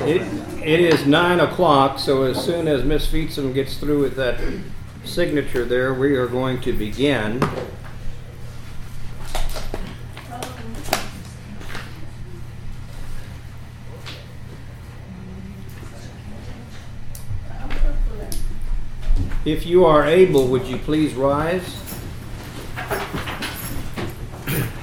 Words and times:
It, 0.00 0.20
it 0.62 0.80
is 0.80 1.06
nine 1.06 1.40
o'clock, 1.40 1.98
so 1.98 2.24
as 2.24 2.44
soon 2.44 2.68
as 2.68 2.84
Miss 2.84 3.06
Feetsum 3.06 3.54
gets 3.54 3.78
through 3.78 4.02
with 4.02 4.14
that 4.16 4.38
signature 5.04 5.64
there, 5.64 5.94
we 5.94 6.14
are 6.16 6.26
going 6.26 6.60
to 6.60 6.72
begin. 6.72 7.42
If 19.46 19.64
you 19.64 19.86
are 19.86 20.04
able, 20.04 20.46
would 20.48 20.66
you 20.66 20.76
please 20.76 21.14
rise? 21.14 21.82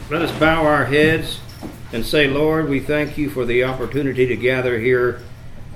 Let 0.09 0.21
us 0.21 0.31
bow 0.39 0.65
our 0.65 0.85
heads 0.85 1.39
and 1.93 2.05
say, 2.05 2.27
Lord, 2.27 2.67
we 2.67 2.79
thank 2.79 3.17
you 3.17 3.29
for 3.29 3.45
the 3.45 3.63
opportunity 3.63 4.25
to 4.25 4.35
gather 4.35 4.79
here 4.79 5.21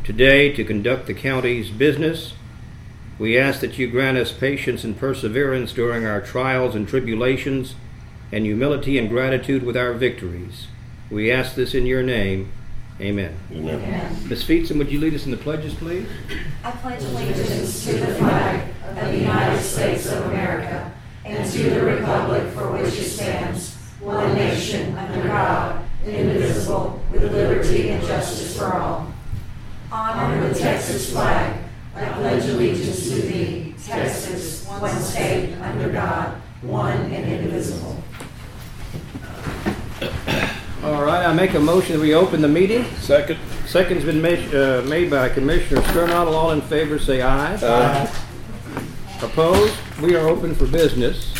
today 0.04 0.52
to 0.54 0.63
conduct 0.63 1.05
the 1.05 1.13
county's 1.13 1.70
business. 1.70 2.34
We 3.20 3.38
ask 3.38 3.62
that 3.62 3.77
you 3.77 3.88
grant 3.88 4.17
us 4.17 4.31
patience 4.31 4.84
and 4.84 4.98
perseverance 4.98 5.73
during 5.73 6.05
our 6.05 6.20
trials 6.20 6.76
and 6.76 6.88
tribulations, 6.88 7.76
and 8.31 8.45
humility 8.45 8.98
and 8.98 9.09
gratitude 9.09 9.63
with 9.63 9.77
our 9.77 9.93
victories. 9.93 10.67
We 11.09 11.31
ask 11.31 11.55
this 11.55 11.73
in 11.73 11.85
your 11.85 12.03
name. 12.03 12.52
Amen. 12.99 13.38
Amen. 13.52 14.27
Ms. 14.27 14.43
Feetson, 14.43 14.77
would 14.79 14.91
you 14.91 14.99
lead 14.99 15.13
us 15.13 15.26
in 15.26 15.31
the 15.31 15.38
pledges, 15.38 15.76
please? 15.76 16.07
I 16.63 16.71
pledge 16.71 17.04
allegiance 17.04 17.85
to 17.85 17.93
the 17.93 18.15
flag 18.15 18.70
of 18.84 18.95
the 18.95 19.20
United 19.20 19.62
States 19.62 20.12
of 20.12 20.26
America 20.26 20.91
and 21.23 21.49
to 21.52 21.70
the 21.70 21.84
republic 21.84 22.52
for 22.54 22.71
which 22.71 22.93
it 22.93 23.05
stands, 23.05 23.76
one 23.99 24.34
nation, 24.34 24.98
under 24.98 25.27
God, 25.27 25.77
indivisible, 26.16 27.02
with 27.11 27.31
liberty 27.34 27.89
and 27.89 28.03
justice 28.05 28.57
for 28.57 28.73
all. 28.73 29.11
Honor 29.91 30.49
the 30.49 30.55
Texas 30.57 31.11
flag. 31.11 31.63
I 31.95 32.05
pledge 32.09 32.45
allegiance 32.45 33.09
to 33.09 33.15
thee, 33.21 33.73
Texas, 33.84 34.65
one 34.67 34.99
state, 34.99 35.55
under 35.62 35.90
God, 35.90 36.35
one 36.62 36.98
and 37.12 37.26
indivisible. 37.26 38.04
All 40.84 41.04
right, 41.04 41.26
I 41.26 41.34
make 41.34 41.54
a 41.54 41.59
motion 41.59 41.95
that 41.95 42.01
we 42.01 42.13
open 42.13 42.41
the 42.41 42.48
meeting. 42.48 42.85
Second. 42.99 43.39
Second's 43.65 44.05
been 44.05 44.21
made, 44.21 44.54
uh, 44.55 44.82
made 44.84 45.10
by 45.10 45.27
Commissioner 45.27 45.82
Sternadel. 45.89 46.34
All 46.34 46.51
in 46.51 46.62
favor, 46.62 46.98
say 46.98 47.21
aye. 47.21 47.55
Aye. 47.55 48.10
Opposed? 49.21 49.76
We 50.01 50.15
are 50.15 50.27
open 50.29 50.55
for 50.55 50.67
business. 50.67 51.34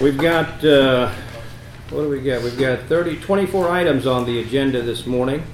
We've 0.00 0.18
got, 0.18 0.64
uh, 0.64 1.12
what 1.92 2.04
do 2.04 2.08
we 2.08 2.22
got? 2.22 2.42
We've 2.42 2.58
got 2.58 2.84
30, 2.84 3.20
24 3.20 3.68
items 3.68 4.06
on 4.06 4.24
the 4.24 4.40
agenda 4.40 4.80
this 4.80 5.06
morning. 5.06 5.44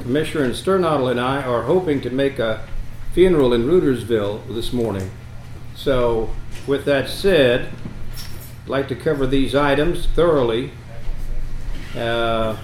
Commissioner 0.00 0.54
Sternadel 0.54 1.08
and 1.08 1.20
I 1.20 1.42
are 1.42 1.64
hoping 1.64 2.00
to 2.00 2.10
make 2.10 2.38
a 2.38 2.66
funeral 3.12 3.52
in 3.52 3.64
Rutersville 3.64 4.54
this 4.54 4.72
morning. 4.72 5.10
So, 5.76 6.30
with 6.66 6.86
that 6.86 7.10
said, 7.10 7.68
I'd 8.62 8.68
like 8.68 8.88
to 8.88 8.96
cover 8.96 9.26
these 9.26 9.54
items 9.54 10.06
thoroughly. 10.06 10.70
Uh, 11.94 12.56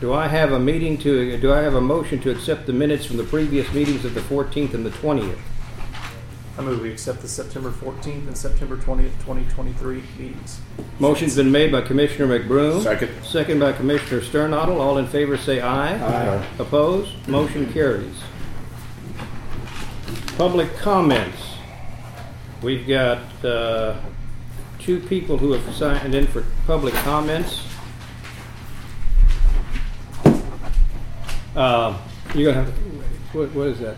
do 0.00 0.14
I 0.14 0.28
have 0.28 0.52
a 0.52 0.58
meeting 0.58 0.96
to, 0.98 1.36
do 1.38 1.52
I 1.52 1.60
have 1.60 1.74
a 1.74 1.80
motion 1.80 2.20
to 2.20 2.30
accept 2.30 2.64
the 2.64 2.72
minutes 2.72 3.04
from 3.04 3.18
the 3.18 3.24
previous 3.24 3.70
meetings 3.74 4.06
of 4.06 4.14
the 4.14 4.20
14th 4.22 4.72
and 4.72 4.84
the 4.86 4.90
20th? 4.90 5.38
I 6.58 6.62
move 6.62 6.80
we 6.80 6.90
accept 6.90 7.20
the 7.20 7.28
September 7.28 7.70
14th 7.70 8.26
and 8.28 8.36
September 8.36 8.78
20th, 8.78 9.12
2023 9.20 10.02
meetings. 10.18 10.60
Motion's 10.98 11.36
been 11.36 11.52
made 11.52 11.70
by 11.70 11.82
Commissioner 11.82 12.38
McBroom. 12.38 12.82
Second. 12.82 13.10
Second 13.22 13.60
by 13.60 13.72
Commissioner 13.74 14.22
Sternadel. 14.22 14.80
All 14.80 14.96
in 14.96 15.06
favor 15.06 15.36
say 15.36 15.60
aye. 15.60 15.96
Aye. 15.98 16.46
Opposed? 16.58 17.28
Motion 17.28 17.70
carries. 17.74 18.22
Public 20.38 20.74
comments. 20.76 21.36
We've 22.62 22.88
got 22.88 23.44
uh, 23.44 24.00
two 24.78 25.00
people 25.00 25.36
who 25.36 25.52
have 25.52 25.74
signed 25.74 26.14
in 26.14 26.26
for 26.26 26.42
public 26.66 26.94
comments. 26.94 27.66
Uh, 31.54 31.98
You're 32.34 32.52
gonna 32.52 32.64
have, 32.64 32.74
what 33.34 33.52
what 33.52 33.68
is 33.68 33.78
that? 33.80 33.96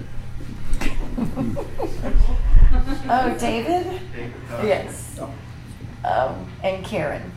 Oh, 3.11 3.37
David? 3.39 4.01
Yes. 4.63 5.19
Um, 6.05 6.47
and 6.63 6.85
Karen. 6.85 7.33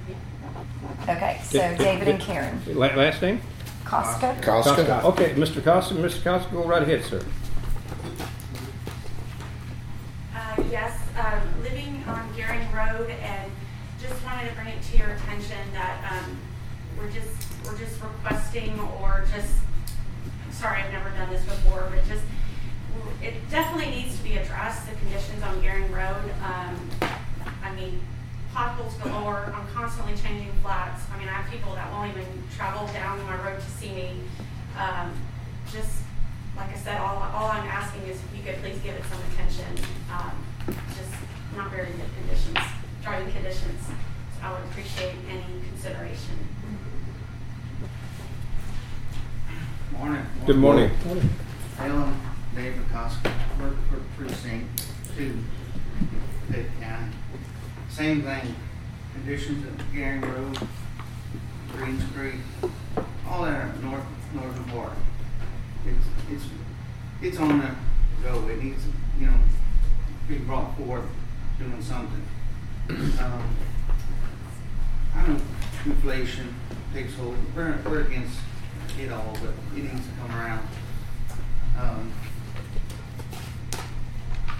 Okay, 1.03 1.39
so 1.43 1.57
Did- 1.59 1.77
did- 1.77 1.83
David 1.83 2.07
and 2.09 2.19
did- 2.19 2.25
Karen. 2.27 2.61
La- 2.67 2.87
Last 2.95 3.21
name? 3.21 3.41
Costa? 3.85 4.37
Costa. 4.41 5.03
Okay, 5.05 5.33
Mr. 5.35 5.63
Costa, 5.63 5.95
Mr. 5.95 6.23
Costa, 6.23 6.51
go 6.51 6.63
right 6.65 6.83
ahead, 6.83 7.03
sir. 7.03 7.23
Uh, 10.35 10.63
Yes, 10.69 10.97
um, 11.17 11.41
living 11.63 12.03
on 12.07 12.27
Gearing 12.35 12.69
Road 12.71 13.09
and 13.09 13.51
just 14.01 14.23
wanted 14.25 14.49
to 14.49 14.55
bring 14.55 14.67
it 14.67 14.81
to 14.91 14.97
your 14.97 15.09
attention 15.11 15.57
that 15.73 16.11
um, 16.11 16.37
we're 16.97 17.09
just, 17.11 17.29
we're 17.65 17.77
just 17.77 18.01
requesting 18.01 18.79
or 19.01 19.25
just, 19.33 19.53
sorry, 20.51 20.81
I've 20.83 20.91
never 20.91 21.09
done 21.11 21.29
this 21.29 21.43
before, 21.45 21.87
but 21.93 22.05
just, 22.07 22.23
it 23.21 23.33
definitely 23.51 23.91
needs 23.91 24.17
to 24.17 24.23
be 24.23 24.37
addressed, 24.37 24.89
the 24.89 24.95
conditions 24.95 25.43
on 25.43 25.61
Gearing 25.61 25.91
Road. 25.91 26.31
Um, 26.43 26.89
I 27.63 27.73
mean, 27.75 28.01
potholes 28.53 28.95
galore, 28.95 29.53
I'm 29.55 29.67
constantly 29.67 30.13
changing 30.15 30.51
flats. 30.61 31.03
I 31.13 31.19
mean, 31.19 31.27
I 31.27 31.33
have 31.33 31.51
people 31.51 31.75
that 31.75 31.91
won't 31.91 32.11
even 32.11 32.25
travel 32.55 32.87
down 32.87 33.23
my 33.25 33.37
road 33.43 33.61
to 33.61 33.69
see 33.69 33.91
me. 33.91 34.09
Um, 34.77 35.13
Just, 35.71 36.01
like 36.57 36.69
I 36.69 36.75
said, 36.75 36.99
all, 36.99 37.21
all 37.33 37.49
I'm 37.51 37.67
asking 37.67 38.01
is 38.03 38.17
if 38.17 38.37
you 38.37 38.43
could 38.43 38.59
please 38.61 38.79
give 38.83 38.95
it 38.95 39.03
some 39.05 39.19
attention. 39.31 39.85
Um, 40.11 40.33
Just 40.89 41.13
not 41.55 41.69
very 41.69 41.91
good 41.91 42.09
conditions, 42.17 42.57
driving 43.03 43.31
conditions. 43.31 43.85
So 43.85 44.45
I 44.47 44.51
would 44.53 44.63
appreciate 44.71 45.13
any 45.29 45.45
consideration. 45.69 46.47
Morning. 49.93 50.25
Good 50.47 50.57
morning. 50.57 50.89
Alan 51.77 52.30
David 52.55 52.81
Costa, 52.91 53.31
work 53.61 53.75
for 53.89 53.99
precinct 54.17 54.85
two, 55.15 55.37
Pitt 56.51 56.65
County. 56.81 57.11
Same 57.89 58.23
thing, 58.23 58.55
conditions 59.13 59.65
at 59.65 59.93
Garing 59.93 60.21
Road, 60.21 60.57
Greens 61.73 62.03
Creek, 62.13 62.35
all 63.27 63.43
that 63.43 63.81
north, 63.81 64.03
northern 64.33 64.63
part. 64.65 64.91
It's, 65.85 66.05
it's, 66.31 66.45
it's 67.21 67.37
on 67.39 67.59
the 67.59 67.71
go, 68.21 68.47
it 68.49 68.61
needs, 68.61 68.83
you 69.19 69.27
know, 69.27 69.33
be 70.27 70.37
brought 70.39 70.77
forth 70.77 71.05
doing 71.57 71.81
something. 71.81 72.23
Um, 72.89 73.55
I 75.15 75.27
know 75.27 75.41
inflation 75.85 76.53
takes 76.93 77.15
hold, 77.15 77.37
we're, 77.55 77.77
we're 77.85 78.01
against 78.01 78.37
it 78.99 79.11
all, 79.11 79.37
but 79.41 79.53
it 79.77 79.83
needs 79.83 80.05
to 80.05 80.13
come 80.21 80.31
around. 80.37 80.67
Um, 81.79 82.11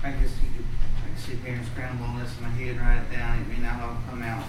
I 0.04 0.12
guess 0.12 0.32
you 0.42 0.50
could, 0.56 0.66
I 0.98 1.10
could 1.10 1.20
sit 1.20 1.38
here 1.40 1.56
and 1.56 1.66
scramble 1.68 2.06
on 2.06 2.20
this 2.20 2.36
in 2.38 2.44
my 2.44 2.50
head, 2.50 2.78
write 2.80 3.04
it 3.04 3.16
down, 3.16 3.40
it 3.40 3.48
may 3.48 3.58
not 3.64 3.82
all 3.82 3.98
come 4.10 4.24
out. 4.24 4.44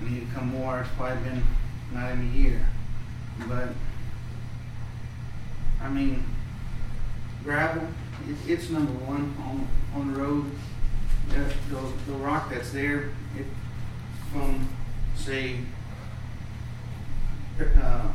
I 0.00 0.08
need 0.08 0.28
to 0.28 0.34
come 0.34 0.48
more, 0.48 0.80
it's 0.80 0.90
probably 0.96 1.22
been 1.22 1.42
not 1.92 2.12
even 2.12 2.28
a 2.28 2.32
year, 2.36 2.68
but, 3.48 3.68
I 5.80 5.88
mean, 5.88 6.24
gravel, 7.44 7.86
it, 8.28 8.50
it's 8.50 8.68
number 8.70 8.92
one 9.04 9.34
on, 9.40 9.68
on 9.94 10.12
the 10.12 10.20
road. 10.20 10.50
The, 11.28 11.52
the, 11.74 12.12
the 12.12 12.18
rock 12.18 12.50
that's 12.50 12.72
there, 12.72 13.10
it, 13.36 13.46
from, 14.32 14.68
say, 15.14 15.58
uh, 17.60 18.08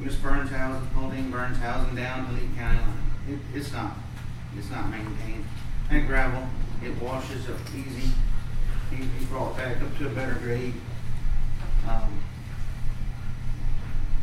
Miss 0.00 0.14
Burns 0.16 0.50
House, 0.50 0.82
Pauline 0.94 1.30
Burns 1.30 1.58
House, 1.58 1.86
and 1.86 1.96
down 1.96 2.26
to 2.26 2.32
Lee 2.32 2.48
County 2.56 2.78
line. 2.78 3.10
It, 3.28 3.38
it's 3.56 3.72
not, 3.72 3.92
it's 4.56 4.70
not 4.70 4.88
maintained. 4.90 5.44
That 5.90 6.06
gravel, 6.06 6.46
it 6.84 7.00
washes 7.02 7.48
up 7.48 7.58
easy. 7.74 8.10
You, 8.92 8.98
you 8.98 9.26
brought 9.26 9.52
it 9.52 9.56
back 9.58 9.82
up 9.82 9.96
to 9.98 10.06
a 10.06 10.10
better 10.10 10.34
grade. 10.34 10.74
Um, 11.88 12.20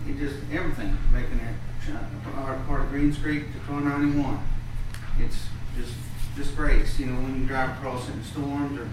it 0.07 0.17
just, 0.17 0.35
everything, 0.51 0.97
making 1.11 1.39
it, 1.39 1.55
uh, 1.93 2.41
our 2.41 2.57
part 2.67 2.81
of 2.81 2.89
Greens 2.89 3.17
Creek 3.17 3.51
to 3.53 3.59
twelve 3.59 3.83
ninety-one. 3.83 4.39
It's 5.19 5.47
just 5.77 5.93
disgrace, 6.35 6.99
you 6.99 7.07
know, 7.07 7.21
when 7.21 7.41
you 7.41 7.47
drive 7.47 7.77
across 7.77 8.07
it 8.09 8.13
in 8.13 8.23
storms 8.23 8.79
or 8.79 8.87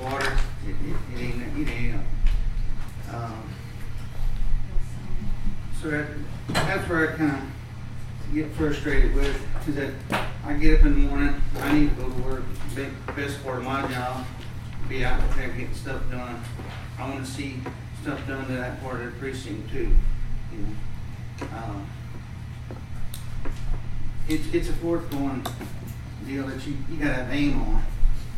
water, 0.00 0.32
it, 0.66 0.70
it, 0.70 0.96
it 1.14 1.20
ain't, 1.20 1.58
it 1.58 1.70
ain't, 1.70 1.96
um, 3.12 3.42
so 5.82 5.90
that, 5.90 6.06
that's 6.48 6.88
where 6.88 7.12
I 7.12 7.16
kind 7.16 7.30
of 7.32 7.42
get 8.34 8.50
frustrated 8.52 9.14
with, 9.14 9.68
is 9.68 9.74
that 9.76 9.92
I 10.44 10.54
get 10.54 10.80
up 10.80 10.86
in 10.86 10.92
the 10.92 11.08
morning, 11.08 11.40
I 11.58 11.72
need 11.72 11.90
to 11.90 11.96
go 11.96 12.08
to 12.08 12.22
work, 12.22 12.42
big, 12.74 12.90
best 13.16 13.42
part 13.42 13.58
of 13.58 13.64
my 13.64 13.86
job, 13.88 14.24
be 14.88 15.04
out 15.04 15.20
there 15.36 15.48
getting 15.48 15.74
stuff 15.74 16.02
done. 16.10 16.42
I 16.98 17.08
wanna 17.08 17.26
see 17.26 17.60
stuff 18.02 18.26
done 18.26 18.46
to 18.46 18.52
that 18.52 18.80
part 18.82 19.00
of 19.00 19.06
the 19.06 19.18
precinct 19.18 19.70
too, 19.70 19.94
you 20.52 20.58
know. 20.58 21.46
Um, 21.56 21.86
it's, 24.28 24.52
it's 24.54 24.68
a 24.68 24.72
forth 24.74 25.10
going 25.10 25.44
deal 26.26 26.46
that 26.46 26.64
you, 26.66 26.76
you 26.90 26.96
gotta 26.98 27.14
have 27.14 27.32
aim 27.32 27.60
on. 27.60 27.82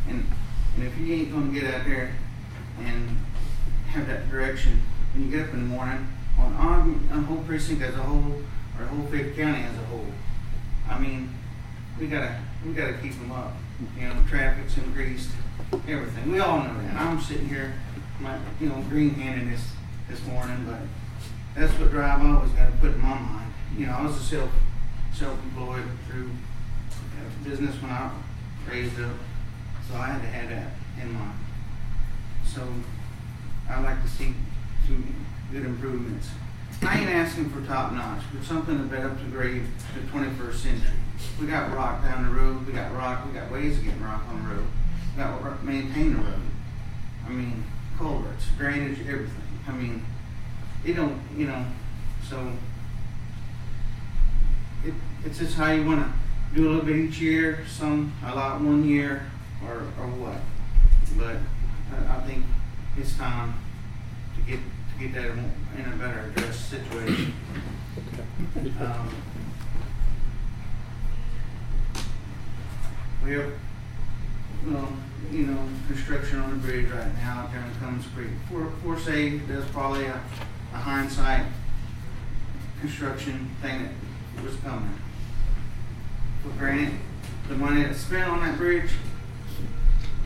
And, 0.09 0.25
and 0.75 0.87
if 0.87 0.97
you 0.97 1.13
ain't 1.13 1.31
gonna 1.31 1.51
get 1.51 1.71
out 1.71 1.85
there 1.85 2.15
and 2.79 3.17
have 3.89 4.07
that 4.07 4.29
direction, 4.29 4.81
when 5.13 5.25
you 5.25 5.37
get 5.37 5.47
up 5.47 5.53
in 5.53 5.69
the 5.69 5.75
morning, 5.75 6.07
on, 6.39 6.53
on, 6.53 7.09
on 7.11 7.23
whole 7.25 7.43
precinct 7.43 7.83
as 7.83 7.93
a 7.93 7.99
whole, 7.99 8.41
whole 8.83 9.05
Fifth 9.07 9.35
County 9.35 9.63
as 9.63 9.75
a 9.75 9.85
whole, 9.85 10.05
I 10.89 10.99
mean, 10.99 11.33
we 11.99 12.07
gotta, 12.07 12.39
we 12.65 12.73
gotta 12.73 12.93
keep 12.93 13.13
them 13.13 13.31
up. 13.31 13.53
You 13.97 14.07
know, 14.07 14.15
traffic's 14.27 14.77
increased, 14.77 15.29
everything. 15.87 16.31
We 16.31 16.39
all 16.39 16.59
know 16.59 16.81
that. 16.81 16.95
I'm 16.95 17.19
sitting 17.19 17.47
here, 17.47 17.73
my, 18.19 18.37
you 18.59 18.69
know, 18.69 18.83
green-handed 18.89 19.51
this, 19.51 19.71
this 20.09 20.25
morning, 20.27 20.65
but 20.67 20.79
that's 21.55 21.73
what 21.79 21.91
drive 21.91 22.21
I 22.21 22.35
always 22.35 22.51
gotta 22.51 22.71
put 22.73 22.93
in 22.93 23.01
my 23.01 23.19
mind. 23.19 23.53
You 23.77 23.87
know, 23.87 23.93
I 23.93 24.05
was 24.05 24.15
a 24.15 24.23
self, 24.23 24.49
self-employed 25.13 25.85
through 26.07 26.29
uh, 26.91 27.49
business 27.49 27.75
when 27.81 27.91
I 27.91 28.11
raised 28.69 28.99
up, 29.01 29.15
so 29.89 29.95
I 29.95 30.07
had 30.07 30.21
to 30.21 30.27
have 30.27 30.49
that 30.49 30.71
in 31.01 31.13
mind. 31.13 31.39
So, 32.45 32.61
I 33.69 33.81
like 33.81 34.01
to 34.03 34.09
see 34.09 34.33
some 34.85 35.15
good 35.51 35.65
improvements. 35.65 36.29
I 36.85 36.99
ain't 36.99 37.09
asking 37.09 37.49
for 37.49 37.65
top 37.65 37.93
notch, 37.93 38.23
but 38.33 38.43
something 38.43 38.77
to 38.77 38.83
bet 38.83 39.05
up 39.05 39.17
to 39.17 39.25
grade 39.25 39.63
the 39.95 40.09
twenty-first 40.11 40.63
century. 40.63 40.91
We 41.39 41.47
got 41.47 41.73
rock 41.73 42.03
down 42.03 42.25
the 42.25 42.31
road, 42.31 42.65
we 42.67 42.73
got 42.73 42.93
rock, 42.93 43.25
we 43.25 43.31
got 43.33 43.51
ways 43.51 43.77
of 43.77 43.85
getting 43.85 44.03
rock 44.03 44.23
on 44.29 44.43
the 44.43 44.49
road. 44.55 44.67
We 45.15 45.23
got 45.23 45.39
to 45.39 45.65
maintain 45.65 46.17
the 46.17 46.21
road. 46.21 46.41
I 47.25 47.29
mean, 47.29 47.63
culverts, 47.97 48.45
drainage, 48.57 48.99
everything. 49.07 49.59
I 49.67 49.71
mean, 49.71 50.05
it 50.85 50.93
don't, 50.93 51.21
you 51.37 51.47
know, 51.47 51.65
so 52.29 52.51
it, 54.83 54.93
it's 55.25 55.39
just 55.39 55.55
how 55.55 55.71
you 55.71 55.85
wanna 55.85 56.11
do 56.53 56.67
a 56.67 56.69
little 56.69 56.85
bit 56.85 56.97
each 56.97 57.19
year, 57.19 57.65
some 57.67 58.13
a 58.25 58.35
lot 58.35 58.59
one 58.59 58.83
year, 58.87 59.25
or, 59.65 59.83
or 59.99 60.07
what. 60.07 60.37
But 61.17 61.37
I, 61.95 62.17
I 62.17 62.21
think 62.21 62.43
it's 62.97 63.15
time 63.17 63.53
to 64.35 64.41
get, 64.51 64.59
to 64.93 65.07
get 65.07 65.13
that 65.13 65.25
in 65.25 65.93
a 65.93 65.95
better 65.97 66.31
addressed 66.35 66.69
situation. 66.69 67.33
Um, 68.79 69.15
We 73.25 73.31
have, 73.35 73.53
well, 74.67 74.91
you 75.31 75.45
know, 75.45 75.69
construction 75.87 76.39
on 76.41 76.49
the 76.49 76.57
bridge 76.57 76.89
right 76.91 77.15
now 77.15 77.49
in 77.55 77.79
Cummins 77.79 78.05
Creek. 78.13 78.27
For, 78.51 78.69
for 78.83 78.99
say, 78.99 79.37
there's 79.37 79.63
probably 79.69 80.05
a, 80.07 80.21
a 80.73 80.77
hindsight 80.77 81.45
construction 82.81 83.49
thing 83.61 83.87
that 84.35 84.43
was 84.43 84.57
coming. 84.57 84.93
But 86.43 86.57
granted, 86.57 86.99
the 87.47 87.55
money 87.55 87.83
that's 87.83 87.99
spent 87.99 88.27
on 88.29 88.41
that 88.41 88.57
bridge, 88.57 88.91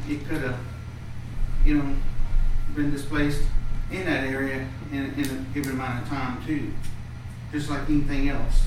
it 0.09 0.27
could 0.27 0.41
have, 0.41 0.59
you 1.63 1.75
know, 1.75 1.95
been 2.75 2.89
displaced 2.89 3.43
in 3.91 4.05
that 4.05 4.23
area 4.25 4.67
in, 4.91 5.13
in 5.13 5.25
a 5.25 5.53
given 5.53 5.71
amount 5.71 6.03
of 6.03 6.09
time 6.09 6.45
too, 6.45 6.71
just 7.51 7.69
like 7.69 7.89
anything 7.89 8.29
else. 8.29 8.63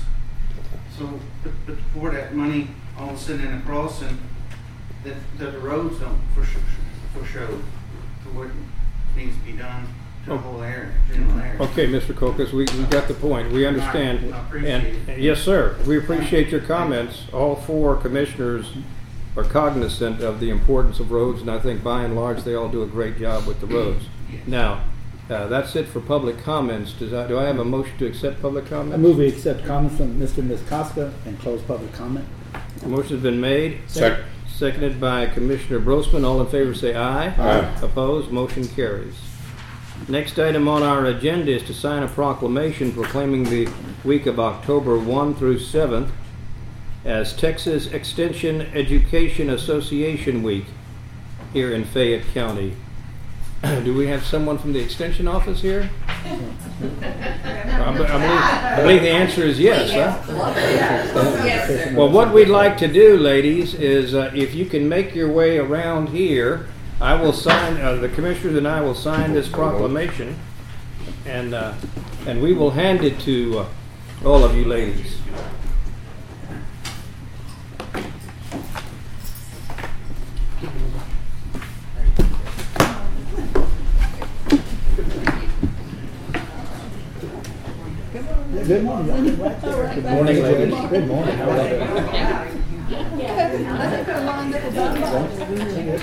So, 0.97 1.19
but, 1.43 1.53
but 1.65 1.77
for 1.93 2.11
that 2.11 2.35
money 2.35 2.67
all 2.97 3.09
of 3.09 3.15
a 3.15 3.17
sudden 3.17 3.47
in 3.47 4.19
that, 5.03 5.15
that 5.37 5.51
the 5.51 5.59
roads 5.59 5.99
don't 5.99 6.19
for 6.35 6.43
sure, 6.43 6.61
for 7.13 7.25
show 7.25 7.47
to 7.47 8.29
what 8.33 8.49
needs 9.15 9.35
to 9.35 9.43
be 9.43 9.53
done 9.53 9.87
to 10.23 10.29
the 10.29 10.35
oh. 10.35 10.37
whole 10.37 10.61
area, 10.61 10.91
general 11.11 11.39
area. 11.39 11.61
Okay, 11.61 11.87
Mr. 11.87 12.13
Kokos, 12.13 12.51
we, 12.51 12.65
we 12.77 12.85
got 12.85 13.07
the 13.07 13.15
point. 13.15 13.51
We 13.51 13.65
understand. 13.65 14.33
I 14.33 14.39
appreciate 14.41 14.71
And, 14.71 15.09
it. 15.09 15.19
yes, 15.19 15.41
sir, 15.41 15.77
we 15.87 15.97
appreciate 15.97 16.49
your 16.49 16.61
comments. 16.61 17.23
All 17.33 17.55
four 17.55 17.95
commissioners 17.95 18.73
are 19.35 19.43
cognizant 19.43 20.21
of 20.21 20.39
the 20.39 20.49
importance 20.49 20.99
of 20.99 21.11
roads, 21.11 21.41
and 21.41 21.49
I 21.49 21.57
think 21.57 21.83
by 21.83 22.03
and 22.03 22.15
large, 22.15 22.43
they 22.43 22.53
all 22.53 22.69
do 22.69 22.83
a 22.83 22.87
great 22.87 23.17
job 23.17 23.47
with 23.47 23.59
the 23.61 23.65
roads. 23.65 24.05
Yes. 24.31 24.45
Now, 24.45 24.83
uh, 25.29 25.47
that's 25.47 25.75
it 25.75 25.87
for 25.87 25.99
public 26.01 26.39
comments. 26.43 26.93
Does 26.93 27.13
I, 27.13 27.27
do 27.27 27.37
I 27.37 27.43
have 27.45 27.59
a 27.59 27.65
motion 27.65 27.97
to 27.99 28.05
accept 28.05 28.41
public 28.41 28.65
I 28.65 28.69
comments? 28.69 28.97
move 29.01 29.17
we 29.17 29.27
accept 29.27 29.65
comments 29.65 29.97
from 29.97 30.19
Mr. 30.19 30.39
and 30.39 30.49
Ms. 30.49 30.61
Costa 30.67 31.13
and 31.25 31.39
close 31.39 31.61
public 31.61 31.93
comment. 31.93 32.27
Motion's 32.85 33.21
been 33.23 33.39
made. 33.39 33.79
Second. 33.87 34.25
Seconded 34.47 34.99
by 34.99 35.25
Commissioner 35.27 35.79
Brosman. 35.79 36.23
All 36.25 36.39
in 36.41 36.47
favor 36.47 36.73
say 36.73 36.93
aye. 36.95 37.27
Aye. 37.37 37.79
Opposed? 37.81 38.31
Motion 38.31 38.67
carries. 38.67 39.15
Next 40.07 40.37
item 40.39 40.67
on 40.67 40.83
our 40.83 41.05
agenda 41.05 41.51
is 41.51 41.63
to 41.63 41.73
sign 41.73 42.03
a 42.03 42.07
proclamation 42.07 42.91
proclaiming 42.91 43.43
the 43.43 43.69
week 44.03 44.25
of 44.25 44.39
October 44.39 44.97
1 44.97 45.35
through 45.35 45.59
7th 45.59 46.09
as 47.05 47.33
Texas 47.35 47.87
Extension 47.87 48.61
Education 48.61 49.49
Association 49.49 50.43
Week 50.43 50.65
here 51.53 51.71
in 51.73 51.83
Fayette 51.85 52.25
County. 52.33 52.75
Do 53.83 53.93
we 53.93 54.07
have 54.07 54.25
someone 54.25 54.57
from 54.57 54.73
the 54.73 54.79
Extension 54.79 55.27
office 55.27 55.61
here? 55.61 55.89
I 56.25 57.83
I 57.83 57.93
believe, 57.93 58.09
I 58.09 58.81
believe 58.81 59.01
the 59.01 59.09
answer 59.09 59.43
is 59.43 59.59
yes, 59.59 59.91
huh? 59.91 60.17
Well, 61.95 62.09
what 62.09 62.33
we'd 62.33 62.47
like 62.47 62.77
to 62.77 62.87
do, 62.87 63.17
ladies, 63.17 63.73
is 63.75 64.15
uh, 64.15 64.31
if 64.33 64.55
you 64.55 64.65
can 64.65 64.89
make 64.89 65.13
your 65.13 65.31
way 65.31 65.59
around 65.59 66.09
here, 66.09 66.67
I 66.99 67.13
will 67.21 67.33
sign, 67.33 67.77
uh, 67.81 67.95
the 67.95 68.09
commissioners 68.09 68.55
and 68.55 68.67
I 68.67 68.81
will 68.81 68.95
sign 68.95 69.33
this 69.33 69.47
proclamation, 69.47 70.39
and, 71.25 71.53
uh, 71.53 71.73
and 72.25 72.41
we 72.41 72.53
will 72.53 72.71
hand 72.71 73.03
it 73.03 73.19
to 73.21 73.59
uh, 73.59 73.67
all 74.25 74.43
of 74.43 74.55
you 74.55 74.65
ladies. 74.65 75.17
Good 88.71 88.83
morning. 88.85 89.35
Good 89.35 90.03
morning, 90.05 90.43
ladies. 90.43 90.89
Good 90.89 91.07
morning. 91.09 91.35
How 91.35 91.49
are 91.49 91.67
you? 95.89 95.99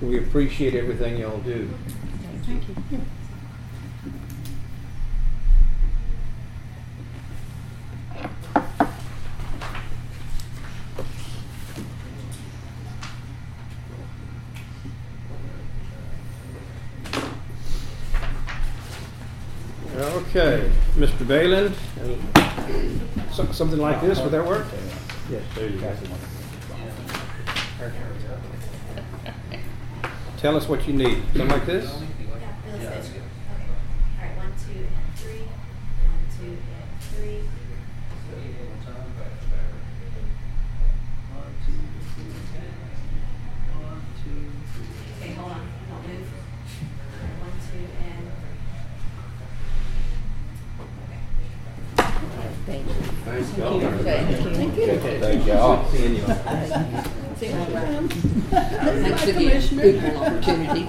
We 0.00 0.18
appreciate 0.18 0.74
everything 0.74 1.18
y'all 1.18 1.38
do. 1.38 1.70
Okay, 20.34 20.70
Mr. 20.96 21.28
Balin, 21.28 21.74
uh, 22.00 23.52
something 23.52 23.78
like 23.78 24.00
this, 24.00 24.18
would 24.18 24.30
that 24.32 24.46
work? 24.46 24.64
Yes. 25.30 25.42
Pass 25.78 26.02
it 26.02 26.10
on. 26.10 26.18
Tell 30.38 30.56
us 30.56 30.66
what 30.70 30.88
you 30.88 30.94
need, 30.94 31.22
something 31.34 31.48
like 31.48 31.66
this? 31.66 31.84
Thank 54.82 55.46
y'all. 55.46 55.88
Seeing 55.90 56.16
you. 56.16 56.22
Thanks 58.52 59.26
again, 59.28 59.62
equal 59.96 60.24
opportunity. 60.24 60.84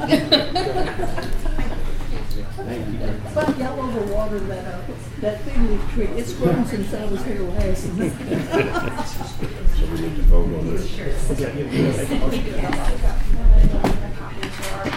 But 3.33 3.57
y'all 3.57 3.77
overwatered 3.77 4.47
that, 4.47 4.65
uh, 4.65 4.81
that 5.21 5.41
fig 5.41 5.57
leaf 5.57 5.91
tree. 5.91 6.05
It's 6.17 6.33
grown 6.33 6.65
since 6.65 6.93
I 6.93 7.05
was 7.05 7.23
here 7.23 7.41
last. 7.41 7.87
So 9.73 9.85
we 9.87 10.01
need 10.01 10.15
to 10.15 10.21
vote 10.23 10.53
on 10.59 10.75
this. 10.75 10.99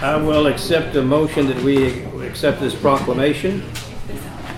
I 0.03 0.17
will 0.17 0.47
accept 0.47 0.93
the 0.93 1.03
motion 1.03 1.47
that 1.49 1.63
we 1.63 2.05
accept 2.27 2.61
this 2.61 2.75
proclamation 2.75 3.63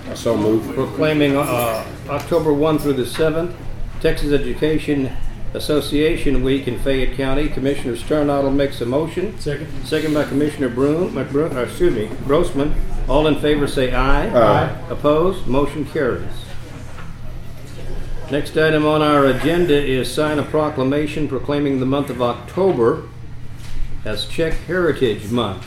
I 0.09 0.15
so 0.15 0.37
move. 0.37 0.75
proclaiming 0.75 1.37
uh, 1.37 1.85
October 2.09 2.53
1 2.53 2.79
through 2.79 2.95
the 2.95 3.05
7th, 3.05 3.55
Texas 4.01 4.33
Education 4.33 5.11
Association 5.55 6.43
Week 6.45 6.69
in 6.69 6.79
Fayette 6.79 7.17
County. 7.17 7.49
Commissioner 7.49 7.97
Sternadel 7.97 8.51
makes 8.51 8.81
a 8.81 8.87
motion. 8.87 9.39
Second. 9.41 9.67
Second 9.87 10.15
by 10.15 10.25
Commissioner 10.25 10.69
Broom, 10.69 11.13
McBro- 11.13 11.55
uh, 11.55 11.61
excuse 11.61 11.95
me, 11.95 12.07
Brosman. 12.25 12.75
All 13.09 13.27
in 13.27 13.41
favor 13.41 13.67
say 13.67 13.93
aye. 13.93 14.29
Aye. 14.29 14.87
Opposed? 14.91 15.47
Motion 15.47 15.85
carries. 15.87 16.29
Next 18.31 18.57
item 18.59 18.85
on 18.85 19.01
our 19.01 19.25
agenda 19.25 19.75
is 19.75 20.13
sign 20.13 20.39
a 20.39 20.43
proclamation 20.43 21.29
proclaiming 21.29 21.81
the 21.81 21.87
month 21.87 22.11
of 22.11 22.21
October 22.21 23.05
as 24.05 24.27
Czech 24.27 24.53
Heritage 24.67 25.31
Month. 25.31 25.67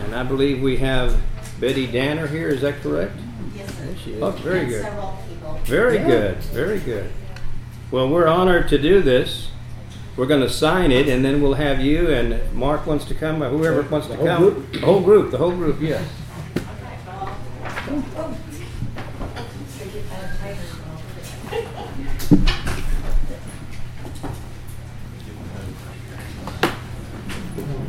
And 0.00 0.14
I 0.14 0.22
believe 0.22 0.62
we 0.62 0.78
have 0.78 1.20
Betty 1.60 1.86
Danner 1.86 2.26
here, 2.26 2.48
is 2.48 2.62
that 2.62 2.80
correct? 2.80 3.12
Yes, 3.54 3.70
sir. 3.76 3.94
she 4.02 4.12
is. 4.14 4.22
Oh, 4.22 4.30
very 4.30 4.64
good. 4.66 4.82
Several 4.82 5.18
people. 5.54 5.64
Very 5.64 5.98
good, 5.98 6.36
very 6.38 6.78
good. 6.80 7.10
Well, 7.90 8.08
we're 8.08 8.26
honored 8.26 8.68
to 8.68 8.78
do 8.78 9.00
this. 9.00 9.50
We're 10.16 10.26
going 10.26 10.40
to 10.40 10.48
sign 10.50 10.92
it, 10.92 11.08
and 11.08 11.24
then 11.24 11.42
we'll 11.42 11.54
have 11.54 11.80
you 11.80 12.08
and 12.10 12.52
Mark 12.54 12.86
wants 12.86 13.04
to 13.06 13.14
come, 13.14 13.42
or 13.42 13.50
whoever 13.50 13.82
wants 13.82 14.06
to 14.08 14.14
The 14.14 14.18
whole 14.18 14.26
come. 14.26 14.42
group? 14.42 14.72
The 14.72 14.80
whole 14.80 15.00
group, 15.00 15.30
the 15.30 15.38
whole 15.38 15.50
group, 15.52 15.80
yes. 15.80 16.08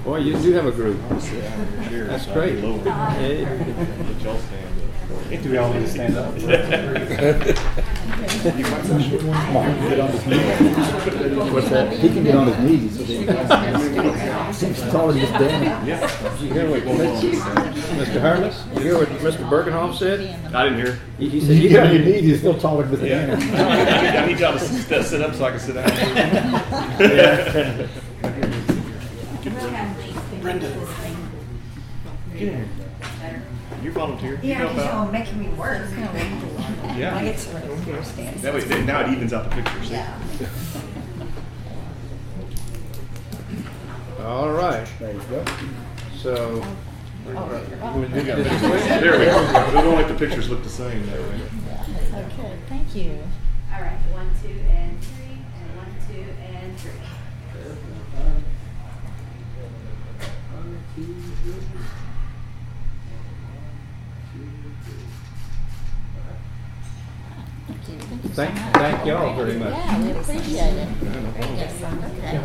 Boy, 0.04 0.20
you 0.20 0.40
do 0.40 0.54
have 0.54 0.66
a 0.66 0.72
group. 0.72 0.98
That's 1.10 2.26
great. 2.28 2.60
Hey. 2.60 3.46
Do 5.08 5.50
we 5.52 5.58
all 5.58 5.74
need 5.74 5.80
to 5.82 5.88
stand 5.90 6.16
up? 6.18 6.36
Get 6.38 6.50
on 10.00 10.10
his 10.12 10.26
knees. 10.26 11.52
What's 11.52 11.70
that? 11.70 11.94
He 11.98 12.10
can 12.10 12.24
get 12.24 12.36
on 12.36 12.48
his 12.48 12.58
knees. 12.60 12.98
so 12.98 13.04
then- 13.04 14.54
He's 14.54 14.82
taller 14.92 15.14
than 15.14 15.22
Miss 15.22 15.32
Danny. 15.32 15.70
Did 15.86 16.42
you 16.42 16.54
hear 16.54 16.70
what 16.70 16.82
Mr. 16.84 18.20
Harness? 18.22 18.64
You 18.76 18.82
hear 18.82 18.98
what 18.98 19.08
Mr. 19.10 19.50
Birkenhoff 19.50 19.96
said? 19.98 20.20
I 20.54 20.64
didn't 20.66 20.80
hear. 20.84 21.00
He 21.20 21.30
he 21.30 21.40
said, 21.42 21.56
You 21.56 21.62
you 21.64 21.70
get 21.70 21.86
on 21.88 21.94
your 21.96 22.04
knees, 22.04 22.22
he's 22.24 22.40
still 22.40 22.58
taller 22.58 22.84
than 22.86 23.00
Miss 23.00 23.10
Yeah. 23.10 23.26
Danny. 23.36 24.18
I 24.18 24.26
need 24.28 24.40
y'all 24.40 24.54
to 24.54 24.60
sit 24.60 25.06
sit 25.06 25.22
up 25.22 25.36
so 25.36 25.46
I 25.46 25.52
can 25.52 25.60
sit 25.60 25.76
down. 25.76 25.88
You 32.36 32.68
volunteered. 33.98 34.44
You 34.44 34.50
Yeah, 34.52 34.56
help 34.60 34.72
because 34.74 34.88
out. 34.88 35.04
you're 35.04 35.12
making 35.12 35.40
me 35.40 35.48
work. 35.50 35.90
Yeah. 36.96 37.16
I 37.16 37.24
get 37.24 37.38
to 37.38 37.50
right 37.52 37.80
here. 37.84 38.02
That 38.42 38.54
way, 38.54 38.84
now 38.86 39.02
it 39.02 39.10
evens 39.12 39.34
out 39.34 39.44
the 39.50 39.56
picture. 39.56 39.84
See? 39.84 39.94
Yeah. 39.94 40.18
All 44.26 44.52
right, 44.52 44.88
There 45.00 45.14
you 45.14 45.22
go. 45.30 45.46
so. 46.18 46.64
Oh, 47.30 47.98
we 48.00 48.08
do 48.08 48.22
this 48.24 48.62
way? 48.64 49.00
There 49.02 49.20
we 49.20 49.26
go. 49.26 49.66
We 49.68 49.82
don't 49.82 49.96
like 49.96 50.08
the 50.08 50.14
pictures 50.16 50.50
look 50.50 50.64
the 50.64 50.70
same 50.70 51.06
that 51.08 51.20
way. 51.20 51.42
Okay, 52.14 52.54
thank 52.70 52.96
you. 52.96 53.20
All 53.74 53.82
right, 53.82 54.00
one, 54.12 54.30
two, 54.42 54.50
and 54.70 54.98
three, 55.02 55.38
and 55.60 55.78
one, 55.78 55.94
two, 56.08 56.26
and 56.42 56.80
three. 56.80 56.92
Thank, 67.68 67.90
you. 67.90 68.00
thank 68.00 68.24
you. 68.24 68.30
Thank 68.72 69.06
you 69.06 69.16
all 69.16 69.36
very 69.36 69.58
much. 69.58 69.74
Yeah, 69.74 70.02
we 70.02 70.12
appreciate 70.12 70.56
it. 70.56 70.88
Yes, 71.58 71.84
okay. 71.84 72.42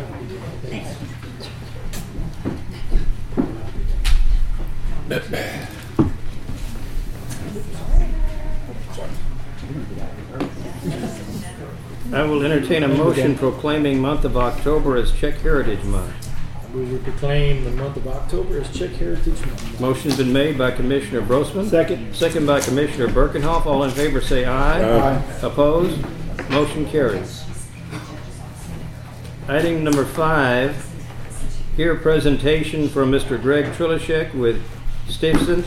I 12.11 12.23
will 12.23 12.43
entertain 12.43 12.83
a 12.83 12.87
motion 12.87 13.37
proclaiming 13.37 13.99
month 13.99 14.25
of 14.25 14.35
October 14.35 14.97
as 14.97 15.11
Czech 15.13 15.35
Heritage 15.35 15.83
Month. 15.83 16.32
We 16.73 16.85
will 16.85 16.99
proclaim 16.99 17.63
the 17.63 17.71
month 17.71 17.97
of 17.97 18.07
October 18.07 18.59
as 18.59 18.75
Czech 18.75 18.89
Heritage 18.91 19.39
Month. 19.45 19.79
Motion's 19.79 20.17
been 20.17 20.33
made 20.33 20.57
by 20.57 20.71
Commissioner 20.71 21.21
Brosman. 21.21 21.69
Second. 21.69 22.15
Second 22.15 22.47
by 22.47 22.61
Commissioner 22.61 23.07
Birkenhoff. 23.07 23.67
All 23.67 23.83
in 23.83 23.91
favor 23.91 24.19
say 24.21 24.45
aye. 24.45 24.81
Aye. 24.81 25.23
Opposed? 25.43 26.03
Motion 26.49 26.85
carries. 26.87 27.43
Item 29.47 29.83
number 29.83 30.03
five, 30.03 30.75
here 31.75 31.95
presentation 31.95 32.89
from 32.89 33.11
Mr. 33.11 33.39
Greg 33.39 33.65
Trilishek 33.73 34.33
with 34.33 34.59
Stephenson, 35.07 35.63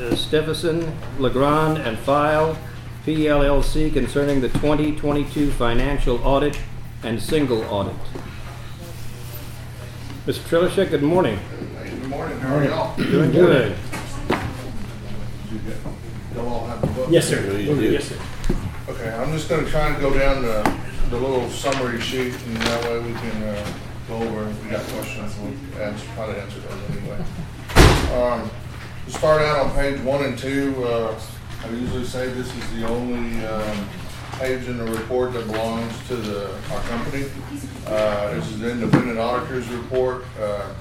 uh, 0.00 0.14
Stephenson, 0.14 0.96
Legrand, 1.18 1.76
and 1.78 1.98
File, 1.98 2.56
PLLC 3.04 3.92
concerning 3.92 4.40
the 4.40 4.48
2022 4.48 5.50
financial 5.50 6.16
audit 6.24 6.58
and 7.02 7.20
single 7.20 7.62
audit. 7.64 7.94
Mr. 10.26 10.40
Trilishek, 10.48 10.90
good 10.90 11.04
morning. 11.04 11.38
Good 11.84 12.08
morning, 12.08 12.40
how 12.40 12.56
are 12.56 12.64
y'all? 12.64 12.96
Doing 12.96 13.30
good. 13.30 13.76
Y'all 16.34 16.48
all 16.48 16.66
have 16.66 16.80
the 16.80 16.86
book? 16.88 17.06
Yes, 17.10 17.28
sir. 17.28 17.44
Yeah, 17.52 17.58
you 17.58 17.80
did. 17.80 17.92
Yes, 17.92 18.08
sir. 18.08 18.18
Okay, 18.88 19.08
I'm 19.10 19.32
just 19.32 19.48
gonna 19.48 19.70
try 19.70 19.86
and 19.88 20.00
go 20.00 20.12
down 20.12 20.42
the, 20.42 20.62
the 21.10 21.16
little 21.16 21.48
summary 21.50 22.00
sheet, 22.00 22.34
and 22.44 22.56
that 22.56 22.84
way 22.84 22.98
we 22.98 23.12
can, 23.12 23.42
uh, 23.44 23.72
go 24.08 24.16
over, 24.16 24.48
if 24.48 24.64
we 24.64 24.70
got 24.70 24.84
questions, 24.86 25.32
we'll 25.38 25.82
answer, 25.82 26.06
try 26.16 26.26
to 26.26 26.42
answer 26.42 26.58
those 26.58 26.90
anyway. 26.90 27.24
Um, 28.14 28.50
to 29.06 29.12
start 29.12 29.42
out 29.42 29.66
on 29.66 29.74
page 29.76 30.00
one 30.00 30.24
and 30.24 30.36
two, 30.36 30.74
uh, 30.84 31.16
I 31.64 31.68
usually 31.70 32.04
say 32.04 32.26
this 32.30 32.52
is 32.52 32.70
the 32.72 32.88
only, 32.88 33.46
um, 33.46 33.88
page 34.38 34.68
in 34.68 34.76
the 34.76 34.84
report 34.84 35.32
that 35.32 35.46
belongs 35.46 35.92
to 36.08 36.16
the, 36.16 36.52
our 36.70 36.80
company. 36.82 37.24
Uh, 37.86 38.34
this 38.34 38.48
is 38.48 38.60
the 38.60 38.70
independent 38.70 39.18
auditor's 39.18 39.66
report. 39.68 40.24
Uh, 40.38 40.72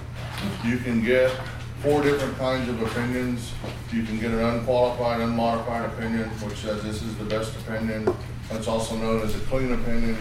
you 0.66 0.78
can 0.78 1.04
get 1.04 1.32
four 1.80 2.02
different 2.02 2.38
kinds 2.38 2.68
of 2.68 2.82
opinions. 2.82 3.54
You 3.94 4.04
can 4.04 4.20
get 4.20 4.32
an 4.32 4.42
unqualified, 4.42 5.22
unmodified 5.22 5.86
opinion, 5.94 6.30
which 6.42 6.58
says 6.58 6.84
this 6.84 7.02
is 7.02 7.16
the 7.18 7.24
best 7.24 7.56
opinion. 7.62 8.14
That's 8.50 8.68
also 8.68 8.96
known 8.98 9.22
as 9.22 9.36
a 9.36 9.40
clean 9.40 9.72
opinion. 9.72 10.18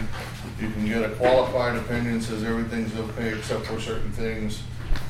You 0.59 0.69
can 0.69 0.85
get 0.85 1.03
a 1.03 1.13
qualified 1.15 1.75
opinion, 1.77 2.21
says 2.21 2.43
everything's 2.43 2.95
okay 2.95 3.37
except 3.37 3.65
for 3.65 3.79
certain 3.79 4.11
things. 4.11 4.63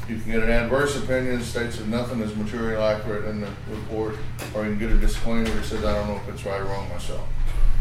You 0.10 0.18
can 0.18 0.32
get 0.32 0.44
an 0.44 0.50
adverse 0.50 0.96
opinion, 0.98 1.42
states 1.42 1.78
that 1.78 1.88
nothing 1.88 2.20
is 2.22 2.36
material 2.36 2.82
accurate 2.82 3.26
in 3.26 3.42
the 3.42 3.50
report, 3.70 4.16
or 4.54 4.64
you 4.64 4.72
can 4.72 4.80
get 4.80 4.92
a 4.92 4.98
disclaimer 4.98 5.50
that 5.50 5.66
says, 5.66 5.84
I 5.84 5.94
don't 5.94 6.08
know 6.08 6.16
if 6.16 6.30
it's 6.30 6.46
right 6.46 6.62
or 6.62 6.66
wrong 6.66 6.90
myself. 6.90 7.28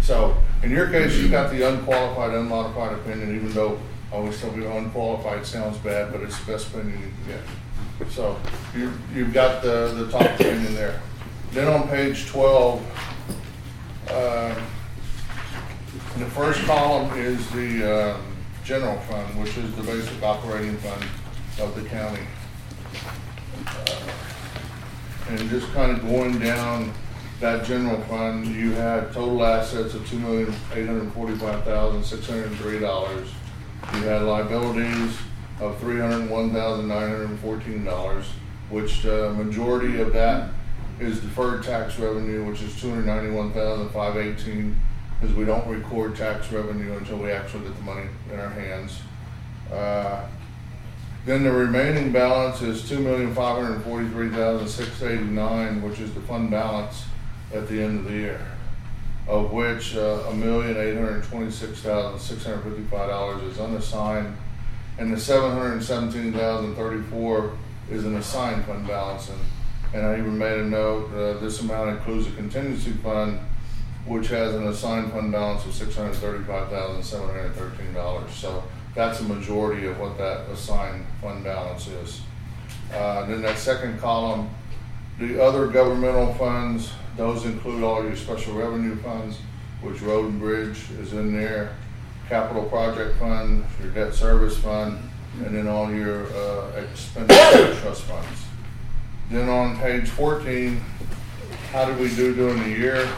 So, 0.05 0.37
in 0.63 0.71
your 0.71 0.89
case, 0.91 1.17
you've 1.17 1.31
got 1.31 1.51
the 1.51 1.67
unqualified, 1.67 2.35
unmodified 2.35 2.93
opinion, 2.93 3.35
even 3.35 3.51
though 3.55 3.81
I 4.13 4.17
always 4.17 4.39
tell 4.39 4.51
people 4.51 4.77
unqualified 4.77 5.47
sounds 5.47 5.79
bad, 5.79 6.13
but 6.13 6.21
it's 6.21 6.39
the 6.41 6.53
best 6.53 6.69
opinion 6.69 7.01
you 7.01 7.09
can 7.09 8.05
get. 8.05 8.13
So, 8.13 8.39
you, 8.77 8.93
you've 9.15 9.33
got 9.33 9.63
the, 9.63 9.95
the 9.97 10.11
top 10.11 10.39
opinion 10.39 10.75
there. 10.75 11.01
Then 11.53 11.69
on 11.69 11.89
page 11.89 12.27
twelve, 12.27 12.85
uh, 14.11 14.55
the 16.19 16.27
first 16.27 16.61
column 16.65 17.11
is 17.19 17.49
the, 17.53 18.15
um, 18.15 18.23
general 18.63 18.99
fund, 19.09 19.41
which 19.41 19.57
is 19.57 19.75
the 19.75 19.83
basic 19.85 20.23
operating 20.23 20.77
fund 20.79 21.03
of 21.61 21.75
the 21.83 21.89
county. 21.89 22.27
Uh, 23.67 24.01
And 25.31 25.49
just 25.49 25.73
kind 25.73 25.91
of 25.91 26.03
going 26.03 26.39
down 26.39 26.93
that 27.45 27.63
general 27.63 28.01
fund, 28.05 28.47
you 28.47 28.71
had 28.71 29.13
total 29.13 29.45
assets 29.45 29.93
of 29.93 30.09
two 30.09 30.19
million, 30.19 30.49
eight 30.73 30.87
hundred 30.87 31.13
forty-five 31.13 31.63
thousand, 31.63 32.03
six 32.03 32.27
hundred 32.27 32.47
and 32.47 32.57
three 32.57 32.79
dollars. 32.79 33.29
You 33.93 34.05
had 34.05 34.23
liabilities 34.23 35.15
of 35.61 35.79
three 35.79 36.01
hundred 36.01 36.31
one 36.31 36.55
thousand, 36.55 36.89
nine 36.89 37.11
hundred 37.11 37.39
fourteen 37.41 37.85
dollars, 37.85 38.25
which 38.71 39.03
the 39.03 39.35
majority 39.35 40.01
of 40.01 40.15
that 40.15 40.53
is 40.99 41.21
deferred 41.21 41.63
tax 41.63 41.99
revenue, 41.99 42.47
which 42.47 42.63
is 42.63 42.81
two 42.81 42.89
hundred 42.89 43.05
ninety-one 43.05 43.53
thousand, 43.53 43.91
five 43.91 44.17
eighteen, 44.17 44.75
because 45.21 45.37
we 45.37 45.45
don't 45.45 45.69
record 45.69 46.17
tax 46.17 46.51
revenue 46.51 46.97
until 46.97 47.19
we 47.19 47.31
actually 47.31 47.65
get 47.65 47.77
the 47.77 47.83
money 47.83 48.07
in 48.33 48.41
our 48.41 48.49
hands. 48.49 49.03
Uh, 49.71 50.27
then 51.27 51.43
the 51.43 51.53
remaining 51.53 52.11
balance 52.11 52.63
is 52.63 52.89
two 52.89 53.01
million 53.01 53.35
five 53.35 53.63
hundred 53.63 53.83
forty-three 53.83 54.31
thousand 54.31 54.67
six 54.67 55.03
eighty-nine, 55.03 55.83
which 55.83 56.01
is 56.01 56.15
the 56.15 56.21
fund 56.23 56.51
balance 56.51 57.05
at 57.55 57.69
the 57.69 57.81
end 57.81 58.01
of 58.01 58.05
the 58.05 58.19
year. 58.19 58.41
Of 59.27 59.53
which, 59.53 59.97
uh, 59.97 60.25
a 60.29 60.35
million 60.35 60.77
eight 60.77 60.97
hundred 60.97 61.25
twenty-six 61.25 61.81
thousand 61.81 62.21
six 62.21 62.45
hundred 62.45 62.63
fifty-five 62.65 63.09
dollars 63.09 63.43
is 63.45 63.59
unassigned. 63.59 64.37
And 64.99 65.13
the 65.13 65.19
seven 65.19 65.53
hundred 65.53 65.83
seventeen 65.83 66.33
thousand 66.33 66.75
thirty-four 66.77 67.57
is 67.91 68.05
an 68.05 68.17
assigned 68.17 68.65
fund 68.67 68.87
balance. 68.87 69.31
And, 69.31 69.41
and 69.95 70.07
I 70.07 70.19
even 70.19 70.37
made 70.37 70.61
a 70.61 70.65
note, 70.65 71.13
uh, 71.15 71.41
this 71.41 71.61
amount 71.61 71.91
includes 71.91 72.27
a 72.27 72.33
contingency 72.33 72.93
fund 72.93 73.41
which 74.07 74.29
has 74.29 74.55
an 74.55 74.67
assigned 74.67 75.11
fund 75.13 75.33
balance 75.33 75.65
of 75.65 75.73
six 75.73 75.97
hundred 75.97 76.17
thirty-five 76.17 76.69
thousand, 76.69 77.03
seven 77.03 77.27
hundred 77.29 77.55
thirteen 77.55 77.95
dollars. 77.95 78.31
So 78.35 78.63
that's 78.95 79.21
a 79.21 79.25
majority 79.25 79.87
of 79.87 79.99
what 79.99 80.19
that 80.19 80.41
assigned 80.51 81.07
fund 81.23 81.45
balance 81.45 81.89
is. 81.89 82.21
Uh, 82.93 83.25
then 83.25 83.41
that 83.41 83.57
second 83.57 83.99
column, 83.99 84.51
the 85.19 85.43
other 85.43 85.67
governmental 85.69 86.35
funds, 86.35 86.93
those 87.17 87.45
include 87.45 87.85
all 87.85 88.03
your 88.03 88.17
special 88.17 88.55
revenue 88.55 88.97
funds, 88.97 89.39
which 89.83 90.03
road 90.03 90.31
and 90.31 90.41
bridge 90.41 90.91
is 90.99 91.13
in 91.13 91.37
there, 91.37 91.77
capital 92.29 92.65
project 92.65 93.17
fund, 93.19 93.65
your 93.81 93.93
debt 93.93 94.15
service 94.15 94.59
fund, 94.59 94.99
and 95.45 95.55
then 95.55 95.69
all 95.69 95.93
your 95.93 96.27
uh, 96.35 96.83
expenditure 96.83 97.75
trust 97.81 98.03
funds. 98.03 98.45
Then 99.31 99.49
on 99.49 99.79
page 99.79 100.11
14, 100.11 100.79
how 101.71 101.87
did 101.87 101.99
we 101.99 102.15
do 102.15 102.35
during 102.35 102.63
the 102.63 102.69
year 102.71 103.09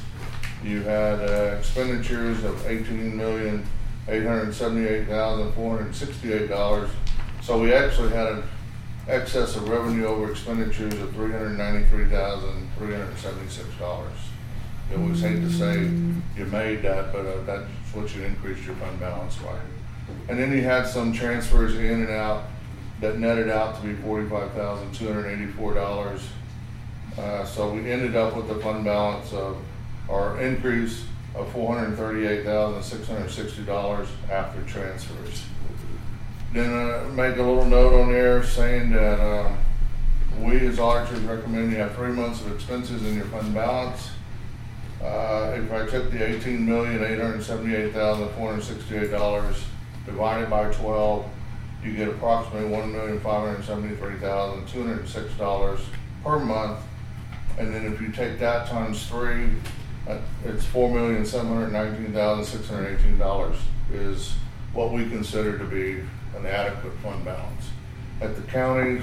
You 0.62 0.82
had 0.82 1.20
uh, 1.20 1.56
expenditures 1.58 2.44
of 2.44 2.66
eighteen 2.66 3.16
million, 3.16 3.66
eight 4.08 4.24
hundred 4.24 4.52
seventy-eight 4.52 5.08
thousand, 5.08 5.52
four 5.54 5.78
hundred 5.78 5.94
sixty-eight 5.94 6.48
dollars. 6.48 6.90
So 7.42 7.60
we 7.60 7.72
actually 7.72 8.10
had 8.10 8.28
an 8.28 8.42
excess 9.08 9.56
of 9.56 9.68
revenue 9.68 10.06
over 10.06 10.30
expenditures 10.30 10.94
of 11.00 11.12
three 11.14 11.32
hundred 11.32 11.56
ninety-three 11.56 12.06
thousand, 12.06 12.68
three 12.76 12.92
hundred 12.92 13.16
seventy-six 13.16 13.68
dollars. 13.78 14.18
It 14.92 14.98
was 14.98 15.20
hate 15.20 15.40
to 15.40 15.50
say 15.50 15.84
you 16.36 16.44
made 16.46 16.82
that, 16.82 17.12
but 17.12 17.24
uh, 17.24 17.42
that's 17.44 17.70
what 17.94 18.14
you 18.14 18.22
increased 18.24 18.64
your 18.64 18.74
fund 18.76 18.98
balance 19.00 19.36
by. 19.36 19.58
And 20.28 20.38
then 20.38 20.52
you 20.52 20.62
had 20.62 20.86
some 20.86 21.12
transfers 21.12 21.74
in 21.76 22.02
and 22.02 22.10
out 22.10 22.44
that 23.00 23.18
netted 23.18 23.48
out 23.48 23.80
to 23.80 23.86
be 23.86 23.94
forty-five 23.94 24.52
thousand, 24.52 24.92
two 24.92 25.06
hundred 25.06 25.28
eighty-four 25.28 25.72
dollars. 25.72 26.20
Uh, 27.16 27.44
so 27.44 27.72
we 27.72 27.90
ended 27.90 28.14
up 28.14 28.36
with 28.36 28.50
a 28.50 28.60
fund 28.60 28.84
balance 28.84 29.32
of, 29.32 29.56
or 30.08 30.40
increase 30.40 31.04
of 31.34 31.50
four 31.52 31.76
hundred 31.76 31.96
thirty-eight 31.96 32.44
thousand, 32.44 32.82
six 32.82 33.06
hundred 33.06 33.30
sixty 33.30 33.62
dollars 33.62 34.08
after 34.30 34.62
transfers. 34.62 35.44
Then, 36.52 36.72
uh, 36.72 37.08
make 37.12 37.36
a 37.36 37.42
little 37.42 37.64
note 37.64 38.00
on 38.00 38.10
there 38.10 38.42
saying 38.42 38.90
that, 38.90 39.20
um, 39.20 39.56
we 40.40 40.66
as 40.66 40.80
auditors 40.80 41.20
recommend 41.20 41.70
you 41.70 41.78
have 41.78 41.94
three 41.94 42.12
months 42.12 42.40
of 42.40 42.52
expenses 42.52 43.06
in 43.06 43.14
your 43.14 43.26
fund 43.26 43.54
balance. 43.54 44.10
Uh, 45.02 45.56
if 45.56 45.72
I 45.72 45.86
took 45.86 46.10
the 46.10 46.26
eighteen 46.26 46.66
million, 46.66 47.04
eight 47.04 47.20
hundred 47.20 47.42
seventy-eight 47.42 47.92
thousand, 47.92 48.28
four 48.30 48.50
hundred 48.50 48.64
sixty-eight 48.64 49.10
dollars 49.10 49.62
divided 50.06 50.50
by 50.50 50.72
twelve, 50.72 51.28
you 51.84 51.94
get 51.94 52.08
approximately 52.08 52.68
one 52.68 52.90
million, 52.90 53.20
five 53.20 53.46
hundred 53.46 53.64
seventy-three 53.64 54.18
thousand, 54.18 54.66
two 54.66 54.82
hundred 54.82 55.08
six 55.08 55.32
dollars 55.34 55.80
per 56.24 56.38
month. 56.38 56.80
And 57.58 57.72
then 57.72 57.92
if 57.92 58.00
you 58.00 58.10
take 58.10 58.38
that 58.40 58.66
times 58.68 59.06
three, 59.06 59.50
uh, 60.08 60.18
it's 60.44 60.64
four 60.64 60.90
million, 60.90 61.24
seven 61.24 61.48
hundred 61.48 61.72
nineteen 61.72 62.12
thousand, 62.12 62.44
six 62.44 62.68
hundred 62.68 62.98
eighteen 62.98 63.18
dollars 63.18 63.56
is 63.92 64.34
what 64.72 64.92
we 64.92 65.08
consider 65.08 65.58
to 65.58 65.64
be 65.64 66.00
an 66.36 66.46
adequate 66.46 66.92
fund 67.02 67.24
balance. 67.24 67.70
At 68.20 68.36
the 68.36 68.42
county, 68.42 69.02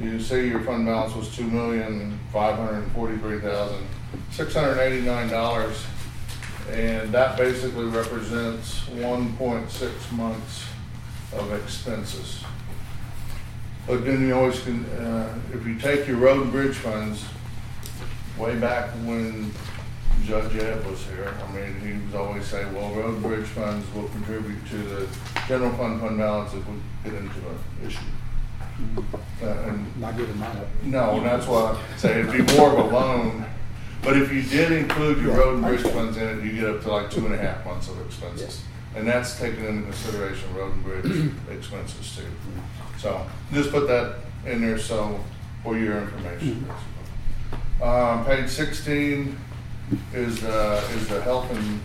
you 0.00 0.20
say 0.20 0.48
your 0.48 0.60
fund 0.60 0.86
balance 0.86 1.14
was 1.14 1.34
two 1.34 1.44
million, 1.44 2.18
five 2.32 2.56
hundred 2.56 2.82
and 2.82 2.92
forty-three 2.92 3.40
thousand, 3.40 3.86
six 4.30 4.54
hundred 4.54 4.78
eighty-nine 4.80 5.28
dollars. 5.28 5.84
And 6.70 7.10
that 7.12 7.38
basically 7.38 7.86
represents 7.86 8.86
one 8.88 9.34
point 9.38 9.70
six 9.70 10.12
months 10.12 10.66
of 11.32 11.50
expenses. 11.52 12.44
But 13.86 14.04
then 14.04 14.20
you 14.20 14.34
always 14.34 14.60
can, 14.60 14.84
uh, 14.84 15.38
if 15.54 15.66
you 15.66 15.78
take 15.78 16.06
your 16.06 16.18
road 16.18 16.42
and 16.42 16.52
bridge 16.52 16.76
funds, 16.76 17.24
way 18.36 18.54
back 18.56 18.90
when 19.06 19.50
Judge 20.26 20.56
Ed 20.56 20.84
was 20.86 21.04
here, 21.06 21.34
I 21.42 21.52
mean, 21.52 21.80
he 21.80 22.04
was 22.06 22.14
always 22.14 22.46
saying, 22.46 22.74
well, 22.74 22.90
road 22.94 23.14
and 23.14 23.22
bridge 23.22 23.46
funds 23.46 23.86
will 23.94 24.08
contribute 24.08 24.64
to 24.68 24.76
the 24.76 25.08
general 25.46 25.72
fund 25.76 26.00
fund 26.00 26.18
balance 26.18 26.52
if 26.52 26.66
we 26.68 26.74
get 27.04 27.14
into 27.14 27.38
an 27.38 27.58
issue. 27.86 27.98
Uh, 29.42 29.46
and 29.46 30.00
Not 30.00 30.16
giving 30.16 30.38
mine 30.38 30.56
up. 30.56 30.66
no, 30.84 31.16
and 31.16 31.26
that's 31.26 31.46
why 31.46 31.72
I 31.72 31.96
say 31.96 32.20
it'd 32.20 32.46
be 32.46 32.54
more 32.56 32.70
of 32.78 32.78
a 32.78 32.94
loan. 32.96 33.44
But 34.02 34.16
if 34.16 34.32
you 34.32 34.42
did 34.42 34.70
include 34.70 35.18
your 35.22 35.36
road 35.36 35.54
and 35.54 35.64
bridge 35.64 35.80
funds 35.82 36.16
in 36.16 36.38
it, 36.38 36.44
you 36.44 36.52
get 36.52 36.68
up 36.70 36.82
to 36.82 36.90
like 36.92 37.10
two 37.10 37.24
and 37.26 37.34
a 37.34 37.38
half 37.38 37.64
months 37.64 37.88
of 37.88 38.00
expenses. 38.06 38.62
And 38.94 39.06
that's 39.06 39.38
taking 39.38 39.64
into 39.64 39.82
consideration 39.82 40.54
road 40.54 40.72
and 40.74 40.84
bridge 40.84 41.32
expenses 41.50 42.16
too. 42.16 42.22
So 42.98 43.26
just 43.52 43.70
put 43.70 43.88
that 43.88 44.16
in 44.46 44.60
there 44.60 44.78
so, 44.78 45.24
for 45.64 45.76
your 45.76 45.98
information. 45.98 46.68
Um, 47.82 48.24
page 48.24 48.48
sixteen 48.48 49.38
is, 50.12 50.44
uh, 50.44 50.88
is 50.94 51.08
the 51.08 51.20
health 51.22 51.50
and, 51.50 51.80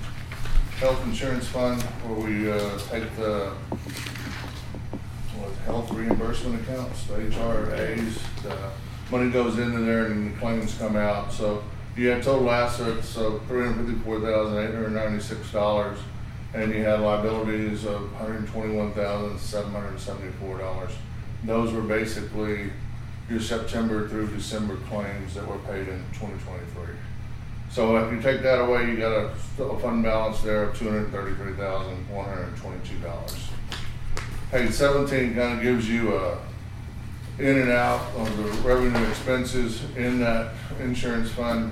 health 0.80 1.04
insurance 1.06 1.48
fund 1.48 1.82
where 1.82 2.28
we, 2.28 2.52
uh, 2.52 2.78
take 2.89 3.16
the 3.16 3.52
what, 5.38 5.52
health 5.66 5.92
reimbursement 5.92 6.62
accounts, 6.62 7.06
the 7.06 7.13
HRAs, 7.16 8.18
the 8.44 8.58
money 9.12 9.30
goes 9.32 9.60
into 9.60 9.80
there 9.80 10.08
and 10.08 10.34
the 10.34 10.39
claims 10.39 10.76
come 10.78 10.96
out, 10.96 11.32
so 11.32 11.63
you 11.96 12.10
had 12.10 12.24
total 12.24 12.50
assets 12.50 13.16
of 13.18 13.46
three 13.48 13.66
hundred 13.66 13.86
fifty-four 13.86 14.20
thousand 14.20 14.58
eight 14.58 14.74
hundred 14.74 14.94
ninety-six 14.94 15.52
dollars, 15.52 16.00
and 16.54 16.74
you 16.74 16.84
had 16.84 17.00
liabilities 17.00 17.86
of 17.86 18.12
one 18.12 18.22
hundred 18.22 18.48
twenty-one 18.48 18.92
thousand 18.94 19.38
seven 19.39 19.72
hundred 19.72 20.00
seventy-four 20.00 20.58
dollars. 20.58 20.92
Those 21.44 21.72
were 21.72 21.82
basically 21.82 22.72
your 23.30 23.39
September 23.39 24.10
through 24.10 24.28
December 24.36 24.78
claims 24.89 25.36
that 25.36 25.48
were 25.48 25.60
paid 25.60 25.88
in 25.88 26.04
twenty 26.13 26.39
twenty-three. 26.39 26.96
So 27.74 27.98
if 27.98 28.14
you 28.14 28.22
take 28.22 28.44
that 28.44 28.62
away, 28.62 28.88
you 28.88 28.98
got 28.98 29.12
a, 29.12 29.64
a 29.64 29.80
fund 29.80 30.04
balance 30.04 30.42
there 30.42 30.66
of 30.66 30.78
two 30.78 30.86
hundred 30.86 31.12
thirty-three 31.12 31.54
thousand 31.54 32.08
one 32.08 32.26
hundred 32.30 32.56
twenty-two 32.58 33.00
dollars. 33.00 33.50
Page 34.52 34.72
seventeen 34.72 35.34
kind 35.34 35.58
of 35.58 35.64
gives 35.64 35.90
you 35.90 36.16
a 36.16 36.38
in 37.40 37.58
and 37.58 37.72
out 37.72 38.02
of 38.16 38.38
the 38.38 38.44
revenue 38.62 39.04
expenses 39.10 39.84
in 39.98 40.20
that 40.20 40.54
insurance 40.80 41.32
fund. 41.32 41.72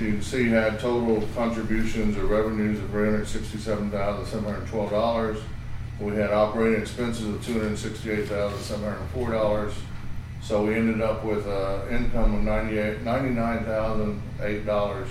You 0.00 0.14
can 0.14 0.22
see 0.22 0.48
had 0.48 0.80
total 0.80 1.24
contributions 1.36 2.16
or 2.16 2.26
revenues 2.26 2.80
of 2.80 2.90
three 2.90 3.04
hundred 3.04 3.28
sixty-seven 3.28 3.92
thousand, 3.92 4.26
seven 4.26 4.52
hundred 4.52 4.66
twelve 4.66 4.90
dollars. 4.90 5.38
We 6.00 6.16
had 6.16 6.32
operating 6.32 6.80
expenses 6.82 7.28
of 7.28 7.46
two 7.46 7.52
hundred 7.52 7.78
sixty-eight 7.78 8.26
thousand, 8.26 8.58
seven 8.58 8.82
hundred 8.82 9.06
four 9.10 9.30
dollars. 9.30 9.74
So 10.44 10.66
we 10.66 10.74
ended 10.74 11.00
up 11.00 11.24
with, 11.24 11.46
uh, 11.46 11.86
income 11.90 12.34
of 12.34 12.42
ninety-eight, 12.42 13.00
ninety-nine 13.00 13.64
thousand, 13.64 14.20
eight 14.42 14.66
dollars. 14.66 15.08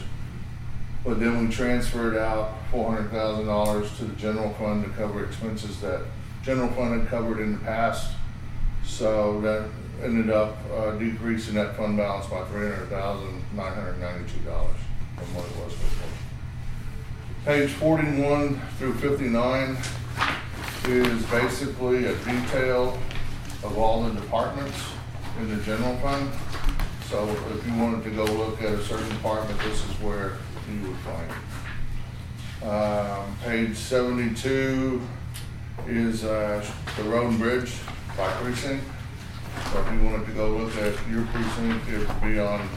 But 1.04 1.20
then 1.20 1.44
we 1.44 1.52
transferred 1.52 2.16
out 2.16 2.54
four 2.70 2.94
hundred 2.94 3.10
thousand 3.10 3.48
dollars 3.48 3.98
to 3.98 4.06
the 4.06 4.16
general 4.16 4.54
fund 4.54 4.84
to 4.86 4.92
cover 4.92 5.26
expenses 5.26 5.82
that 5.82 6.06
general 6.44 6.70
fund 6.74 7.02
had 7.02 7.10
covered 7.10 7.40
in 7.40 7.54
the 7.54 7.58
past. 7.58 8.16
So 8.86 9.42
that 9.42 9.70
ended 10.04 10.30
up 10.30 10.56
uh, 10.72 10.92
decreasing 10.92 11.56
that 11.56 11.76
fund 11.78 11.98
balance 11.98 12.28
by 12.28 12.46
three 12.46 12.70
hundred 12.70 12.90
thousand, 12.90 13.42
nine 13.56 13.74
hundred 13.74 14.00
ninety-two 14.00 14.42
dollars 14.42 14.78
from 15.18 15.34
what 15.34 15.46
it 15.46 15.56
was 15.66 15.74
before. 15.74 16.10
Page 17.46 17.72
forty-one 17.72 18.62
through 18.78 18.94
fifty-nine 18.94 19.78
is 20.86 21.26
basically 21.26 22.06
a 22.06 22.16
detail 22.18 23.00
of 23.64 23.80
all 23.80 24.04
the 24.04 24.12
departments 24.22 24.78
in 25.40 25.50
the 25.50 25.64
general 25.64 25.98
fund. 25.98 26.32
So 27.10 27.28
if 27.56 27.68
you 27.68 27.76
wanted 27.78 28.04
to 28.06 28.12
go 28.12 28.26
look 28.26 28.62
at 28.62 28.74
a 28.74 28.84
certain 28.84 29.10
department, 29.10 29.60
this 29.62 29.84
is 29.84 29.92
where 30.02 30.38
you 30.72 30.88
would 30.88 30.98
find 30.98 31.32
it. 31.32 32.66
Um, 32.66 33.36
page 33.44 33.76
seventy-two 33.76 35.02
is, 35.88 36.24
uh, 36.24 36.66
the 36.98 37.04
road 37.04 37.32
and 37.32 37.40
bridge 37.40 37.74
by 38.18 38.32
precinct. 38.34 38.86
So 39.72 39.82
if 39.82 39.94
you 39.94 40.04
wanted 40.08 40.26
to 40.28 40.32
go 40.32 40.50
look 40.50 40.76
at 40.78 40.96
your 41.10 41.26
precinct, 41.26 41.90
it 41.90 42.08
would 42.08 42.22
be 42.22 42.40
on 42.40 42.70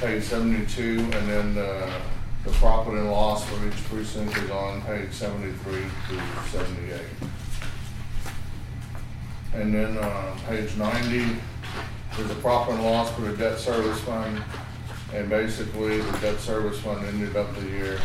page 0.00 0.24
seventy-two, 0.24 0.98
and 0.98 1.28
then, 1.28 1.58
uh, 1.58 2.00
the 2.44 2.50
profit 2.52 2.94
and 2.94 3.10
loss 3.10 3.44
for 3.44 3.66
each 3.66 3.84
precinct 3.84 4.36
is 4.38 4.50
on 4.50 4.82
page 4.82 5.12
seventy-three 5.12 5.84
through 6.06 6.20
seventy-eight. 6.50 7.28
And 9.54 9.74
then, 9.74 9.96
uh, 9.96 10.38
page 10.46 10.76
ninety 10.76 11.36
is 12.20 12.30
a 12.30 12.34
profit 12.36 12.74
and 12.74 12.84
loss 12.84 13.10
for 13.12 13.22
the 13.22 13.36
debt 13.36 13.58
service 13.58 14.00
fund. 14.00 14.42
And 15.12 15.28
basically, 15.28 16.00
the 16.00 16.18
debt 16.18 16.38
service 16.38 16.78
fund 16.80 17.04
ended 17.04 17.34
up 17.36 17.54
the 17.56 17.66
year 17.66 18.00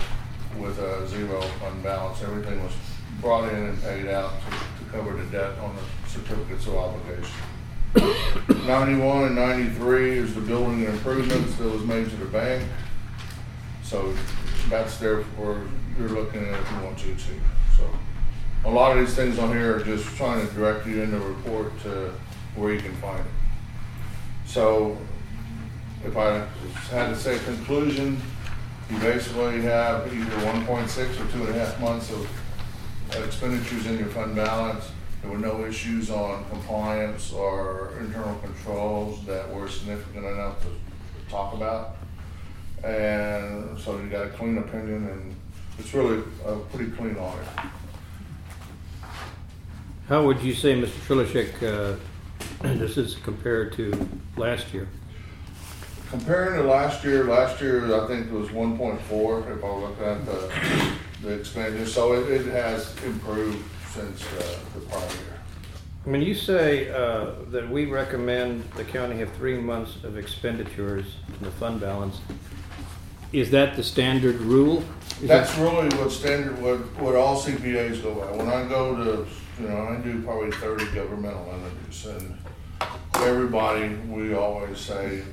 with 0.57 0.79
a 0.79 1.07
zero 1.07 1.41
fund 1.41 1.83
balance. 1.83 2.21
Everything 2.23 2.63
was 2.63 2.73
brought 3.21 3.47
in 3.53 3.63
and 3.63 3.81
paid 3.81 4.07
out 4.07 4.33
to, 4.41 4.83
to 4.83 4.91
cover 4.91 5.13
the 5.13 5.25
debt 5.25 5.57
on 5.59 5.75
the 5.75 6.09
certificates 6.09 6.65
of 6.67 6.75
obligation. 6.75 7.35
Ninety-one 8.65 9.23
and 9.25 9.35
ninety-three 9.35 10.17
is 10.17 10.33
the 10.33 10.41
building 10.41 10.85
and 10.85 10.95
improvements 10.95 11.55
that 11.55 11.69
was 11.69 11.83
made 11.83 12.09
to 12.09 12.15
the 12.15 12.25
bank. 12.25 12.67
So 13.83 14.13
that's 14.69 14.97
there 14.97 15.23
for, 15.37 15.67
you're 15.97 16.09
looking 16.09 16.41
at 16.41 16.59
if 16.59 16.71
you 16.71 16.77
want 16.83 16.97
to 16.97 17.15
so. 17.77 17.89
a 18.65 18.69
lot 18.69 18.97
of 18.97 19.05
these 19.05 19.15
things 19.15 19.37
on 19.37 19.49
here 19.49 19.77
are 19.77 19.83
just 19.83 20.05
trying 20.17 20.45
to 20.45 20.53
direct 20.55 20.87
you 20.87 21.03
in 21.03 21.11
the 21.11 21.19
report 21.19 21.79
to 21.83 22.11
where 22.55 22.73
you 22.73 22.79
can 22.79 22.95
find 22.95 23.19
it. 23.19 23.25
So 24.55 24.97
if 26.05 26.15
I 26.15 26.47
had 26.89 27.09
to 27.09 27.15
say 27.17 27.37
conclusion, 27.39 28.21
you 28.89 28.97
basically 28.99 29.61
have 29.63 30.07
either 30.07 30.45
one 30.45 30.65
point 30.65 30.89
six 30.89 31.19
or 31.19 31.27
two 31.27 31.45
and 31.45 31.49
a 31.49 31.59
half 31.59 31.77
months 31.81 32.09
of 32.09 32.25
expenditures 33.21 33.85
in 33.85 33.99
your 33.99 34.07
fund 34.07 34.33
balance. 34.33 34.91
There 35.21 35.29
were 35.29 35.39
no 35.39 35.65
issues 35.65 36.09
on 36.09 36.45
compliance 36.49 37.33
or 37.33 37.97
internal 37.99 38.33
controls 38.35 39.25
that 39.25 39.53
were 39.53 39.67
significant 39.67 40.25
enough 40.25 40.61
to 40.61 40.67
talk 41.29 41.53
about. 41.53 41.97
And 42.81 43.77
so 43.77 43.97
you 43.97 44.07
got 44.07 44.27
a 44.27 44.29
clean 44.29 44.57
opinion 44.57 45.09
and 45.09 45.35
it's 45.77 45.93
really 45.93 46.23
a 46.45 46.55
pretty 46.71 46.91
clean 46.91 47.17
audit. 47.17 47.45
How 50.07 50.25
would 50.25 50.39
you 50.41 50.53
say, 50.53 50.81
Mr. 50.81 50.97
Trilichek, 51.05 51.61
uh, 51.61 51.99
this 52.73 52.97
is 52.97 53.15
compared 53.23 53.73
to 53.73 54.09
last 54.37 54.73
year? 54.73 54.87
Comparing 56.09 56.55
to 56.61 56.63
last 56.67 57.03
year, 57.03 57.23
last 57.25 57.61
year 57.61 57.93
I 58.01 58.07
think 58.07 58.27
it 58.27 58.31
was 58.33 58.51
one 58.51 58.77
point 58.77 59.01
four 59.01 59.39
if 59.51 59.63
I 59.63 59.67
look 59.69 59.99
at 60.01 60.25
the, 60.25 60.51
the 61.21 61.33
expenditure, 61.33 61.85
so 61.85 62.13
it, 62.13 62.29
it 62.31 62.45
has 62.51 62.95
improved 63.03 63.63
since 63.91 64.23
uh, 64.23 64.59
the 64.73 64.81
prior 64.81 65.01
year. 65.07 65.39
When 66.05 66.21
you 66.21 66.35
say 66.35 66.89
uh, 66.91 67.31
that 67.49 67.67
we 67.69 67.85
recommend 67.85 68.63
the 68.75 68.83
county 68.83 69.17
have 69.17 69.31
three 69.33 69.57
months 69.57 70.03
of 70.03 70.17
expenditures 70.17 71.15
in 71.39 71.43
the 71.45 71.51
fund 71.51 71.81
balance, 71.81 72.19
is 73.33 73.49
that 73.51 73.75
the 73.75 73.83
standard 73.83 74.35
rule? 74.41 74.83
Is 75.21 75.21
that- 75.21 75.47
That's 75.47 75.57
really 75.57 75.89
what 75.97 76.11
standard, 76.11 76.61
what, 76.61 76.77
what 77.01 77.15
all 77.15 77.41
CPAs 77.41 78.03
go 78.03 78.13
by. 78.13 78.31
When 78.37 78.47
I 78.47 78.67
go 78.69 78.95
to, 78.95 79.27
you 79.61 79.67
know, 79.67 79.77
I 79.87 79.95
do 80.01 80.21
probably 80.21 80.51
thirty 80.51 80.85
governmental 80.93 81.51
entities 81.51 82.05
and 82.05 82.37
everybody, 83.15 83.95
we 84.09 84.33
always 84.33 84.79
say 84.79 85.23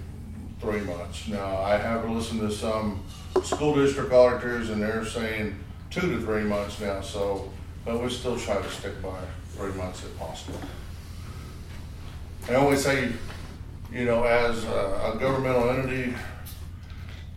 three 0.60 0.80
months. 0.80 1.28
Now, 1.28 1.58
I 1.58 1.76
have 1.76 2.08
listened 2.08 2.40
to 2.40 2.50
some 2.50 3.02
school 3.42 3.74
district 3.74 4.12
auditors 4.12 4.70
and 4.70 4.80
they're 4.80 5.04
saying 5.04 5.58
two 5.90 6.00
to 6.00 6.20
three 6.20 6.44
months 6.44 6.80
now, 6.80 7.00
so, 7.00 7.50
but 7.84 8.00
we 8.00 8.08
still 8.08 8.38
try 8.38 8.60
to 8.60 8.70
stick 8.70 9.02
by 9.02 9.18
three 9.50 9.72
months 9.72 10.04
if 10.04 10.18
possible. 10.18 10.58
I 12.48 12.54
always 12.54 12.82
say, 12.82 13.12
you 13.92 14.04
know, 14.04 14.24
as 14.24 14.64
a, 14.64 15.12
a 15.14 15.18
governmental 15.20 15.70
entity, 15.70 16.14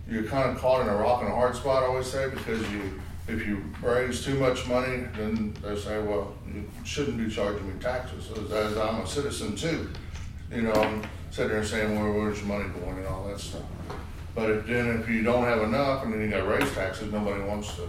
you're 0.09 0.23
kind 0.23 0.49
of 0.49 0.57
caught 0.57 0.81
in 0.81 0.87
a 0.87 0.95
rock 0.95 1.21
and 1.21 1.31
a 1.31 1.35
hard 1.35 1.55
spot, 1.55 1.83
I 1.83 1.87
always 1.87 2.07
say, 2.07 2.29
because 2.29 2.61
you, 2.71 3.01
if 3.27 3.45
you 3.45 3.63
raise 3.81 4.23
too 4.23 4.35
much 4.35 4.67
money, 4.67 5.03
then 5.17 5.55
they 5.63 5.75
say, 5.75 5.99
well, 6.01 6.33
you 6.47 6.69
shouldn't 6.83 7.17
be 7.17 7.29
charging 7.29 7.67
me 7.67 7.73
taxes, 7.81 8.31
as, 8.51 8.77
I'm 8.77 9.01
a 9.01 9.07
citizen 9.07 9.55
too. 9.55 9.89
You 10.51 10.63
know, 10.63 10.73
I'm 10.73 11.01
sitting 11.31 11.51
there 11.51 11.63
saying, 11.63 11.99
well, 11.99 12.13
where's 12.13 12.39
your 12.39 12.47
money 12.47 12.69
going 12.69 12.99
and 12.99 13.07
all 13.07 13.27
that 13.27 13.39
stuff. 13.39 13.63
But 14.35 14.51
if, 14.51 14.67
then 14.67 14.99
if 14.99 15.09
you 15.09 15.23
don't 15.23 15.43
have 15.43 15.63
enough 15.63 16.03
and 16.03 16.13
then 16.13 16.21
you 16.21 16.29
gotta 16.29 16.45
raise 16.45 16.71
taxes, 16.73 17.11
nobody 17.11 17.43
wants 17.43 17.75
to 17.77 17.87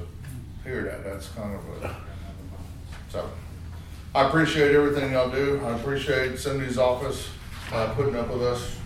hear 0.65 0.85
that, 0.85 1.05
that's 1.05 1.29
kind 1.31 1.55
of 1.55 1.83
a, 1.83 1.97
so. 3.11 3.29
I 4.15 4.29
appreciate 4.29 4.75
everything 4.75 5.13
y'all 5.13 5.29
do, 5.29 5.61
I 5.63 5.77
appreciate 5.77 6.39
Cindy's 6.39 6.79
office, 6.79 7.29
uh, 7.73 7.93
putting 7.93 8.17
up 8.17 8.31
with 8.31 8.43
us, 8.43 8.79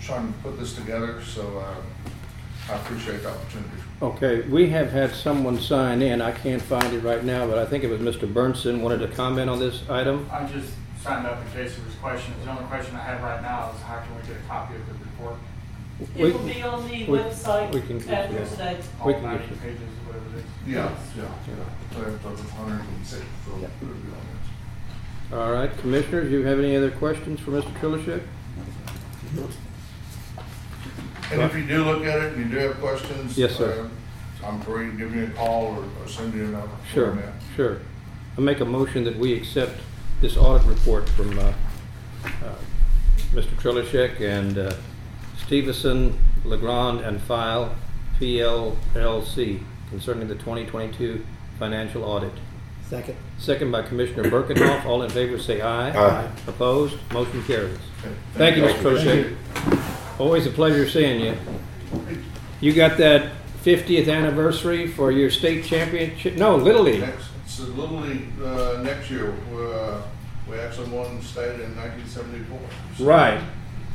trying 0.00 0.32
to 0.32 0.38
put 0.38 0.60
this 0.60 0.76
together, 0.76 1.20
so, 1.24 1.58
uh, 1.58 1.74
I 2.68 2.74
appreciate 2.74 3.22
the 3.22 3.30
opportunity. 3.30 3.70
Okay, 4.02 4.40
we 4.48 4.68
have 4.70 4.90
had 4.90 5.14
someone 5.14 5.58
sign 5.60 6.02
in, 6.02 6.20
I 6.20 6.32
can't 6.32 6.60
find 6.60 6.92
it 6.92 7.00
right 7.00 7.24
now, 7.24 7.46
but 7.46 7.58
I 7.58 7.64
think 7.64 7.84
it 7.84 7.88
was 7.90 8.00
Mr. 8.00 8.30
Burnson 8.30 8.80
wanted 8.80 8.98
to 8.98 9.08
comment 9.08 9.48
on 9.48 9.58
this 9.58 9.88
item. 9.88 10.28
I 10.32 10.44
just 10.46 10.72
signed 11.02 11.26
up 11.26 11.38
in 11.46 11.52
case 11.52 11.76
there 11.76 11.84
was 11.84 11.94
questions. 11.96 12.34
The 12.44 12.50
only 12.50 12.64
question 12.64 12.96
I 12.96 13.00
have 13.02 13.22
right 13.22 13.40
now 13.40 13.70
is 13.74 13.80
how 13.82 14.00
can 14.00 14.16
we 14.16 14.22
get 14.22 14.36
a 14.44 14.48
copy 14.48 14.74
of 14.74 14.86
the 14.86 14.92
report? 14.94 15.36
We- 16.16 16.24
It 16.24 16.34
will 16.34 16.42
be 16.42 16.62
on 16.62 16.86
the 16.88 17.06
we- 17.06 17.18
website 17.18 17.72
we 17.72 17.80
can- 17.82 17.98
after 18.10 18.34
yeah. 18.34 18.44
today. 18.44 18.76
We 19.04 19.14
All 19.14 19.20
can 19.20 19.22
get 19.22 19.22
ninety 19.22 19.54
you- 19.54 19.60
pages, 19.60 19.80
whatever 20.04 20.24
it 20.36 20.38
is. 20.40 20.44
Yeah, 20.66 20.90
yeah, 21.16 21.22
yeah, 21.22 22.04
so 22.22 22.30
it's 22.32 22.40
a 22.42 22.44
hundred 22.54 22.80
and 22.80 23.06
six, 23.06 23.22
so 23.46 23.52
it'll 23.52 23.60
be 23.60 25.32
on 25.32 25.38
All 25.40 25.52
right, 25.52 25.70
commissioners, 25.78 26.30
you 26.30 26.44
have 26.44 26.58
any 26.58 26.76
other 26.76 26.90
questions 26.90 27.40
for 27.40 27.52
Mr. 27.52 27.72
Trilichek? 27.80 28.22
This. 31.30 31.38
And 31.38 31.42
if 31.42 31.56
you 31.56 31.66
do 31.66 31.84
look 31.84 32.04
at 32.04 32.18
it 32.22 32.32
and 32.34 32.44
you 32.44 32.50
do 32.50 32.66
have 32.66 32.78
questions. 32.78 33.36
Yes, 33.36 33.56
sir. 33.56 33.88
uh, 34.42 34.46
I'm 34.46 34.60
free, 34.60 34.90
to 34.90 34.96
give 34.96 35.12
me 35.14 35.24
a 35.24 35.30
call 35.30 35.76
or, 35.76 35.84
or 36.02 36.08
send 36.08 36.34
me 36.34 36.40
a 36.40 36.48
number. 36.48 36.68
Sure, 36.92 37.18
sure. 37.56 37.80
I 38.36 38.40
make 38.40 38.60
a 38.60 38.64
motion 38.64 39.04
that 39.04 39.16
we 39.16 39.32
accept 39.34 39.80
this 40.20 40.36
audit 40.36 40.66
report 40.66 41.08
from 41.10 41.38
uh, 41.38 41.42
uh, 42.24 42.54
Mr. 43.32 43.48
Trilichek 43.60 44.20
and 44.20 44.58
uh, 44.58 44.74
Stevenson, 45.46 46.18
Legrand, 46.44 47.00
and 47.00 47.20
File, 47.22 47.74
PLLC, 48.20 49.62
concerning 49.90 50.28
the 50.28 50.34
2022 50.34 51.24
financial 51.58 52.04
audit. 52.04 52.32
Second. 52.88 53.16
Second 53.38 53.72
by 53.72 53.82
Commissioner 53.82 54.30
Birkenhoff. 54.30 54.84
All 54.84 55.02
in 55.02 55.10
favor, 55.10 55.38
say 55.38 55.60
aye. 55.60 55.90
Aye. 55.90 56.30
Opposed? 56.46 56.96
Motion 57.12 57.42
carries. 57.44 57.76
Okay. 58.00 58.14
Thank 58.34 58.56
you, 58.56 58.62
Mr. 58.62 58.94
Thank 58.94 59.36
Trilichek. 59.76 60.02
Always 60.18 60.46
a 60.46 60.50
pleasure 60.50 60.88
seeing 60.88 61.20
you. 61.20 61.36
You 62.60 62.72
got 62.72 62.96
that 62.98 63.32
50th 63.64 64.08
anniversary 64.12 64.86
for 64.86 65.10
your 65.12 65.30
state 65.30 65.64
championship? 65.64 66.36
No, 66.36 66.56
Little 66.56 66.82
League. 66.84 67.00
Next, 67.00 67.26
it's 67.44 67.58
a 67.58 67.64
Little 67.64 67.98
League, 67.98 68.28
uh, 68.42 68.80
next 68.82 69.10
year, 69.10 69.34
we, 69.52 69.64
uh, 69.66 70.00
we 70.48 70.56
actually 70.58 70.88
won 70.90 71.20
state 71.22 71.60
in 71.60 71.74
nineteen 71.76 72.06
seventy-four. 72.06 72.58
Right. 73.06 73.40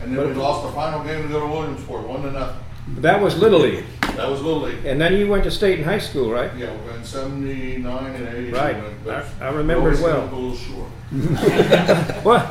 And 0.03 0.15
then 0.17 0.27
we 0.27 0.33
lost 0.33 0.67
the 0.67 0.73
final 0.73 1.03
game 1.03 1.23
to 1.23 1.27
go 1.29 1.39
to 1.39 1.47
Williamsport, 1.47 2.07
one 2.07 2.23
to 2.23 2.31
nothing. 2.31 2.59
That 2.97 3.21
was 3.21 3.37
Little 3.37 3.59
League. 3.59 3.85
That 4.15 4.29
was 4.29 4.41
Little 4.41 4.61
League. 4.63 4.85
And 4.85 4.99
then 4.99 5.13
you 5.15 5.27
went 5.27 5.43
to 5.45 5.51
state 5.51 5.79
in 5.79 5.85
high 5.85 5.99
school, 5.99 6.29
right? 6.31 6.51
Yeah, 6.57 6.75
we 6.75 6.91
went 6.91 7.05
seventy-nine 7.05 8.15
and 8.15 8.27
eighty. 8.27 8.51
Right. 8.51 8.75
we 8.75 8.81
went, 8.81 9.03
but 9.05 9.25
I- 9.41 9.45
I 9.47 9.49
remember 9.51 9.91
it 9.93 9.99
well. 10.01 10.23
A 10.23 10.25
little 10.25 10.55
short, 10.55 10.89
What? 12.23 12.47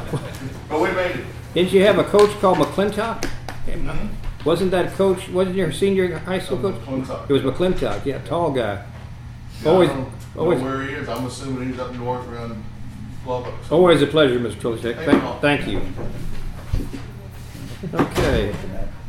but 0.68 0.80
we 0.80 0.90
made 0.92 1.16
it. 1.16 1.24
Didn't 1.54 1.72
you 1.72 1.82
have 1.84 1.98
a 1.98 2.04
coach 2.04 2.30
called 2.40 2.58
McClintock? 2.58 3.28
Mm-hmm. 3.78 4.48
Wasn't 4.48 4.70
that 4.70 4.92
coach, 4.94 5.28
wasn't 5.28 5.56
your 5.56 5.72
senior 5.72 6.18
high 6.18 6.38
school 6.38 6.58
coach? 6.58 6.74
McClintock. 6.76 7.28
It 7.28 7.32
was 7.32 7.42
McClintock, 7.42 8.04
yeah, 8.04 8.18
tall 8.18 8.50
guy. 8.52 8.84
Yeah, 9.62 9.70
Always, 9.70 9.90
I 9.90 9.94
don't 9.94 10.04
know 10.34 10.40
always, 10.40 10.60
where 10.62 10.82
he 10.82 10.94
is. 10.94 11.08
I'm 11.08 11.26
assuming 11.26 11.70
he's 11.70 11.78
up 11.78 11.94
north 11.94 12.26
around 12.28 12.62
Lubbock. 13.26 13.54
always 13.70 14.00
a 14.00 14.06
pleasure, 14.06 14.38
Mr. 14.40 14.54
Trilichek. 14.54 14.96
Thank 15.04 15.22
you. 15.22 15.30
Thank, 15.40 15.62
thank 15.62 15.66
you. 15.66 15.82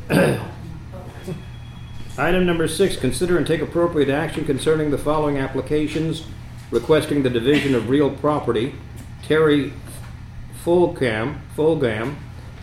Okay. 0.10 0.40
Item 2.18 2.46
number 2.46 2.68
six, 2.68 2.98
consider 2.98 3.38
and 3.38 3.48
take 3.48 3.62
appropriate 3.62 4.10
action 4.10 4.44
concerning 4.46 4.92
the 4.92 4.98
following 4.98 5.38
applications 5.38 6.26
requesting 6.70 7.24
the 7.24 7.30
division 7.30 7.74
of 7.76 7.90
real 7.90 8.10
property. 8.10 8.74
Terry 9.24 9.74
Fulcam, 10.64 11.42
Fulgam, 11.56 12.16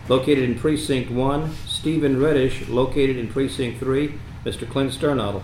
located 0.07 0.43
in 0.43 0.57
precinct 0.57 1.11
one. 1.11 1.55
Stephen 1.79 2.19
Reddish, 2.21 2.67
located 2.67 3.15
in 3.15 3.29
precinct 3.29 3.79
three. 3.79 4.19
Mr. 4.43 4.69
Clint 4.69 4.91
Sternadel. 4.91 5.41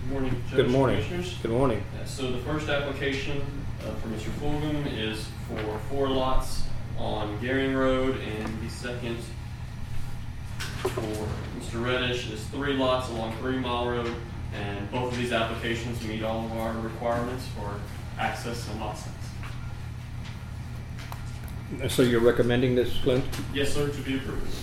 Good 0.00 0.10
morning, 0.10 0.42
Judge 0.48 0.56
Good 0.56 0.70
morning. 0.70 0.96
Commissioners. 1.02 1.38
Good 1.42 1.50
morning. 1.50 1.84
Uh, 2.00 2.06
So 2.06 2.32
the 2.32 2.38
first 2.38 2.70
application 2.70 3.42
uh, 3.82 3.90
for 3.96 4.08
Mr. 4.08 4.30
Fulgham 4.40 4.86
is 4.96 5.28
for 5.46 5.78
four 5.90 6.08
lots 6.08 6.62
on 6.96 7.38
Garing 7.42 7.74
Road, 7.74 8.16
and 8.18 8.62
the 8.62 8.70
second 8.70 9.18
for 10.80 11.28
Mr. 11.60 11.84
Reddish 11.84 12.30
is 12.30 12.42
three 12.46 12.72
lots 12.72 13.10
along 13.10 13.36
Three 13.36 13.58
Mile 13.58 13.90
Road, 13.90 14.14
and 14.54 14.90
both 14.90 15.12
of 15.12 15.18
these 15.18 15.32
applications 15.32 16.02
meet 16.02 16.22
all 16.22 16.46
of 16.46 16.52
our 16.52 16.72
requirements 16.80 17.46
for 17.48 17.78
access 18.18 18.66
and 18.70 18.80
lot 18.80 18.96
size. 18.96 19.12
So 21.92 22.00
you're 22.00 22.22
recommending 22.22 22.74
this, 22.74 22.96
Clint? 23.02 23.22
Yes, 23.52 23.74
sir, 23.74 23.90
to 23.90 24.00
be 24.00 24.16
approved. 24.16 24.54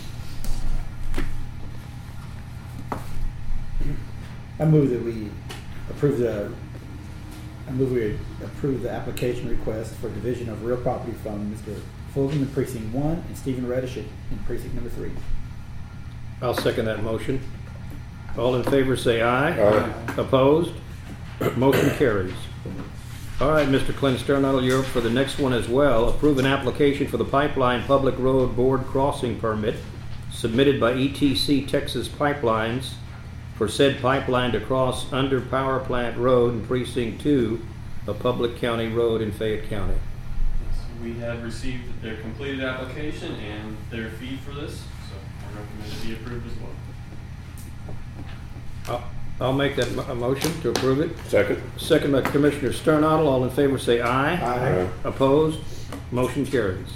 I 4.60 4.66
move 4.66 4.90
that 4.90 5.04
we 5.04 5.30
approve 5.90 6.20
the, 6.20 6.52
I 7.68 7.72
move 7.72 7.92
we 7.92 8.18
approve 8.44 8.84
the 8.84 8.90
application 8.90 9.50
request 9.50 9.94
for 9.96 10.10
division 10.10 10.50
of 10.50 10.64
real 10.64 10.78
property 10.78 11.14
from 11.24 11.54
Mr. 11.54 11.80
Fulgham 12.14 12.34
in 12.42 12.48
precinct 12.48 12.94
one 12.94 13.24
and 13.28 13.38
Stephen 13.38 13.68
Reddish 13.68 13.98
in 13.98 14.08
precinct 14.46 14.74
number 14.76 14.90
three. 14.90 15.12
I'll 16.42 16.54
second 16.54 16.86
that 16.86 17.04
motion. 17.04 17.42
All 18.38 18.56
in 18.56 18.64
favor, 18.64 18.96
say 18.96 19.22
aye. 19.22 19.52
Aye. 19.52 19.94
Opposed? 20.18 20.74
Motion 21.56 21.90
carries. 21.98 22.34
All 23.42 23.52
right, 23.52 23.68
Mr. 23.68 23.94
Clint 23.94 24.20
Sternadel, 24.20 24.64
you're 24.64 24.80
up 24.80 24.86
for 24.86 25.02
the 25.02 25.10
next 25.10 25.40
one 25.40 25.52
as 25.52 25.68
well. 25.68 26.08
Approve 26.08 26.40
an 26.40 26.46
application 26.46 27.08
for 27.08 27.18
the 27.18 27.26
Pipeline 27.26 27.84
Public 27.84 28.18
Road 28.18 28.56
Board 28.56 28.86
Crossing 28.86 29.38
Permit 29.40 29.76
submitted 30.32 30.80
by 30.80 30.94
ETC 30.94 31.68
Texas 31.68 32.08
Pipelines 32.08 32.94
for 33.58 33.68
said 33.68 34.02
pipeline 34.02 34.52
to 34.52 34.60
cross 34.60 35.12
under 35.14 35.40
Power 35.42 35.80
Plant 35.80 36.18
Road 36.18 36.54
in 36.54 36.66
Precinct 36.66 37.22
Two 37.22 37.62
a 38.08 38.14
public 38.14 38.58
county 38.58 38.88
road 38.88 39.22
in 39.22 39.32
Fayette 39.32 39.68
County. 39.68 39.96
We 41.02 41.14
have 41.16 41.44
received 41.44 42.02
their 42.04 42.18
completed 42.18 42.64
application 42.64 43.34
and 43.36 43.76
their 43.90 44.10
fee 44.12 44.38
for 44.46 44.54
this, 44.54 44.78
so 44.78 45.16
I 45.42 45.60
recommend 45.60 45.92
it 45.92 46.06
be 46.08 46.14
approved 46.14 46.46
as 46.46 46.54
well. 46.60 46.70
I'll, 48.88 49.04
I'll 49.48 49.54
make 49.54 49.76
that 49.78 49.92
mo- 49.96 50.04
a 50.08 50.14
motion 50.16 50.52
to 50.62 50.70
approve 50.70 51.00
it. 51.00 51.18
Second. 51.28 51.62
Second 51.78 52.12
by 52.12 52.22
Commissioner 52.22 52.72
Sternadel. 52.74 53.28
All 53.28 53.44
in 53.44 53.50
favor 53.50 53.80
say 53.80 54.02
aye. 54.02 54.36
Aye. 54.36 54.90
Opposed? 55.04 55.60
Motion 56.12 56.46
carries. 56.46 56.88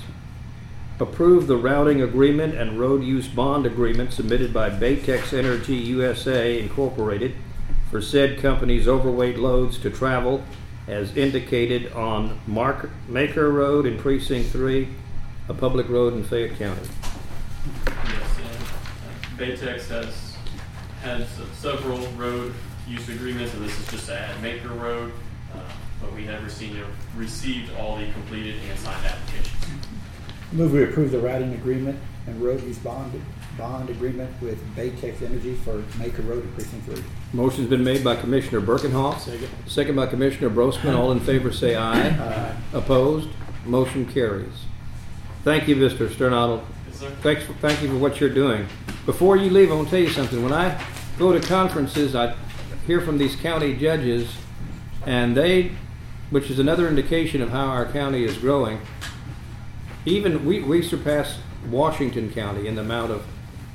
Approve 1.01 1.47
the 1.47 1.55
routing 1.55 2.01
agreement 2.01 2.55
and 2.55 2.77
road 2.77 3.03
use 3.03 3.27
bond 3.27 3.65
agreement 3.65 4.11
submitted 4.11 4.53
by 4.53 4.69
Baytex 4.69 5.31
Energy 5.31 5.75
USA 5.75 6.59
Incorporated 6.59 7.35
for 7.89 8.01
said 8.01 8.39
company's 8.39 8.85
overweight 8.85 9.37
loads 9.39 9.77
to 9.79 9.89
travel 9.89 10.43
as 10.89 11.15
indicated 11.15 11.93
on 11.93 12.39
Mark 12.45 12.89
Maker 13.07 13.49
Road 13.49 13.85
in 13.85 13.97
Precinct 13.97 14.49
Three, 14.51 14.89
a 15.47 15.53
public 15.53 15.87
road 15.87 16.13
in 16.13 16.23
Fayette 16.23 16.57
County. 16.57 16.81
Yes, 17.85 18.37
and 18.39 19.39
Baytex 19.39 19.87
has 19.87 20.35
had 21.01 21.25
several 21.53 22.05
road 22.17 22.53
use 22.87 23.07
agreements, 23.07 23.53
and 23.53 23.63
this 23.63 23.79
is 23.79 23.87
just 23.87 24.07
to 24.07 24.19
add 24.19 24.41
Maker 24.41 24.69
Road. 24.69 25.13
uh, 25.53 25.59
But 26.01 26.13
we 26.13 26.25
have 26.25 26.43
received, 26.43 26.77
received 27.15 27.71
all 27.77 27.95
the 27.95 28.11
completed 28.11 28.55
and 28.69 28.77
signed 28.79 29.05
applications. 29.05 29.58
Move 30.51 30.71
we 30.73 30.83
approve 30.83 31.11
the 31.11 31.19
routing 31.19 31.53
agreement 31.53 31.99
and 32.25 32.41
road 32.41 32.63
use 32.63 32.77
bond, 32.79 33.21
bond 33.57 33.89
agreement 33.89 34.29
with 34.41 34.59
Baytex 34.75 35.21
Energy 35.21 35.55
for 35.55 35.83
Maker 35.99 36.23
Road 36.23 36.43
in 36.43 36.51
Precinct 36.53 36.85
Three. 36.85 37.03
Motion's 37.33 37.69
been 37.69 37.83
made 37.83 38.03
by 38.03 38.15
Commissioner 38.15 38.59
Birkenhoff. 38.61 39.19
Second. 39.19 39.47
Second 39.67 39.95
by 39.95 40.07
Commissioner 40.07 40.49
Brosman. 40.49 40.95
All 40.97 41.11
in 41.11 41.19
favor 41.19 41.51
say 41.51 41.75
aye. 41.75 42.09
Aye. 42.09 42.55
Opposed? 42.73 43.29
Motion 43.65 44.05
carries. 44.07 44.65
Thank 45.43 45.67
you, 45.67 45.75
Mr. 45.75 46.11
Sternadel. 46.11 46.63
Yes, 46.87 46.99
sir. 46.99 47.09
Thanks, 47.21 47.43
for- 47.43 47.53
thank 47.53 47.81
you 47.83 47.87
for 47.89 47.97
what 47.97 48.19
you're 48.19 48.29
doing. 48.33 48.65
Before 49.05 49.37
you 49.37 49.49
leave, 49.51 49.71
I 49.71 49.75
want 49.75 49.89
to 49.89 49.91
tell 49.91 50.03
you 50.03 50.09
something. 50.09 50.41
When 50.43 50.53
I 50.53 50.81
go 51.19 51.31
to 51.31 51.39
conferences, 51.47 52.15
I 52.15 52.35
hear 52.87 53.01
from 53.01 53.17
these 53.19 53.35
county 53.35 53.75
judges, 53.75 54.29
and 55.05 55.37
they, 55.37 55.71
which 56.31 56.49
is 56.49 56.57
another 56.59 56.87
indication 56.87 57.41
of 57.41 57.49
how 57.51 57.65
our 57.67 57.85
county 57.85 58.23
is 58.23 58.37
growing, 58.37 58.79
even, 60.09 60.45
we, 60.45 60.61
we 60.61 60.81
surpass 60.81 61.37
Washington 61.69 62.31
County 62.31 62.67
in 62.67 62.75
the 62.75 62.81
amount 62.81 63.11
of 63.11 63.25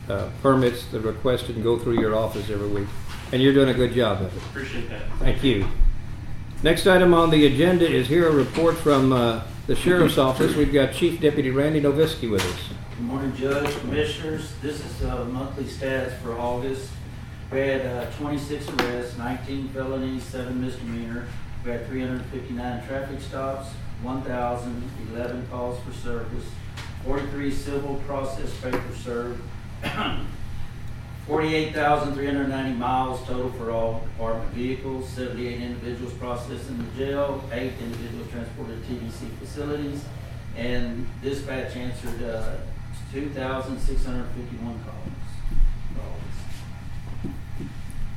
uh, 0.08 0.28
permits 0.42 0.86
that 0.86 0.98
are 1.04 1.08
requested 1.08 1.54
and 1.56 1.64
go 1.64 1.78
through 1.78 2.00
your 2.00 2.14
office 2.14 2.50
every 2.50 2.68
week. 2.68 2.88
And 3.32 3.42
you're 3.42 3.54
doing 3.54 3.70
a 3.70 3.74
good 3.74 3.92
job 3.94 4.20
of 4.20 4.36
it. 4.36 4.42
Appreciate 4.44 4.88
that. 4.90 5.02
Thank 5.18 5.42
you. 5.42 5.66
Next 6.62 6.86
item 6.86 7.14
on 7.14 7.30
the 7.30 7.46
agenda 7.46 7.86
is 7.88 8.08
here 8.08 8.28
a 8.28 8.32
report 8.32 8.76
from 8.76 9.12
uh, 9.12 9.42
the 9.66 9.76
Sheriff's 9.76 10.18
Office. 10.18 10.54
We've 10.54 10.72
got 10.72 10.92
Chief 10.92 11.20
Deputy 11.20 11.50
Randy 11.50 11.80
Noviski 11.80 12.30
with 12.30 12.44
us. 12.44 12.68
Good 12.96 13.06
morning, 13.06 13.34
Judge, 13.34 13.74
Commissioners. 13.80 14.52
This 14.62 14.84
is 14.84 15.04
uh, 15.04 15.24
monthly 15.24 15.64
stats 15.64 16.16
for 16.18 16.38
August. 16.38 16.90
We 17.50 17.60
had 17.60 17.86
uh, 17.86 18.10
26 18.12 18.68
arrests, 18.68 19.18
19 19.18 19.68
felonies, 19.70 20.22
7 20.24 20.60
misdemeanor. 20.60 21.26
We 21.64 21.70
had 21.70 21.86
359 21.86 22.86
traffic 22.86 23.20
stops, 23.20 23.68
1,011 24.04 25.46
calls 25.48 25.80
for 25.82 25.92
service, 25.92 26.44
43 27.04 27.50
civil 27.50 27.96
process 28.06 28.54
papers 28.60 28.96
served, 28.98 29.42
48,390 31.26 32.78
miles 32.78 33.26
total 33.26 33.50
for 33.52 33.70
all 33.70 34.00
department 34.00 34.52
vehicles, 34.52 35.08
78 35.08 35.60
individuals 35.60 36.12
processed 36.14 36.68
in 36.68 36.78
the 36.78 37.04
jail, 37.04 37.42
8 37.50 37.72
individuals 37.80 38.30
transported 38.30 38.86
to 38.86 38.92
TDC 38.92 39.30
facilities, 39.38 40.04
and 40.56 41.06
dispatch 41.22 41.74
answered 41.76 42.22
uh, 42.22 42.56
2,651 43.12 44.84
calls. 44.84 45.04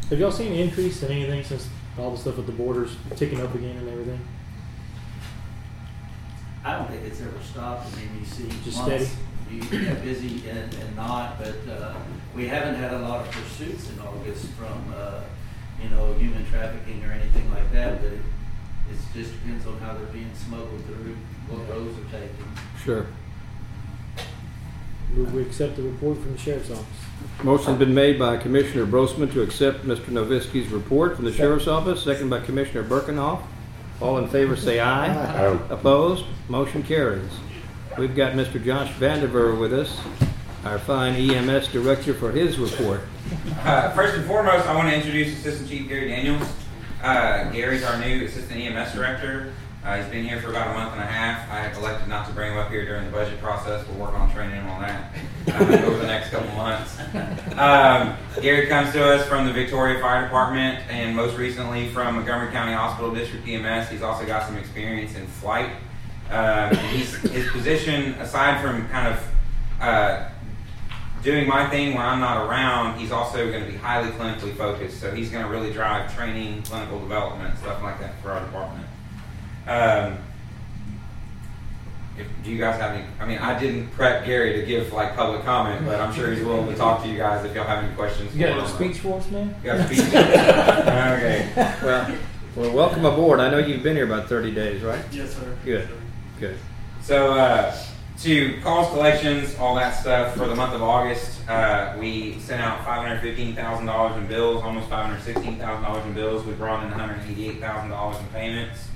Have 0.10 0.20
y'all 0.20 0.32
seen 0.32 0.54
an 0.54 0.60
increase 0.60 1.04
in 1.04 1.12
anything 1.12 1.44
since 1.44 1.68
all 1.98 2.12
the 2.12 2.18
stuff 2.18 2.38
with 2.38 2.46
the 2.46 2.52
borders 2.54 2.96
ticking 3.16 3.42
up 3.42 3.54
again 3.56 3.76
and 3.76 3.90
everything? 3.90 4.20
I 6.68 6.78
don't 6.78 6.90
think 6.90 7.06
it's 7.06 7.22
ever 7.22 7.42
stopped. 7.50 7.88
I 7.94 7.96
mean, 7.96 8.10
you 8.20 8.26
see 8.26 8.50
Just 8.66 8.80
months, 8.80 9.08
steady? 9.08 9.56
You 9.56 9.62
get 9.86 10.04
busy 10.04 10.50
and, 10.50 10.74
and 10.74 10.96
not, 10.98 11.40
but, 11.40 11.56
uh, 11.72 11.96
we 12.36 12.46
haven't 12.46 12.76
had 12.76 12.94
a 12.94 13.00
lot 13.00 13.26
of 13.26 13.32
pursuits 13.32 13.90
in 13.90 14.00
August 14.02 14.48
from, 14.50 14.94
uh, 14.94 15.22
you 15.82 15.90
know, 15.90 16.14
human 16.16 16.46
trafficking 16.48 17.06
or 17.06 17.14
anything 17.14 17.50
like 17.54 17.72
that, 17.72 18.02
but 18.02 18.12
it, 18.12 18.20
it 18.92 18.98
just 19.14 19.32
depends 19.32 19.66
on 19.66 19.80
how 19.80 19.94
they're 19.94 20.08
being 20.08 20.30
smuggled 20.36 20.84
through, 20.88 21.16
what 21.48 21.70
roads 21.70 21.98
are 22.00 22.20
taken. 22.20 22.46
Sure. 22.84 23.08
Move 25.14 25.34
we 25.34 25.44
accept 25.44 25.78
the 25.78 25.84
report 25.84 26.18
from 26.18 26.34
the 26.34 26.38
sheriff's 26.38 26.70
office. 26.70 26.86
Motion's 27.44 27.80
been 27.80 27.94
made 27.94 28.20
by 28.20 28.36
Commissioner 28.36 28.86
Brosman 28.86 29.32
to 29.32 29.42
accept 29.42 29.86
Mr. 29.86 30.08
Noviski's 30.08 30.68
report 30.68 31.16
from 31.16 31.24
the 31.24 31.32
Sheriff's 31.32 31.68
Office, 31.68 32.04
second 32.04 32.30
by 32.30 32.42
Commissioner 32.42 32.84
Birkenhoff. 32.84 33.42
All 34.00 34.18
in 34.20 34.28
favor 34.28 34.56
say 34.56 34.80
aye. 34.80 35.08
Aye. 35.08 35.60
Opposed? 35.70 36.26
Motion 36.50 36.84
carries. 36.84 37.32
We've 37.98 38.16
got 38.16 38.34
Mr. 38.34 38.64
Josh 38.64 38.92
Vandiver 38.94 39.60
with 39.60 39.74
us, 39.74 40.00
our 40.64 40.78
fine 40.78 41.16
EMS 41.16 41.70
director 41.70 42.14
for 42.14 42.32
his 42.32 42.60
report. 42.60 43.02
Uh, 43.64 43.92
first 43.92 44.16
and 44.16 44.26
foremost, 44.26 44.68
I 44.68 44.76
want 44.76 44.88
to 44.90 44.96
introduce 44.96 45.34
Assistant 45.40 45.68
Chief 45.70 45.90
Gary 45.90 46.10
Daniels. 46.10 46.48
Uh, 47.02 47.50
Gary's 47.52 47.84
our 47.84 48.00
new 48.00 48.24
Assistant 48.26 48.60
EMS 48.60 48.94
Director. 48.94 49.54
Uh, 49.88 49.96
he's 49.96 50.12
been 50.12 50.26
here 50.26 50.42
for 50.42 50.50
about 50.50 50.68
a 50.68 50.74
month 50.74 50.92
and 50.92 51.02
a 51.02 51.06
half. 51.06 51.50
I 51.50 51.62
have 51.62 51.78
elected 51.78 52.10
not 52.10 52.28
to 52.28 52.34
bring 52.34 52.52
him 52.52 52.58
up 52.58 52.70
here 52.70 52.84
during 52.84 53.06
the 53.06 53.12
budget 53.12 53.40
process. 53.40 53.88
We'll 53.88 53.98
work 53.98 54.20
on 54.20 54.30
training 54.34 54.58
him 54.58 54.68
on 54.68 54.82
that 54.82 55.14
uh, 55.48 55.86
over 55.88 56.00
the 56.00 56.08
next 56.08 56.30
couple 56.30 56.54
months. 56.58 57.00
Um, 57.58 58.18
Gary 58.42 58.68
comes 58.68 58.92
to 58.92 59.02
us 59.02 59.26
from 59.30 59.46
the 59.46 59.54
Victoria 59.54 60.02
Fire 60.02 60.24
Department 60.24 60.84
and 60.90 61.16
most 61.16 61.38
recently 61.38 61.88
from 61.88 62.16
Montgomery 62.16 62.52
County 62.52 62.74
Hospital 62.74 63.16
District 63.16 63.48
EMS. 63.48 63.88
He's 63.88 64.02
also 64.02 64.26
got 64.26 64.46
some 64.46 64.58
experience 64.58 65.16
in 65.16 65.26
flight. 65.26 65.70
Um, 66.32 66.76
his 66.76 67.50
position, 67.52 68.12
aside 68.16 68.62
from 68.62 68.90
kind 68.90 69.08
of 69.08 69.26
uh, 69.80 70.30
doing 71.24 71.48
my 71.48 71.70
thing 71.70 71.94
when 71.94 72.04
I'm 72.04 72.20
not 72.20 72.46
around, 72.46 73.00
he's 73.00 73.14
also 73.14 73.50
going 73.50 73.64
to 73.64 73.72
be 73.72 73.78
highly 73.78 74.12
clinically 74.12 74.54
focused. 74.54 75.00
So 75.00 75.16
he's 75.16 75.32
going 75.32 75.46
to 75.46 75.50
really 75.50 75.72
drive 75.72 76.14
training, 76.14 76.64
clinical 76.64 77.00
development, 77.00 77.58
stuff 77.60 77.82
like 77.82 78.02
that 78.02 78.22
for 78.22 78.32
our 78.32 78.42
department. 78.42 78.86
Um, 79.68 80.18
if, 82.18 82.26
do 82.44 82.52
you 82.52 82.58
guys 82.58 82.80
have 82.80 82.96
any? 82.96 83.06
I 83.20 83.26
mean, 83.26 83.38
I 83.38 83.60
didn't 83.60 83.90
prep 83.92 84.26
Gary 84.26 84.60
to 84.60 84.66
give 84.66 84.92
like 84.94 85.16
public 85.16 85.44
comment, 85.44 85.86
but 85.86 86.00
I'm 86.02 86.14
sure 86.14 86.32
he's 86.32 86.44
willing 86.44 86.68
to 86.68 86.76
talk 86.76 87.04
to 87.04 87.10
you 87.10 87.18
guys 87.18 87.46
if 87.46 87.54
y'all 87.56 87.66
have 87.66 87.84
any 87.84 87.94
questions. 87.96 88.36
You 88.36 88.48
got 88.48 88.64
a 88.64 88.68
speech 88.68 88.98
for 89.00 89.20
us, 89.20 89.30
man? 89.30 89.54
You 89.64 89.72
got 89.72 89.80
a 89.80 89.86
speech? 89.86 90.00
okay. 90.08 91.52
Well, 91.84 92.18
well, 92.56 92.74
welcome 92.74 93.06
aboard. 93.06 93.40
I 93.40 93.52
know 93.52 93.60
you've 93.60 93.84
been 93.84 93.96
here 93.96 94.06
about 94.06 94.28
30 94.28 94.52
days, 94.56 94.82
right? 94.82 95.04
Yes, 95.12 95.36
sir. 95.36 95.56
Good, 95.64 95.88
good. 96.40 96.58
So, 97.04 97.34
uh, 97.34 97.78
to 98.22 98.60
calls, 98.62 98.90
collections, 98.90 99.56
all 99.60 99.76
that 99.76 99.92
stuff 99.92 100.36
for 100.36 100.48
the 100.48 100.56
month 100.56 100.74
of 100.74 100.82
August, 100.82 101.48
uh, 101.48 101.96
we 102.00 102.40
sent 102.40 102.60
out 102.62 102.80
$515,000 102.84 104.18
in 104.18 104.28
bills, 104.28 104.64
almost 104.64 104.90
$516,000 104.90 106.06
in 106.08 106.14
bills. 106.14 106.44
We 106.46 106.54
brought 106.54 106.84
in 106.84 106.92
$188,000 106.92 108.20
in 108.20 108.26
payments. 108.28 108.88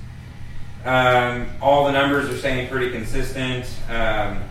Um, 0.84 1.48
all 1.60 1.84
the 1.84 1.92
numbers 1.92 2.28
are 2.28 2.36
staying 2.36 2.68
pretty 2.68 2.90
consistent. 2.90 3.66
Um, 3.88 4.42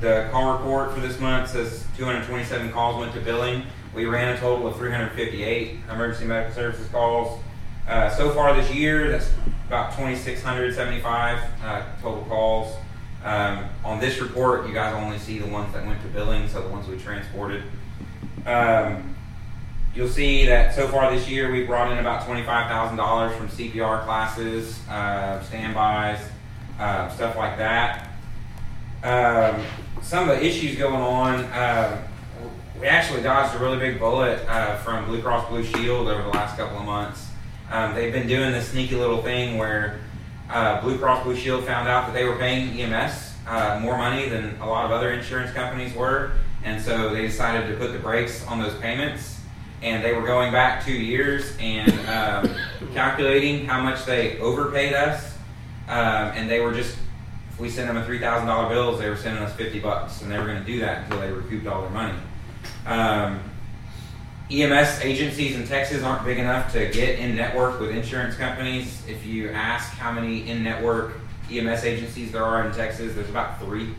the 0.00 0.28
call 0.30 0.52
report 0.52 0.92
for 0.92 1.00
this 1.00 1.18
month 1.18 1.50
says 1.50 1.84
227 1.96 2.72
calls 2.72 2.98
went 2.98 3.14
to 3.14 3.20
billing. 3.20 3.64
We 3.94 4.04
ran 4.04 4.34
a 4.34 4.38
total 4.38 4.66
of 4.66 4.76
358 4.76 5.78
emergency 5.90 6.26
medical 6.26 6.54
services 6.54 6.88
calls. 6.88 7.40
Uh, 7.88 8.10
so 8.10 8.30
far 8.32 8.54
this 8.54 8.72
year, 8.72 9.10
that's 9.10 9.32
about 9.66 9.92
2,675 9.92 11.38
uh, 11.62 11.82
total 12.00 12.24
calls. 12.24 12.76
Um, 13.24 13.64
on 13.84 14.00
this 14.00 14.20
report, 14.20 14.66
you 14.66 14.74
guys 14.74 14.94
only 14.94 15.18
see 15.18 15.38
the 15.38 15.46
ones 15.46 15.72
that 15.74 15.84
went 15.86 16.00
to 16.02 16.08
billing, 16.08 16.48
so 16.48 16.62
the 16.62 16.68
ones 16.68 16.88
we 16.88 16.98
transported. 16.98 17.62
Um, 18.46 19.09
you'll 19.94 20.08
see 20.08 20.46
that 20.46 20.74
so 20.74 20.88
far 20.88 21.14
this 21.14 21.28
year, 21.28 21.50
we've 21.50 21.66
brought 21.66 21.90
in 21.90 21.98
about 21.98 22.26
$25,000 22.26 23.36
from 23.36 23.48
CPR 23.48 24.04
classes, 24.04 24.80
uh, 24.88 25.42
standbys, 25.42 26.20
uh, 26.78 27.08
stuff 27.10 27.36
like 27.36 27.58
that. 27.58 28.08
Um, 29.02 29.64
some 30.02 30.28
of 30.28 30.36
the 30.36 30.44
issues 30.44 30.76
going 30.76 30.94
on, 30.94 31.44
uh, 31.46 32.06
we 32.80 32.86
actually 32.86 33.22
dodged 33.22 33.54
a 33.54 33.58
really 33.58 33.78
big 33.78 33.98
bullet 33.98 34.46
uh, 34.48 34.76
from 34.78 35.04
Blue 35.06 35.20
Cross 35.20 35.48
Blue 35.48 35.64
Shield 35.64 36.08
over 36.08 36.22
the 36.22 36.28
last 36.28 36.56
couple 36.56 36.78
of 36.78 36.84
months. 36.84 37.26
Um, 37.70 37.94
they've 37.94 38.12
been 38.12 38.26
doing 38.26 38.52
this 38.52 38.70
sneaky 38.70 38.96
little 38.96 39.22
thing 39.22 39.58
where 39.58 40.00
uh, 40.48 40.80
Blue 40.80 40.98
Cross 40.98 41.24
Blue 41.24 41.36
Shield 41.36 41.64
found 41.64 41.88
out 41.88 42.06
that 42.06 42.14
they 42.14 42.24
were 42.24 42.36
paying 42.36 42.80
EMS 42.80 43.34
uh, 43.46 43.78
more 43.82 43.96
money 43.96 44.28
than 44.28 44.56
a 44.60 44.66
lot 44.66 44.84
of 44.84 44.90
other 44.90 45.12
insurance 45.12 45.52
companies 45.52 45.94
were, 45.94 46.32
and 46.64 46.80
so 46.80 47.12
they 47.12 47.22
decided 47.22 47.68
to 47.68 47.76
put 47.76 47.92
the 47.92 47.98
brakes 47.98 48.46
on 48.46 48.60
those 48.60 48.74
payments. 48.76 49.39
And 49.82 50.04
they 50.04 50.12
were 50.12 50.26
going 50.26 50.52
back 50.52 50.84
two 50.84 50.92
years, 50.92 51.56
and 51.58 51.90
um, 52.08 52.54
calculating 52.94 53.64
how 53.66 53.82
much 53.82 54.04
they 54.04 54.38
overpaid 54.38 54.92
us, 54.92 55.36
um, 55.88 56.32
and 56.36 56.50
they 56.50 56.60
were 56.60 56.74
just 56.74 56.96
if 57.50 57.58
we 57.58 57.70
sent 57.70 57.88
them 57.88 57.96
a 57.96 58.04
three 58.04 58.18
thousand 58.18 58.46
dollar 58.46 58.68
bills, 58.68 58.98
they 58.98 59.08
were 59.08 59.16
sending 59.16 59.42
us 59.42 59.54
fifty 59.54 59.80
bucks, 59.80 60.22
and 60.22 60.30
they 60.30 60.38
were 60.38 60.46
going 60.46 60.60
to 60.60 60.64
do 60.64 60.80
that 60.80 61.04
until 61.04 61.20
they 61.20 61.32
recouped 61.32 61.66
all 61.66 61.80
their 61.82 61.90
money. 61.90 62.18
Um, 62.86 63.40
EMS 64.50 65.00
agencies 65.02 65.54
in 65.54 65.66
Texas 65.66 66.02
aren't 66.02 66.24
big 66.24 66.38
enough 66.38 66.72
to 66.72 66.88
get 66.90 67.20
in 67.20 67.36
network 67.36 67.78
with 67.78 67.90
insurance 67.90 68.34
companies. 68.34 69.02
If 69.06 69.24
you 69.24 69.50
ask 69.50 69.92
how 69.92 70.10
many 70.10 70.48
in 70.48 70.64
network 70.64 71.12
EMS 71.50 71.84
agencies 71.84 72.32
there 72.32 72.44
are 72.44 72.66
in 72.66 72.74
Texas, 72.74 73.14
there's 73.14 73.30
about 73.30 73.60
three 73.60 73.94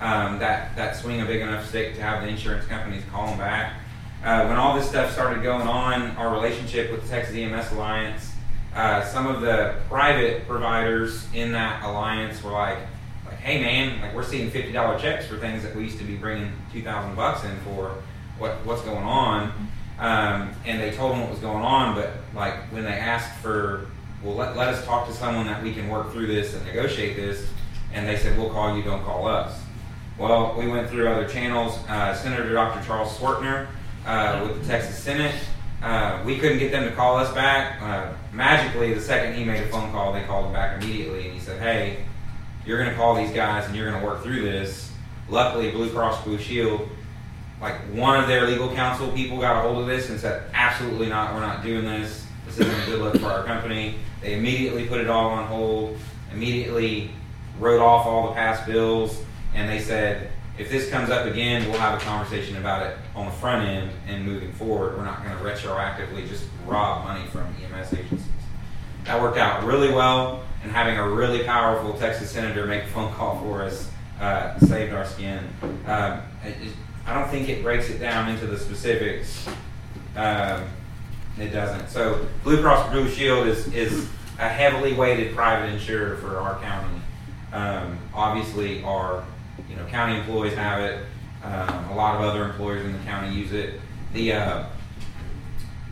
um, 0.00 0.38
that 0.38 0.74
that 0.76 0.96
swing 0.96 1.20
a 1.20 1.26
big 1.26 1.42
enough 1.42 1.68
stick 1.68 1.94
to 1.94 2.02
have 2.02 2.22
the 2.22 2.28
insurance 2.28 2.66
companies 2.66 3.02
call 3.10 3.26
them 3.26 3.38
back. 3.38 3.74
Uh, 4.22 4.44
when 4.46 4.58
all 4.58 4.76
this 4.76 4.86
stuff 4.86 5.12
started 5.12 5.42
going 5.42 5.66
on, 5.66 6.14
our 6.16 6.32
relationship 6.32 6.90
with 6.90 7.02
the 7.02 7.08
Texas 7.08 7.34
EMS 7.34 7.72
Alliance, 7.72 8.32
uh, 8.74 9.02
some 9.06 9.26
of 9.26 9.40
the 9.40 9.76
private 9.88 10.46
providers 10.46 11.26
in 11.32 11.52
that 11.52 11.82
alliance 11.82 12.42
were 12.42 12.52
like, 12.52 12.78
like, 13.24 13.38
hey 13.38 13.62
man, 13.62 13.98
like 14.02 14.14
we're 14.14 14.22
seeing 14.22 14.50
fifty 14.50 14.72
dollar 14.72 14.98
checks 14.98 15.26
for 15.26 15.38
things 15.38 15.62
that 15.62 15.74
we 15.74 15.84
used 15.84 15.98
to 15.98 16.04
be 16.04 16.16
bringing 16.16 16.52
two 16.70 16.82
thousand 16.82 17.16
bucks 17.16 17.44
in 17.44 17.56
for. 17.60 17.94
What 18.38 18.64
what's 18.66 18.82
going 18.82 19.04
on? 19.04 19.52
Um, 19.98 20.52
and 20.66 20.80
they 20.80 20.90
told 20.92 21.12
them 21.12 21.20
what 21.20 21.30
was 21.30 21.40
going 21.40 21.64
on, 21.64 21.94
but 21.94 22.10
like 22.34 22.54
when 22.72 22.84
they 22.84 22.92
asked 22.92 23.38
for, 23.40 23.86
well, 24.22 24.34
let, 24.34 24.56
let 24.56 24.68
us 24.68 24.84
talk 24.84 25.06
to 25.08 25.14
someone 25.14 25.46
that 25.46 25.62
we 25.62 25.72
can 25.74 25.88
work 25.88 26.12
through 26.12 26.26
this 26.26 26.54
and 26.54 26.64
negotiate 26.64 27.16
this, 27.16 27.46
and 27.92 28.08
they 28.08 28.16
said, 28.16 28.38
we'll 28.38 28.48
call 28.50 28.74
you, 28.76 28.82
don't 28.82 29.04
call 29.04 29.26
us. 29.26 29.60
Well, 30.16 30.54
we 30.58 30.68
went 30.68 30.88
through 30.88 31.08
other 31.08 31.28
channels. 31.28 31.78
Uh, 31.86 32.14
Senator 32.14 32.50
Dr. 32.52 32.82
Charles 32.86 33.14
Schwertner 33.18 33.68
uh, 34.06 34.46
with 34.46 34.60
the 34.60 34.66
Texas 34.66 34.98
Senate. 34.98 35.34
Uh, 35.82 36.22
we 36.24 36.38
couldn't 36.38 36.58
get 36.58 36.70
them 36.70 36.84
to 36.84 36.94
call 36.94 37.16
us 37.16 37.32
back. 37.34 37.80
Uh, 37.80 38.12
magically, 38.32 38.92
the 38.92 39.00
second 39.00 39.34
he 39.34 39.44
made 39.44 39.62
a 39.62 39.68
phone 39.68 39.90
call, 39.92 40.12
they 40.12 40.22
called 40.24 40.46
him 40.46 40.52
back 40.52 40.82
immediately, 40.82 41.24
and 41.26 41.34
he 41.34 41.40
said, 41.40 41.60
"Hey, 41.60 42.04
you're 42.66 42.78
going 42.78 42.90
to 42.90 42.96
call 42.96 43.14
these 43.14 43.32
guys 43.32 43.66
and 43.66 43.74
you're 43.74 43.90
going 43.90 44.00
to 44.00 44.06
work 44.06 44.22
through 44.22 44.42
this." 44.42 44.92
Luckily, 45.28 45.70
Blue 45.70 45.90
Cross 45.90 46.24
Blue 46.24 46.38
Shield, 46.38 46.88
like 47.60 47.76
one 47.92 48.20
of 48.20 48.28
their 48.28 48.46
legal 48.46 48.74
counsel 48.74 49.10
people, 49.12 49.38
got 49.38 49.64
a 49.64 49.68
hold 49.68 49.80
of 49.80 49.86
this 49.86 50.10
and 50.10 50.20
said, 50.20 50.50
"Absolutely 50.52 51.08
not. 51.08 51.34
We're 51.34 51.40
not 51.40 51.62
doing 51.62 51.84
this. 51.84 52.26
This 52.46 52.58
isn't 52.60 52.82
a 52.82 52.86
good 52.86 53.00
look 53.00 53.18
for 53.18 53.26
our 53.26 53.44
company." 53.44 53.96
They 54.20 54.34
immediately 54.34 54.86
put 54.86 55.00
it 55.00 55.08
all 55.08 55.30
on 55.30 55.46
hold. 55.46 55.96
Immediately 56.32 57.10
wrote 57.58 57.80
off 57.80 58.06
all 58.06 58.28
the 58.28 58.34
past 58.34 58.66
bills 58.66 59.22
and 59.54 59.68
they 59.68 59.80
said, 59.80 60.30
if 60.60 60.68
this 60.68 60.90
comes 60.90 61.08
up 61.08 61.24
again, 61.24 61.66
we'll 61.70 61.80
have 61.80 61.98
a 61.98 62.04
conversation 62.04 62.58
about 62.58 62.86
it 62.86 62.94
on 63.14 63.24
the 63.24 63.32
front 63.32 63.66
end 63.66 63.90
and 64.06 64.26
moving 64.26 64.52
forward. 64.52 64.94
We're 64.94 65.06
not 65.06 65.24
going 65.24 65.34
to 65.34 65.42
retroactively 65.42 66.28
just 66.28 66.44
rob 66.66 67.04
money 67.04 67.26
from 67.28 67.46
EMS 67.72 67.94
agencies. 67.94 68.20
That 69.04 69.22
worked 69.22 69.38
out 69.38 69.64
really 69.64 69.90
well, 69.90 70.44
and 70.62 70.70
having 70.70 70.98
a 70.98 71.08
really 71.08 71.44
powerful 71.44 71.94
Texas 71.94 72.30
senator 72.30 72.66
make 72.66 72.84
a 72.84 72.86
phone 72.88 73.10
call 73.14 73.40
for 73.40 73.62
us 73.62 73.90
uh, 74.20 74.58
saved 74.58 74.92
our 74.92 75.06
skin. 75.06 75.42
Um, 75.86 76.20
it, 76.44 76.54
I 77.06 77.14
don't 77.14 77.30
think 77.30 77.48
it 77.48 77.62
breaks 77.62 77.88
it 77.88 77.98
down 77.98 78.28
into 78.28 78.46
the 78.46 78.58
specifics. 78.58 79.48
Um, 80.14 80.64
it 81.38 81.48
doesn't. 81.48 81.88
So 81.88 82.26
Blue 82.44 82.60
Cross 82.60 82.90
Blue 82.90 83.08
Shield 83.08 83.46
is, 83.46 83.72
is 83.72 84.10
a 84.38 84.46
heavily 84.46 84.92
weighted 84.92 85.34
private 85.34 85.72
insurer 85.72 86.16
for 86.16 86.36
our 86.36 86.60
county. 86.60 87.00
Um, 87.54 87.98
obviously, 88.12 88.84
our 88.84 89.24
you 89.70 89.76
know, 89.76 89.86
county 89.86 90.18
employees 90.18 90.54
have 90.54 90.80
it. 90.80 91.04
Um, 91.42 91.90
a 91.90 91.94
lot 91.94 92.16
of 92.16 92.22
other 92.22 92.44
employers 92.44 92.84
in 92.84 92.92
the 92.92 92.98
county 93.04 93.34
use 93.34 93.52
it. 93.52 93.80
The 94.12 94.32
uh, 94.32 94.64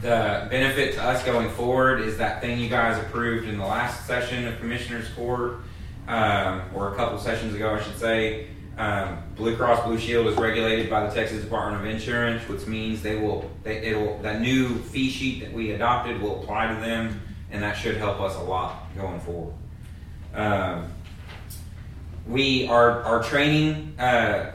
the 0.02 0.46
benefit 0.50 0.94
to 0.94 1.02
us 1.02 1.24
going 1.24 1.50
forward 1.50 2.00
is 2.00 2.18
that 2.18 2.40
thing 2.40 2.60
you 2.60 2.68
guys 2.68 2.98
approved 2.98 3.48
in 3.48 3.58
the 3.58 3.64
last 3.64 4.06
session 4.06 4.46
of 4.46 4.58
Commissioners 4.60 5.08
Court, 5.10 5.58
um, 6.06 6.62
or 6.74 6.92
a 6.92 6.96
couple 6.96 7.18
sessions 7.18 7.54
ago, 7.54 7.74
I 7.74 7.82
should 7.82 7.98
say. 7.98 8.48
Um, 8.76 9.18
Blue 9.34 9.56
Cross 9.56 9.84
Blue 9.86 9.98
Shield 9.98 10.28
is 10.28 10.36
regulated 10.36 10.88
by 10.88 11.04
the 11.04 11.12
Texas 11.12 11.42
Department 11.42 11.84
of 11.84 11.90
Insurance, 11.92 12.48
which 12.48 12.66
means 12.66 13.02
they 13.02 13.16
will 13.16 13.50
they, 13.64 13.78
it'll 13.78 14.18
that 14.18 14.40
new 14.40 14.76
fee 14.76 15.10
sheet 15.10 15.40
that 15.40 15.52
we 15.52 15.72
adopted 15.72 16.20
will 16.22 16.42
apply 16.42 16.72
to 16.72 16.80
them, 16.80 17.20
and 17.50 17.62
that 17.62 17.72
should 17.74 17.96
help 17.96 18.20
us 18.20 18.36
a 18.36 18.42
lot 18.42 18.94
going 18.94 19.18
forward. 19.20 19.54
Um, 20.34 20.92
we 22.28 22.66
our 22.68 23.02
our 23.02 23.22
training 23.22 23.94
uh, 23.98 24.52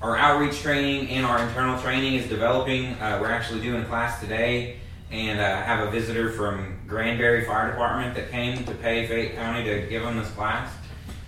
our 0.00 0.16
outreach 0.16 0.60
training 0.60 1.08
and 1.08 1.26
our 1.26 1.42
internal 1.46 1.80
training 1.80 2.14
is 2.14 2.28
developing. 2.28 2.92
Uh, 2.94 3.18
we're 3.20 3.30
actually 3.30 3.60
doing 3.60 3.84
class 3.86 4.20
today 4.20 4.76
and 5.10 5.40
uh, 5.40 5.62
have 5.62 5.86
a 5.86 5.90
visitor 5.90 6.30
from 6.30 6.78
granbury 6.86 7.44
fire 7.44 7.70
department 7.70 8.14
that 8.14 8.30
came 8.30 8.64
to 8.64 8.74
pay 8.74 9.06
fayette 9.06 9.34
county 9.34 9.64
to 9.64 9.86
give 9.88 10.02
them 10.02 10.16
this 10.16 10.30
class. 10.30 10.70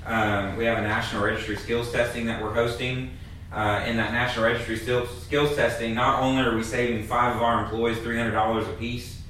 Um, 0.04 0.56
we 0.56 0.64
have 0.66 0.78
a 0.78 0.82
national 0.82 1.24
registry 1.24 1.56
skills 1.56 1.90
testing 1.90 2.26
that 2.26 2.42
we're 2.42 2.54
hosting. 2.54 3.10
Uh, 3.52 3.82
in 3.86 3.96
that 3.96 4.12
national 4.12 4.44
registry 4.44 4.76
skills 4.76 5.56
testing 5.56 5.94
not 5.94 6.20
only 6.20 6.42
are 6.42 6.54
we 6.54 6.62
saving 6.62 7.02
five 7.06 7.34
of 7.36 7.42
our 7.42 7.64
employees 7.64 7.96
$300 7.98 8.68
a 8.68 8.72
piece 8.72 9.22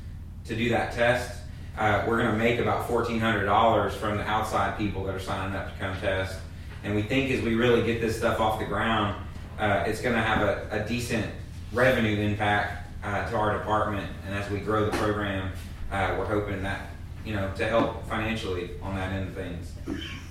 to 0.47 0.57
do 0.57 0.71
that 0.71 0.93
test 0.93 1.36
uh, 1.79 2.05
we're 2.07 2.19
going 2.19 2.31
to 2.31 2.39
make 2.39 2.59
about 2.59 2.89
$1,400 2.89 3.93
from 3.93 4.17
the 4.17 4.25
outside 4.25 4.79
people 4.79 5.05
that 5.05 5.15
are 5.15 5.21
signing 5.21 5.55
up 5.55 5.73
to 5.73 5.79
come 5.79 5.97
test. 6.01 6.39
And 6.83 6.95
we 6.95 7.03
think 7.03 7.31
as 7.31 7.43
we 7.43 7.55
really 7.55 7.85
get 7.85 8.01
this 8.01 8.17
stuff 8.17 8.41
off 8.41 8.59
the 8.59 8.65
ground, 8.65 9.17
uh, 9.59 9.85
it's 9.87 10.01
going 10.01 10.15
to 10.15 10.23
have 10.23 10.43
a, 10.43 10.69
a, 10.71 10.89
decent 10.89 11.27
revenue 11.73 12.19
impact 12.19 12.89
uh, 13.03 13.29
to 13.31 13.37
our 13.37 13.59
department. 13.59 14.11
And 14.27 14.35
as 14.35 14.51
we 14.51 14.61
grow 14.61 14.85
the 14.87 14.97
program, 14.97 15.53
uh, 15.91 16.15
we're 16.19 16.27
hoping 16.27 16.63
that, 16.63 16.91
you 17.25 17.35
know, 17.35 17.51
to 17.57 17.67
help 17.67 18.07
financially 18.09 18.71
on 18.83 18.95
that 18.97 19.13
end 19.13 19.29
of 19.29 19.35
things. 19.35 19.73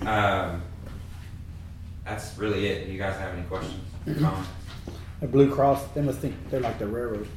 Um, 0.02 0.62
that's 2.04 2.38
really 2.38 2.68
it. 2.68 2.86
Do 2.86 2.92
you 2.92 3.00
guys 3.00 3.18
have 3.18 3.34
any 3.36 3.44
questions? 3.48 3.82
Comments? 4.06 4.48
A 5.22 5.28
Blue 5.28 5.54
Cross, 5.54 5.88
they 5.96 6.02
must 6.02 6.20
think 6.20 6.36
they're 6.50 6.60
like 6.60 6.78
the 6.78 6.88
railroad 6.88 7.28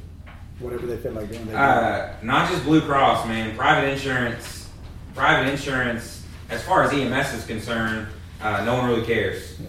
whatever 0.59 0.85
they 0.85 0.97
feel 0.97 1.13
like 1.13 1.29
doing. 1.29 1.49
Uh, 1.49 2.15
not 2.21 2.49
just 2.49 2.63
Blue 2.63 2.81
Cross, 2.81 3.27
man. 3.27 3.55
Private 3.55 3.89
insurance, 3.89 4.69
private 5.15 5.49
insurance. 5.49 6.25
As 6.49 6.63
far 6.63 6.83
as 6.83 6.91
EMS 6.91 7.33
is 7.33 7.45
concerned, 7.45 8.07
uh, 8.41 8.63
no 8.65 8.75
one 8.75 8.87
really 8.87 9.05
cares. 9.05 9.59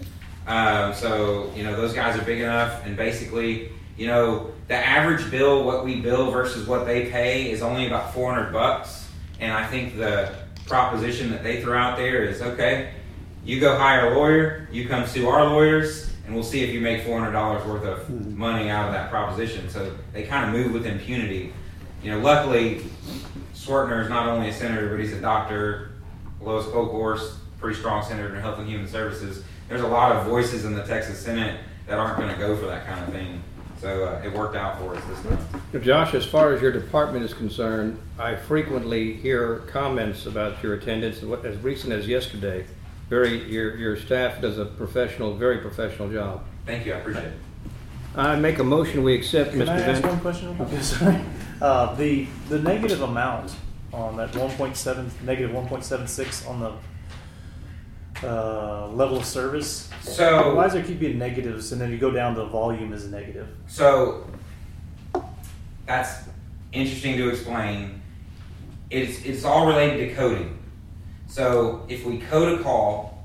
Um, 0.47 0.95
so 0.95 1.53
you 1.55 1.63
know 1.63 1.77
those 1.77 1.93
guys 1.93 2.19
are 2.19 2.25
big 2.25 2.41
enough, 2.41 2.85
and 2.85 2.97
basically, 2.97 3.71
you 3.97 4.07
know, 4.07 4.53
the 4.69 4.75
average 4.75 5.31
bill, 5.31 5.65
what 5.65 5.85
we 5.85 6.01
bill 6.01 6.31
versus 6.31 6.67
what 6.67 6.87
they 6.87 7.11
pay, 7.11 7.51
is 7.51 7.63
only 7.63 7.87
about 7.87 8.15
four 8.15 8.33
hundred 8.33 8.53
bucks. 8.53 9.09
And 9.39 9.53
I 9.53 9.67
think 9.67 9.97
the 9.97 10.35
proposition 10.67 11.31
that 11.31 11.43
they 11.43 11.63
throw 11.63 11.77
out 11.79 11.97
there 11.97 12.25
is 12.25 12.43
okay. 12.43 12.93
You 13.45 13.59
go 13.59 13.77
hire 13.77 14.13
a 14.13 14.19
lawyer, 14.19 14.69
you 14.71 14.87
come 14.89 15.07
sue 15.07 15.29
our 15.29 15.47
lawyers, 15.47 16.10
and 16.31 16.37
we'll 16.37 16.45
see 16.45 16.63
if 16.63 16.73
you 16.73 16.81
make 16.81 17.03
four 17.03 17.19
hundred 17.19 17.33
dollars 17.33 17.67
worth 17.67 17.83
of 17.83 17.99
mm-hmm. 18.07 18.39
money 18.39 18.71
out 18.71 18.87
of 18.87 18.93
that 18.95 19.11
proposition. 19.11 19.69
So 19.69 19.97
they 20.13 20.23
kind 20.23 20.45
of 20.45 20.53
move 20.53 20.73
with 20.73 20.87
impunity. 20.87 21.53
You 22.05 22.13
know, 22.13 22.21
luckily, 22.21 22.83
Schwertner 23.53 24.05
is 24.05 24.09
not 24.09 24.29
only 24.29 24.49
a 24.49 24.53
senator, 24.53 24.91
but 24.91 25.01
he's 25.01 25.13
a 25.13 25.21
doctor. 25.21 25.91
Lois 26.41 26.67
Kolkhorst, 26.67 27.35
pretty 27.59 27.77
strong 27.77 28.05
senator 28.05 28.33
in 28.33 28.41
Health 28.41 28.61
and 28.61 28.69
Human 28.69 28.87
Services. 28.87 29.43
There's 29.69 29.81
a 29.81 29.89
lot 29.89 30.13
of 30.13 30.25
voices 30.25 30.65
in 30.65 30.73
the 30.73 30.85
Texas 30.85 31.19
Senate 31.19 31.59
that 31.89 31.99
aren't 31.99 32.17
going 32.17 32.33
to 32.33 32.39
go 32.39 32.57
for 32.57 32.67
that 32.67 32.87
kind 32.87 33.01
of 33.05 33.13
thing. 33.13 33.43
So 33.81 34.05
uh, 34.05 34.23
it 34.25 34.33
worked 34.33 34.55
out 34.55 34.79
for 34.79 34.95
us 34.95 35.03
this 35.07 35.23
time. 35.23 35.83
Josh, 35.83 36.15
as 36.15 36.25
far 36.25 36.53
as 36.53 36.63
your 36.63 36.71
department 36.71 37.25
is 37.25 37.35
concerned, 37.35 37.99
I 38.21 38.37
frequently 38.37 39.15
hear 39.15 39.65
comments 39.67 40.27
about 40.27 40.63
your 40.63 40.75
attendance 40.75 41.25
as 41.45 41.57
recent 41.59 41.93
as 41.93 42.07
yesterday 42.07 42.67
very 43.11 43.43
your 43.53 43.77
your 43.77 43.97
staff 43.97 44.41
does 44.41 44.57
a 44.57 44.65
professional, 44.65 45.35
very 45.35 45.59
professional 45.59 46.09
job. 46.11 46.45
Thank 46.65 46.87
you. 46.87 46.95
I 46.95 46.99
appreciate 46.99 47.25
it. 47.25 47.33
I 48.17 48.37
make 48.37 48.59
a 48.59 48.65
motion. 48.65 49.03
We 49.03 49.15
accept 49.15 49.51
Can 49.51 49.61
Mr. 49.61 49.69
I 49.69 49.81
ask 49.81 50.01
Vin- 50.01 50.11
one 50.11 50.21
question? 50.21 50.57
Okay, 50.61 50.81
sorry. 50.81 51.21
Uh, 51.61 51.95
the 51.97 52.27
the 52.49 52.61
negative 52.61 53.03
amount 53.03 53.53
on 53.93 54.17
that 54.17 54.31
1.7 54.33 55.11
negative 55.25 55.51
1.76 55.51 56.49
on 56.49 56.61
the 56.61 56.73
uh, 58.27 58.87
level 58.89 59.19
of 59.19 59.25
service. 59.25 59.91
So 60.03 60.55
why 60.55 60.65
does 60.65 60.75
there 60.75 60.85
keep 60.85 61.01
being 61.01 61.19
negatives, 61.19 61.73
and 61.73 61.81
then 61.81 61.91
you 61.91 61.99
go 61.99 62.13
down 62.13 62.35
the 62.35 62.47
volume 62.47 62.93
is 62.93 63.09
negative? 63.09 63.49
So 63.67 64.25
that's 65.87 66.23
interesting 66.73 67.17
to 67.17 67.29
explain. 67.29 68.01
It's 68.89 69.25
it's 69.25 69.45
all 69.45 69.67
related 69.67 70.09
to 70.11 70.15
coding. 70.15 70.60
So 71.31 71.87
if 71.89 72.05
we 72.05 72.19
code 72.19 72.59
a 72.59 72.63
call 72.63 73.17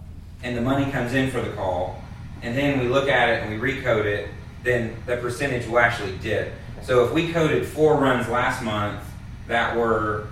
and 0.43 0.55
the 0.55 0.61
money 0.61 0.91
comes 0.91 1.13
in 1.13 1.31
for 1.31 1.41
the 1.41 1.51
call, 1.53 2.01
and 2.43 2.55
then 2.55 2.79
we 2.79 2.87
look 2.87 3.09
at 3.09 3.29
it 3.29 3.43
and 3.43 3.59
we 3.59 3.73
recode 3.73 4.05
it, 4.05 4.29
then 4.63 4.95
the 5.07 5.17
percentage 5.17 5.67
will 5.67 5.79
actually 5.79 6.15
dip. 6.19 6.53
So 6.83 7.03
if 7.05 7.11
we 7.11 7.33
coded 7.33 7.65
four 7.65 7.95
runs 7.97 8.27
last 8.29 8.61
month 8.63 8.99
that 9.47 9.75
were 9.75 10.27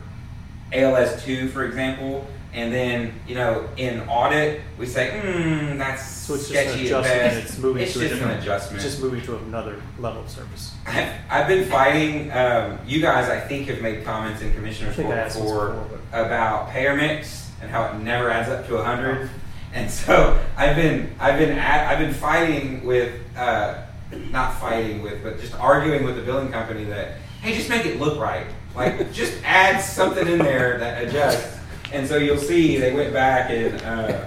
ALS 0.72 1.24
2, 1.24 1.50
for 1.50 1.66
example, 1.66 2.28
And 2.56 2.72
then, 2.72 3.20
you 3.28 3.34
know, 3.34 3.68
in 3.78 4.02
audit, 4.02 4.62
we 4.78 4.86
say, 4.86 5.20
hmm, 5.20 5.80
that's 5.80 6.06
So 6.06 6.36
it's 6.36 6.50
just 6.50 6.54
an 6.54 6.70
sketchy 6.70 6.82
at 6.82 6.86
adjustment, 6.86 7.22
best. 7.34 7.46
it's 7.46 7.58
moving 7.58 7.82
It's 7.82 7.94
to 7.94 8.00
just 8.08 8.22
an 8.22 8.30
adjustment. 8.30 8.84
Just 8.84 9.02
moving 9.02 9.22
to 9.24 9.38
another 9.38 9.82
level 9.98 10.22
of 10.22 10.30
service. 10.30 10.76
I've, 10.86 11.10
I've 11.32 11.48
been 11.48 11.68
fighting. 11.68 12.32
Um, 12.32 12.78
you 12.86 13.02
guys, 13.02 13.28
I 13.28 13.40
think, 13.40 13.70
have 13.70 13.82
made 13.82 14.06
comments 14.06 14.44
in 14.44 14.54
commissioners 14.54 14.96
court 14.96 15.26
before 15.34 15.72
before, 15.72 16.00
about 16.12 16.70
payer 16.70 16.96
mix 16.96 17.43
and 17.64 17.72
how 17.72 17.86
it 17.86 18.00
never 18.00 18.30
adds 18.30 18.50
up 18.50 18.68
to 18.68 18.84
hundred. 18.84 19.30
And 19.74 19.90
so 19.90 20.40
I've 20.56 20.76
been, 20.76 21.16
I've 21.20 21.40
been, 21.40 21.58
at, 21.58 21.88
I've 21.88 21.98
been 21.98 22.14
fighting 22.14 22.86
with, 22.86 23.20
uh, 23.36 23.82
not 24.30 24.60
fighting 24.60 25.02
with, 25.02 25.24
but 25.24 25.40
just 25.40 25.56
arguing 25.56 26.04
with 26.04 26.16
the 26.16 26.22
billing 26.22 26.52
company 26.52 26.84
that, 26.86 27.18
hey, 27.42 27.56
just 27.56 27.70
make 27.70 27.86
it 27.86 28.00
look 28.00 28.20
right. 28.20 28.46
Like, 28.76 29.12
just 29.14 29.42
add 29.44 29.80
something 29.80 30.28
in 30.28 30.40
there 30.40 30.78
that 30.78 31.04
adjusts. 31.04 31.58
And 31.92 32.08
so 32.08 32.18
you'll 32.18 32.38
see 32.38 32.78
they 32.78 32.94
went 32.94 33.14
back 33.14 33.50
and 33.50 33.82
uh, 33.82 34.26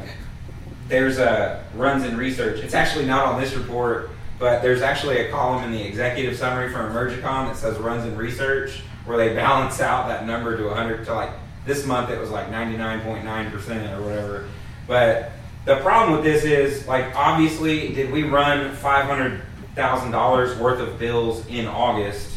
there's 0.89 1.19
a 1.19 1.65
runs 1.75 2.05
in 2.05 2.17
research. 2.17 2.61
It's 2.61 2.75
actually 2.75 3.07
not 3.07 3.27
on 3.27 3.41
this 3.41 3.55
report, 3.55 4.11
but 4.39 4.63
there's 4.63 4.83
actually 4.83 5.19
a 5.19 5.31
column 5.31 5.65
in 5.65 5.73
the 5.73 5.83
executive 5.83 6.37
summary 6.37 6.73
from 6.73 6.93
Emergicon 6.93 7.49
that 7.49 7.57
says 7.57 7.79
runs 7.79 8.05
in 8.05 8.17
research 8.17 8.83
where 9.05 9.17
they 9.17 9.35
balance 9.35 9.81
out 9.81 10.09
that 10.09 10.27
number 10.27 10.57
to 10.57 10.65
100 10.65 11.05
to 11.07 11.15
like 11.15 11.31
this 11.67 11.85
month 11.85 12.11
it 12.11 12.19
was 12.19 12.31
like 12.31 12.49
99.9% 12.51 13.99
or 13.99 14.03
whatever. 14.03 14.49
But 14.87 15.33
the 15.65 15.77
problem 15.77 16.13
with 16.13 16.25
this 16.25 16.45
is 16.45 16.87
like 16.87 17.15
obviously 17.15 17.93
did 17.93 18.11
we 18.13 18.23
run 18.23 18.75
$500,000 18.77 20.59
worth 20.59 20.81
of 20.81 20.99
bills 20.99 21.47
in 21.49 21.67
August 21.67 22.33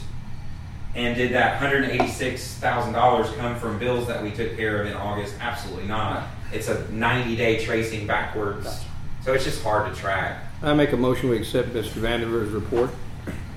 and 0.96 1.16
did 1.16 1.32
that 1.34 1.62
$186,000 1.62 3.36
come 3.38 3.56
from 3.60 3.78
bills 3.78 4.08
that 4.08 4.24
we 4.24 4.32
took 4.32 4.58
care 4.58 4.82
of 4.82 4.88
in 4.88 4.94
August? 4.94 5.36
Absolutely 5.40 5.88
not. 5.88 6.28
It's 6.52 6.68
a 6.68 6.92
90 6.92 7.36
day 7.36 7.64
tracing 7.64 8.08
backwards. 8.08 8.84
So 9.22 9.34
it's 9.34 9.44
just 9.44 9.62
hard 9.64 9.94
to 9.94 10.00
track. 10.00 10.44
I 10.64 10.74
make 10.74 10.92
a 10.92 10.98
motion 10.98 11.30
we 11.30 11.38
accept 11.38 11.70
Mr. 11.70 11.94
Vanderveer's 11.96 12.50
report. 12.50 12.90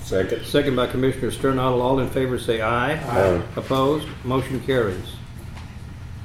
Second. 0.01 0.45
Second 0.45 0.77
by 0.77 0.87
Commissioner 0.89 1.31
Sternadel. 1.31 1.81
All 1.81 2.01
in 2.01 2.11
favor 2.11 2.39
say 2.39 2.61
aye. 2.61 2.95
Aye. 2.95 3.43
Opposed? 3.57 4.07
Motion 4.25 4.61
carries. 4.61 5.15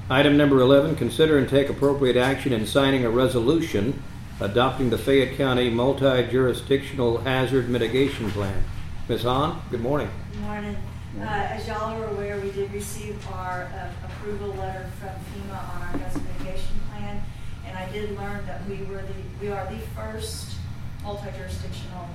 Item 0.09 0.37
number 0.37 0.61
11, 0.61 0.95
consider 0.95 1.37
and 1.37 1.49
take 1.49 1.67
appropriate 1.67 2.15
action 2.15 2.53
in 2.53 2.65
signing 2.65 3.03
a 3.03 3.09
resolution 3.09 4.01
adopting 4.39 4.89
the 4.89 4.97
Fayette 4.97 5.35
County 5.35 5.69
Multi-Jurisdictional 5.69 7.17
Hazard 7.19 7.67
Mitigation 7.67 8.31
Plan. 8.31 8.63
Ms. 9.09 9.23
Hahn, 9.23 9.61
good 9.69 9.81
morning. 9.81 10.09
Good 10.31 10.41
morning. 10.41 10.77
Uh, 11.19 11.23
As 11.23 11.67
y'all 11.67 12.01
are 12.01 12.05
aware, 12.07 12.39
we 12.39 12.51
did 12.51 12.71
receive 12.71 13.17
our 13.31 13.63
uh, 13.73 13.89
approval 14.05 14.53
letter 14.53 14.89
from 14.99 15.09
FEMA 15.09 15.75
on 15.75 15.81
our 15.81 15.97
hazard 15.97 16.21
mitigation 16.23 16.79
plan. 16.89 17.21
And 17.65 17.77
I 17.77 17.91
did 17.91 18.11
learn 18.11 18.45
that 18.45 18.65
we 18.69 18.77
were 18.83 19.01
the, 19.01 19.41
we 19.41 19.49
are 19.49 19.65
the 19.69 19.79
first 19.93 20.55
multi-jurisdictional 21.03 22.07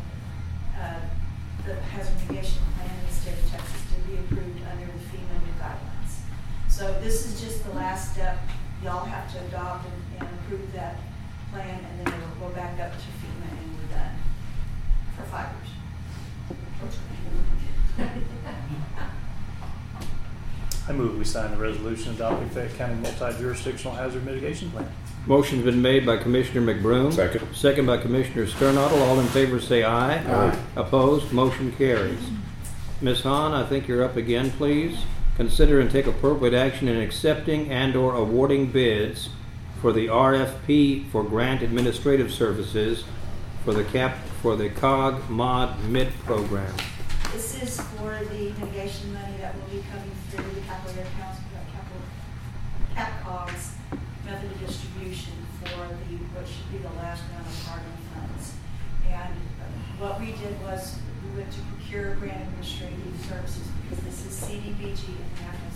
uh, 0.80 1.00
hazard 1.90 2.14
mitigation 2.20 2.62
plan 2.76 2.88
in 2.88 3.06
the 3.06 3.12
state 3.12 3.34
of 3.34 3.50
Texas 3.50 3.82
to 3.92 4.00
be 4.08 4.16
approved 4.16 4.60
under 4.70 4.86
the. 4.86 5.01
So 6.72 6.92
this 7.02 7.26
is 7.26 7.40
just 7.40 7.64
the 7.64 7.72
last 7.72 8.12
step. 8.14 8.38
Y'all 8.82 9.04
have 9.04 9.30
to 9.32 9.38
adopt 9.46 9.84
and- 9.86 10.20
and 10.28 10.38
approve 10.40 10.72
that 10.72 10.96
plan, 11.52 11.68
and 11.84 12.06
then 12.06 12.14
it 12.14 12.20
will 12.40 12.48
go 12.48 12.54
back 12.54 12.80
up 12.80 12.92
to 12.92 12.98
FEMA 12.98 13.48
and 13.50 13.76
we're 13.76 13.94
done 13.96 14.16
for 15.16 15.22
five 15.24 15.48
years. 15.52 15.68
I 20.88 20.92
move 20.92 21.16
we 21.16 21.24
sign 21.24 21.50
the 21.52 21.56
resolution 21.58 22.12
adopting 22.14 22.48
Fayette 22.50 22.76
County 22.76 22.94
multi-jurisdictional 22.94 23.94
hazard 23.96 24.24
mitigation 24.24 24.70
plan. 24.70 24.88
Motion's 25.26 25.64
been 25.64 25.80
made 25.80 26.04
by 26.04 26.16
Commissioner 26.16 26.74
McBroom. 26.74 27.12
Second. 27.12 27.54
Second 27.54 27.86
by 27.86 27.98
Commissioner 27.98 28.46
Sternadel. 28.48 29.00
All 29.04 29.20
in 29.20 29.26
favor 29.28 29.60
say 29.60 29.84
aye. 29.84 30.16
Aye. 30.18 30.56
Opposed? 30.74 31.32
Motion 31.32 31.70
carries. 31.72 32.18
Ms. 33.00 33.20
Hahn, 33.22 33.52
I 33.52 33.62
think 33.64 33.86
you're 33.86 34.02
up 34.02 34.16
again, 34.16 34.50
please. 34.50 34.96
Consider 35.36 35.80
and 35.80 35.90
take 35.90 36.06
appropriate 36.06 36.54
action 36.54 36.88
in 36.88 37.00
accepting 37.00 37.70
and/or 37.70 38.14
awarding 38.14 38.66
bids 38.66 39.30
for 39.80 39.90
the 39.92 40.06
RFP 40.06 41.08
for 41.10 41.24
grant 41.24 41.62
administrative 41.62 42.30
services 42.30 43.04
for 43.64 43.72
the 43.72 43.84
cap, 43.84 44.18
for 44.42 44.56
the 44.56 44.68
COG 44.68 45.30
Mod 45.30 45.82
MID 45.84 46.12
program. 46.24 46.74
This 47.32 47.62
is 47.62 47.80
for 47.80 48.20
the 48.30 48.52
mitigation 48.60 49.14
money 49.14 49.36
that 49.38 49.54
will 49.54 49.68
be 49.70 49.82
coming 49.90 50.10
through 50.30 50.52
the 50.52 50.60
capital 50.66 51.00
air 51.00 51.06
council, 51.18 51.44
uh, 51.56 51.64
capital, 51.72 52.02
CapCog's 52.94 53.74
method 54.26 54.50
of 54.50 54.60
distribution 54.60 55.32
for 55.60 55.88
the, 55.88 56.16
what 56.36 56.46
should 56.46 56.70
be 56.70 56.78
the 56.78 56.92
last 57.00 57.22
round 57.32 57.46
of 57.46 57.64
carbon 57.64 57.96
funds. 58.12 58.54
And 59.08 59.32
uh, 59.32 59.64
what 59.98 60.20
we 60.20 60.32
did 60.32 60.60
was, 60.62 60.98
we 61.24 61.38
went 61.40 61.50
to 61.52 61.60
procure 61.72 62.16
grant 62.16 62.42
administrative 62.42 63.00
services, 63.26 63.66
because 63.92 64.04
this 64.04 64.24
is 64.24 64.48
CDBG, 64.48 65.04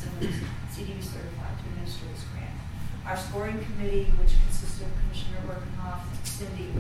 someone 0.01 0.25
who's 0.25 0.41
CDB 0.73 1.03
certified 1.05 1.53
to 1.61 1.65
administer 1.69 2.07
this 2.13 2.25
grant. 2.33 2.57
Our 3.05 3.17
scoring 3.17 3.61
committee, 3.61 4.09
which 4.17 4.33
consists 4.41 4.81
of 4.81 4.89
Commissioner 5.05 5.45
Birkenhoff, 5.45 6.01
Cindy, 6.25 6.73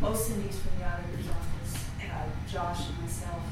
most 0.00 0.28
Cindy's 0.28 0.58
from 0.58 0.78
the 0.78 0.86
auditor's 0.88 1.28
office, 1.28 1.84
uh, 2.00 2.24
Josh 2.50 2.88
and 2.88 3.00
myself, 3.04 3.42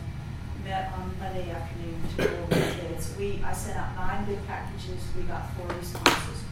met 0.64 0.92
on 0.96 1.12
Monday 1.20 1.50
afternoon 1.50 2.00
to 2.08 2.24
go 2.24 2.36
over 2.42 2.54
the 2.54 2.88
bids. 2.88 3.14
We, 3.18 3.42
I 3.44 3.52
sent 3.52 3.76
out 3.76 3.94
nine 3.96 4.24
bid 4.24 4.40
packages, 4.46 5.04
we 5.16 5.22
got 5.24 5.52
four 5.56 5.68
responses. 5.76 6.44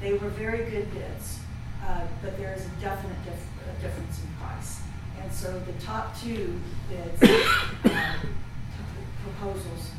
They 0.00 0.14
were 0.14 0.28
very 0.30 0.70
good 0.70 0.92
bids, 0.92 1.40
uh, 1.84 2.06
but 2.22 2.38
there 2.38 2.54
is 2.54 2.64
a 2.64 2.70
definite 2.80 3.22
dif- 3.24 3.48
a 3.68 3.82
difference 3.82 4.20
in 4.22 4.28
price. 4.40 4.80
And 5.20 5.30
so 5.32 5.58
the 5.60 5.72
top 5.84 6.18
two 6.18 6.58
bids, 6.88 7.22
uh, 7.84 8.16
proposals, 9.22 9.90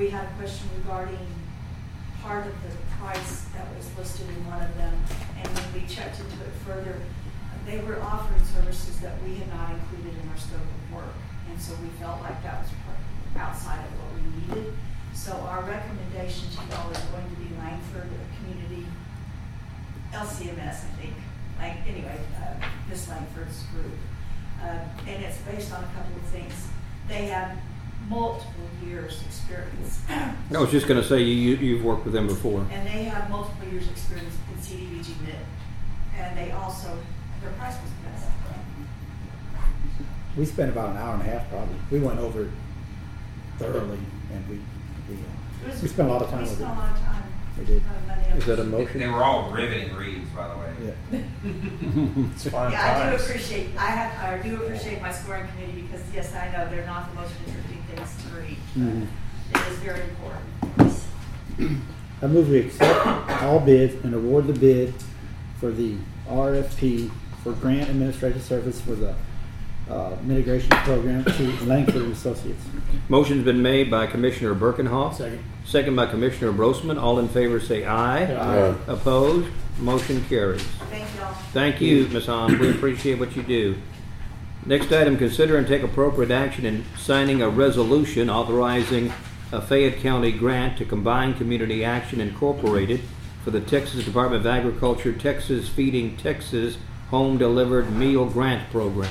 we 0.00 0.08
had 0.08 0.24
a 0.24 0.32
question 0.40 0.66
regarding 0.78 1.20
part 2.22 2.46
of 2.46 2.54
the 2.64 2.72
price 2.96 3.44
that 3.52 3.68
was 3.76 3.84
listed 3.98 4.26
in 4.30 4.46
one 4.48 4.62
of 4.62 4.74
them. 4.78 4.96
And 5.36 5.46
when 5.52 5.68
we 5.76 5.86
checked 5.86 6.18
into 6.18 6.40
it 6.40 6.56
further, 6.64 6.96
they 7.66 7.84
were 7.84 8.00
offering 8.00 8.40
services 8.56 8.96
that 9.04 9.20
we 9.22 9.36
had 9.36 9.48
not 9.52 9.76
included 9.76 10.16
in 10.16 10.24
our 10.32 10.40
scope 10.40 10.64
of 10.64 10.96
work. 10.96 11.14
And 11.52 11.60
so 11.60 11.76
we 11.84 11.92
felt 12.00 12.22
like 12.22 12.42
that 12.42 12.64
was 12.64 12.72
outside 13.36 13.84
of 13.84 13.92
what 14.00 14.10
we 14.16 14.24
needed. 14.40 14.72
So 15.12 15.36
our 15.52 15.60
recommendation 15.68 16.48
to 16.48 16.60
y'all 16.72 16.90
is 16.90 17.04
going 17.12 17.28
to 17.28 17.36
be 17.36 17.52
Langford 17.60 18.08
Community, 18.40 18.88
LCMS, 20.16 20.80
I 20.80 20.92
think. 20.96 21.14
Like, 21.60 21.76
anyway, 21.84 22.16
uh, 22.40 22.56
Miss 22.88 23.06
Langford's 23.06 23.64
group. 23.68 23.92
Uh, 24.64 24.80
and 25.06 25.24
it's 25.24 25.36
based 25.44 25.70
on 25.76 25.84
a 25.84 25.92
couple 25.92 26.16
of 26.16 26.24
things. 26.32 26.68
They 27.06 27.26
have 27.26 27.52
multiple 28.10 28.68
years' 28.84 29.22
experience. 29.24 30.00
I 30.10 30.58
was 30.58 30.70
just 30.70 30.86
gonna 30.88 31.02
say, 31.04 31.20
you, 31.22 31.54
you- 31.54 31.56
you've 31.56 31.84
worked 31.84 32.04
with 32.04 32.12
them 32.12 32.26
before. 32.26 32.66
And 32.70 32.86
they 32.86 33.04
have 33.04 33.30
multiple 33.30 33.66
years' 33.68 33.88
experience 33.88 34.34
in 34.52 34.60
CDBG 34.60 35.14
mid. 35.24 35.36
And 36.18 36.36
they 36.36 36.50
also, 36.50 36.98
their 37.40 37.52
price 37.52 37.76
was 37.80 37.90
the 38.02 38.10
best. 38.10 38.26
We 40.36 40.44
spent 40.44 40.70
about 40.70 40.90
an 40.90 40.96
hour 40.98 41.14
and 41.14 41.22
a 41.22 41.24
half 41.24 41.48
probably. 41.50 41.76
We 41.90 42.00
went 42.00 42.18
over 42.20 42.42
it 42.42 42.50
thoroughly 43.58 43.98
and 44.32 44.48
we, 44.48 44.56
we, 45.08 45.14
uh, 45.14 45.70
was- 45.70 45.82
we 45.82 45.88
spent 45.88 46.08
a 46.08 46.12
lot 46.12 46.22
of 46.22 46.30
time 46.30 46.42
We 46.42 46.48
with 46.48 46.52
it. 46.52 46.56
spent 46.56 46.70
a 46.76 46.80
lot 46.80 46.90
of 46.92 46.98
time. 47.00 47.22
We 47.58 47.64
did. 47.66 47.82
uh, 47.82 48.36
Is 48.36 48.46
that 48.46 48.58
a 48.60 48.64
motion? 48.64 49.00
They 49.00 49.06
were 49.08 49.22
all 49.22 49.50
riveting 49.50 49.94
reads, 49.96 50.30
by 50.30 50.48
the 50.48 50.54
way. 50.56 50.72
Yeah. 51.12 51.20
It's 52.34 52.48
fine 52.48 52.72
Yeah, 52.72 52.80
I 52.82 53.10
do 53.10 53.16
times. 53.16 53.22
appreciate, 53.28 53.70
I 53.76 53.86
have, 53.86 54.40
I 54.40 54.42
do 54.42 54.56
appreciate 54.62 55.02
my 55.02 55.12
scoring 55.12 55.46
committee 55.48 55.82
because, 55.82 56.02
yes, 56.14 56.34
I 56.34 56.50
know 56.52 56.68
they're 56.70 56.86
not 56.86 57.10
the 57.10 57.20
most 57.20 57.32
interesting 57.46 57.79
things 57.94 58.10
to 58.24 58.40
read. 58.40 58.56
Mhm. 58.76 59.06
It 59.54 59.72
is 59.72 59.78
very 59.78 60.00
important. 60.02 60.92
I 62.22 62.26
move 62.26 62.48
we 62.50 62.58
accept 62.60 63.06
all 63.42 63.60
bids 63.60 63.94
and 64.04 64.14
award 64.14 64.46
the 64.46 64.52
bid 64.52 64.94
for 65.58 65.70
the 65.70 65.96
RFP 66.28 67.10
for 67.42 67.52
grant 67.52 67.88
administrative 67.88 68.42
service 68.42 68.80
for 68.80 68.94
the 68.94 69.14
uh, 69.90 70.14
mitigation 70.22 70.68
program 70.70 71.24
to 71.24 71.64
Langford 71.64 72.02
Associates. 72.12 72.62
Motion's 73.08 73.44
been 73.44 73.60
made 73.62 73.90
by 73.90 74.06
Commissioner 74.06 74.54
Birkenhoff. 74.54 75.14
Second. 75.16 75.40
Second 75.64 75.96
by 75.96 76.06
Commissioner 76.06 76.52
Brosman. 76.52 77.00
All 77.00 77.18
in 77.18 77.28
favor 77.28 77.58
say 77.58 77.84
aye. 77.84 78.24
Aye. 78.24 78.74
Opposed? 78.86 79.48
Motion 79.80 80.22
carries. 80.28 80.62
Thank 80.62 81.04
y'all. 81.18 81.32
Thank 81.52 81.80
you, 81.80 82.06
Ms. 82.08 82.26
Hahn. 82.26 82.58
We 82.58 82.70
appreciate 82.70 83.18
what 83.18 83.34
you 83.34 83.42
do. 83.42 83.76
Next 84.66 84.92
item, 84.92 85.16
consider 85.16 85.56
and 85.56 85.66
take 85.66 85.82
appropriate 85.82 86.30
action 86.30 86.66
in 86.66 86.84
signing 86.96 87.40
a 87.40 87.48
resolution 87.48 88.28
authorizing 88.28 89.12
a 89.52 89.60
Fayette 89.60 90.00
County 90.00 90.32
grant 90.32 90.76
to 90.78 90.84
Combined 90.84 91.38
Community 91.38 91.82
Action 91.82 92.20
Incorporated 92.20 93.00
for 93.42 93.50
the 93.50 93.60
Texas 93.60 94.04
Department 94.04 94.40
of 94.40 94.46
Agriculture 94.46 95.12
Texans 95.12 95.68
Feeding 95.68 96.16
Texans 96.18 96.76
Home 97.08 97.38
Delivered 97.38 97.90
Meal 97.90 98.26
Grant 98.26 98.70
Program. 98.70 99.10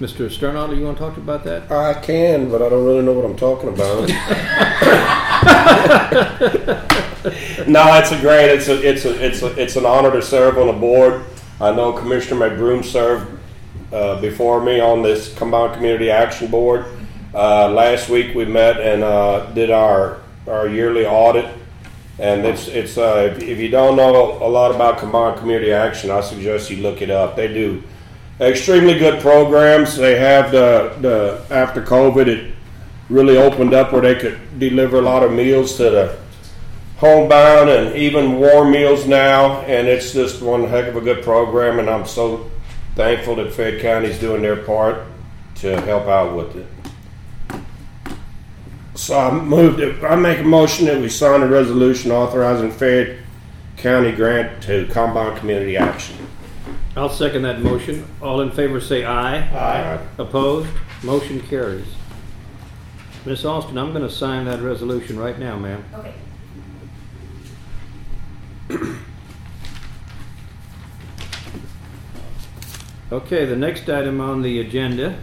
Mr. 0.00 0.30
Sternadel, 0.30 0.76
you 0.76 0.84
want 0.84 0.96
to 0.96 1.04
talk 1.04 1.18
about 1.18 1.44
that? 1.44 1.70
I 1.70 2.00
can, 2.00 2.50
but 2.50 2.62
I 2.62 2.70
don't 2.70 2.84
really 2.84 3.02
know 3.02 3.12
what 3.12 3.24
I'm 3.24 3.36
talking 3.36 3.68
about. 3.68 4.08
no, 7.68 7.94
it's 7.94 8.10
a 8.10 8.20
great. 8.20 8.50
It's 8.50 8.68
a 8.68 8.88
it's 8.88 9.04
a 9.04 9.24
it's 9.24 9.42
a 9.42 9.62
it's 9.62 9.76
an 9.76 9.86
honor 9.86 10.10
to 10.10 10.20
serve 10.20 10.58
on 10.58 10.66
the 10.66 10.72
board. 10.72 11.24
I 11.60 11.72
know 11.72 11.92
Commissioner 11.92 12.50
McBroom 12.50 12.84
served 12.84 13.33
uh, 13.94 14.20
before 14.20 14.60
me 14.60 14.80
on 14.80 15.02
this 15.02 15.32
Combined 15.34 15.74
Community 15.74 16.10
Action 16.10 16.50
Board. 16.50 16.86
Uh, 17.32 17.70
last 17.70 18.08
week 18.08 18.34
we 18.34 18.44
met 18.44 18.80
and 18.80 19.04
uh, 19.04 19.46
did 19.52 19.70
our 19.70 20.20
our 20.48 20.68
yearly 20.68 21.06
audit, 21.06 21.46
and 22.18 22.44
it's 22.44 22.66
it's 22.66 22.98
uh, 22.98 23.30
if, 23.32 23.42
if 23.42 23.58
you 23.58 23.68
don't 23.68 23.96
know 23.96 24.32
a 24.42 24.48
lot 24.48 24.74
about 24.74 24.98
Combined 24.98 25.38
Community 25.38 25.72
Action, 25.72 26.10
I 26.10 26.20
suggest 26.20 26.70
you 26.70 26.82
look 26.82 27.02
it 27.02 27.10
up. 27.10 27.36
They 27.36 27.48
do 27.48 27.82
extremely 28.40 28.98
good 28.98 29.22
programs. 29.22 29.96
They 29.96 30.18
have 30.18 30.50
the 30.50 30.96
the 31.00 31.54
after 31.54 31.80
COVID 31.80 32.26
it 32.26 32.54
really 33.08 33.36
opened 33.36 33.74
up 33.74 33.92
where 33.92 34.02
they 34.02 34.16
could 34.16 34.58
deliver 34.58 34.98
a 34.98 35.02
lot 35.02 35.22
of 35.22 35.30
meals 35.30 35.76
to 35.76 35.90
the 35.90 36.18
homebound 36.96 37.68
and 37.68 37.94
even 37.94 38.40
warm 38.40 38.72
meals 38.72 39.06
now. 39.06 39.60
And 39.62 39.86
it's 39.86 40.12
just 40.12 40.42
one 40.42 40.64
heck 40.64 40.86
of 40.86 40.96
a 40.96 41.00
good 41.00 41.22
program. 41.22 41.78
And 41.78 41.88
I'm 41.88 42.06
so 42.06 42.50
thankful 42.94 43.36
that 43.36 43.52
Fayette 43.52 43.80
County's 43.80 44.18
doing 44.18 44.42
their 44.42 44.56
part 44.56 45.02
to 45.56 45.80
help 45.82 46.06
out 46.06 46.36
with 46.36 46.56
it. 46.56 46.66
So 48.94 49.18
I 49.18 49.30
moved 49.32 49.80
it. 49.80 50.02
I 50.04 50.14
make 50.14 50.38
a 50.38 50.44
motion 50.44 50.86
that 50.86 51.00
we 51.00 51.08
sign 51.08 51.42
a 51.42 51.46
resolution 51.48 52.12
authorizing 52.12 52.70
Fayette 52.70 53.18
County 53.76 54.12
grant 54.12 54.62
to 54.64 54.86
Combine 54.92 55.36
Community 55.36 55.76
Action. 55.76 56.16
I'll 56.96 57.08
second 57.10 57.42
that 57.42 57.60
motion. 57.60 58.06
All 58.22 58.40
in 58.40 58.52
favor 58.52 58.80
say 58.80 59.04
aye. 59.04 59.38
Aye. 59.38 60.06
Opposed? 60.18 60.68
Motion 61.02 61.40
carries. 61.40 61.86
Miss 63.24 63.44
Austin, 63.44 63.76
I'm 63.78 63.92
gonna 63.92 64.10
sign 64.10 64.44
that 64.44 64.60
resolution 64.60 65.18
right 65.18 65.38
now, 65.38 65.58
ma'am. 65.58 65.84
Okay. 68.70 68.94
Okay, 73.14 73.44
the 73.44 73.54
next 73.54 73.88
item 73.88 74.20
on 74.20 74.42
the 74.42 74.58
agenda. 74.58 75.16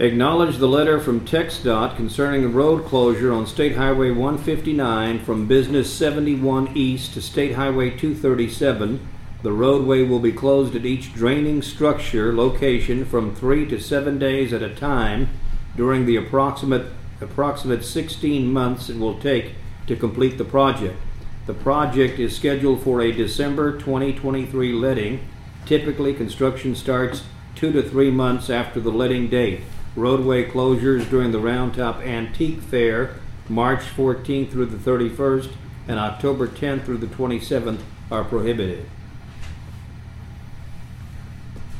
Acknowledge 0.00 0.56
the 0.56 0.66
letter 0.66 0.98
from 0.98 1.20
TXDOT 1.20 1.94
concerning 1.94 2.44
a 2.44 2.48
road 2.48 2.84
closure 2.86 3.32
on 3.32 3.46
State 3.46 3.76
Highway 3.76 4.10
159 4.10 5.20
from 5.20 5.46
Business 5.46 5.92
71 5.92 6.76
East 6.76 7.14
to 7.14 7.22
State 7.22 7.54
Highway 7.54 7.90
237. 7.90 8.98
The 9.44 9.52
roadway 9.52 10.02
will 10.02 10.18
be 10.18 10.32
closed 10.32 10.74
at 10.74 10.84
each 10.84 11.14
draining 11.14 11.62
structure 11.62 12.34
location 12.34 13.04
from 13.04 13.36
three 13.36 13.64
to 13.66 13.78
seven 13.78 14.18
days 14.18 14.52
at 14.52 14.60
a 14.60 14.74
time 14.74 15.28
during 15.76 16.04
the 16.04 16.16
approximate 16.16 16.86
approximate 17.20 17.84
16 17.84 18.52
months 18.52 18.88
it 18.88 18.98
will 18.98 19.20
take 19.20 19.52
to 19.86 19.94
complete 19.94 20.36
the 20.36 20.44
project. 20.44 21.00
The 21.46 21.54
project 21.54 22.18
is 22.18 22.34
scheduled 22.34 22.82
for 22.82 23.00
a 23.00 23.12
December 23.12 23.78
2023 23.78 24.72
letting. 24.72 25.28
Typically, 25.66 26.14
construction 26.14 26.74
starts 26.74 27.24
two 27.54 27.72
to 27.72 27.82
three 27.82 28.10
months 28.10 28.50
after 28.50 28.80
the 28.80 28.90
letting 28.90 29.28
date. 29.28 29.60
Roadway 29.94 30.48
closures 30.48 31.08
during 31.08 31.32
the 31.32 31.38
Round 31.38 31.74
Top 31.74 32.00
Antique 32.00 32.60
Fair, 32.60 33.16
March 33.48 33.80
14th 33.80 34.50
through 34.50 34.66
the 34.66 34.76
31st, 34.76 35.52
and 35.86 35.98
October 35.98 36.48
10th 36.48 36.84
through 36.84 36.98
the 36.98 37.06
27th 37.06 37.80
are 38.10 38.24
prohibited. 38.24 38.86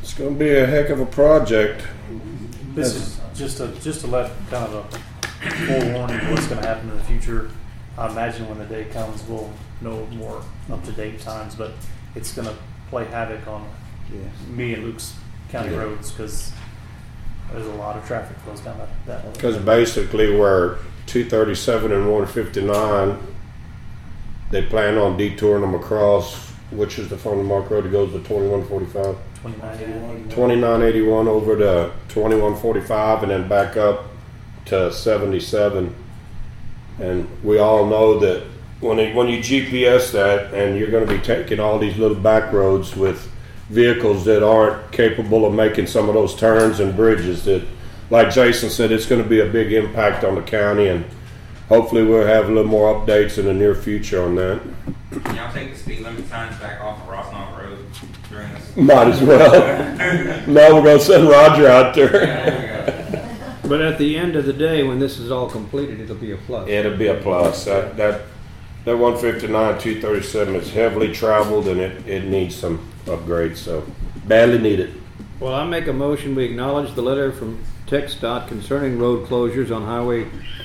It's 0.02 0.14
going 0.14 0.34
to 0.34 0.38
be 0.38 0.50
a 0.50 0.66
heck 0.66 0.90
of 0.90 1.00
a 1.00 1.06
project. 1.06 1.86
This 2.74 2.94
is 2.94 3.20
just 3.34 3.58
to, 3.58 3.68
just 3.80 4.00
to 4.02 4.06
let 4.06 4.30
kind 4.50 4.64
of 4.72 4.94
a 4.94 5.12
forewarning 5.66 6.20
of 6.20 6.30
what's 6.30 6.46
gonna 6.46 6.66
happen 6.66 6.88
in 6.90 6.96
the 6.96 7.04
future. 7.04 7.50
I 7.98 8.10
imagine 8.10 8.48
when 8.48 8.58
the 8.58 8.64
day 8.64 8.84
comes, 8.86 9.22
we'll 9.24 9.52
know 9.80 10.06
more 10.06 10.42
up-to-date 10.70 11.20
times, 11.20 11.54
but 11.54 11.72
it's 12.14 12.34
gonna 12.34 12.56
play 12.92 13.06
havoc 13.06 13.48
on 13.48 13.66
me 14.54 14.74
and 14.74 14.84
Luke's 14.84 15.14
county 15.50 15.70
Yeah. 15.72 15.78
roads, 15.78 16.10
cause 16.10 16.52
there's 17.50 17.66
a 17.66 17.70
lot 17.72 17.96
of 17.96 18.06
traffic 18.06 18.36
flows 18.44 18.60
down 18.60 18.76
that, 18.76 18.88
that 19.06 19.24
way. 19.24 19.32
Because 19.32 19.56
basically, 19.56 20.36
where 20.36 20.76
237 21.06 21.90
and 21.90 22.10
159, 22.12 23.16
they 24.50 24.60
plan 24.60 24.98
on 24.98 25.16
detouring 25.16 25.62
them 25.62 25.74
across, 25.74 26.50
which 26.70 26.98
is 26.98 27.08
the 27.08 27.16
Farmer 27.16 27.42
Mark 27.42 27.70
Road 27.70 27.84
that 27.84 27.92
goes 27.92 28.12
to 28.12 28.18
2145. 28.18 29.16
2981. 29.42 30.28
2981 30.28 31.28
over 31.28 31.56
to 31.56 31.90
2145 32.08 33.22
and 33.22 33.32
then 33.32 33.48
back 33.48 33.78
up 33.78 34.04
to 34.66 34.92
77. 34.92 35.94
And 37.00 37.26
we 37.42 37.58
all 37.58 37.86
know 37.86 38.18
that 38.18 38.44
when, 38.82 38.98
it, 38.98 39.14
when 39.14 39.28
you 39.28 39.38
GPS 39.38 40.12
that 40.12 40.52
and 40.52 40.76
you're 40.76 40.90
going 40.90 41.06
to 41.06 41.12
be 41.12 41.22
taking 41.22 41.60
all 41.60 41.78
these 41.78 41.96
little 41.96 42.16
back 42.16 42.52
roads 42.52 42.96
with 42.96 43.30
vehicles 43.68 44.24
that 44.24 44.42
aren't 44.42 44.90
capable 44.92 45.46
of 45.46 45.54
making 45.54 45.86
some 45.86 46.08
of 46.08 46.14
those 46.14 46.34
turns 46.34 46.80
and 46.80 46.94
bridges 46.94 47.44
that 47.44 47.64
like 48.10 48.30
Jason 48.30 48.68
said 48.68 48.92
it's 48.92 49.06
going 49.06 49.22
to 49.22 49.28
be 49.28 49.40
a 49.40 49.46
big 49.46 49.72
impact 49.72 50.24
on 50.24 50.34
the 50.34 50.42
county 50.42 50.88
and 50.88 51.04
hopefully 51.68 52.02
we'll 52.02 52.26
have 52.26 52.50
a 52.50 52.52
little 52.52 52.70
more 52.70 52.94
updates 52.94 53.38
in 53.38 53.46
the 53.46 53.54
near 53.54 53.74
future 53.74 54.22
on 54.22 54.34
that. 54.34 54.60
Can 55.24 55.36
y'all 55.36 55.52
take 55.52 55.72
the 55.72 55.78
speed 55.78 56.00
limit 56.00 56.28
signs 56.28 56.58
back 56.58 56.80
off 56.80 57.00
of 57.00 57.08
Rossmont 57.08 57.58
Road 57.58 57.78
during 58.30 58.52
this? 58.52 58.76
Might 58.76 59.08
as 59.08 59.22
well. 59.22 60.46
no, 60.48 60.74
we're 60.74 60.82
going 60.82 60.98
to 60.98 61.04
send 61.04 61.28
Roger 61.28 61.68
out 61.68 61.94
there. 61.94 63.12
But 63.62 63.80
at 63.80 63.96
the 63.96 64.18
end 64.18 64.36
of 64.36 64.44
the 64.44 64.52
day, 64.52 64.82
when 64.82 64.98
this 64.98 65.18
is 65.18 65.30
all 65.30 65.48
completed, 65.48 66.00
it'll 66.00 66.16
be 66.16 66.32
a 66.32 66.36
plus. 66.36 66.68
It'll 66.68 66.96
be 66.96 67.06
a 67.06 67.14
plus. 67.14 67.64
That 67.64 67.96
that 67.96 68.22
that 68.84 68.96
159, 68.96 69.78
237 69.78 70.56
is 70.56 70.72
heavily 70.72 71.12
traveled 71.12 71.68
and 71.68 71.80
it, 71.80 72.06
it 72.06 72.24
needs 72.24 72.56
some 72.56 72.86
upgrades. 73.04 73.58
So 73.58 73.86
badly 74.26 74.58
needed. 74.58 75.00
Well, 75.38 75.54
I 75.54 75.64
make 75.64 75.86
a 75.86 75.92
motion, 75.92 76.34
we 76.34 76.44
acknowledge 76.44 76.94
the 76.94 77.02
letter 77.02 77.32
from 77.32 77.64
TXDOT 77.86 78.48
concerning 78.48 78.98
road 78.98 79.28
closures 79.28 79.74
on 79.74 79.82
Highway 79.82 80.24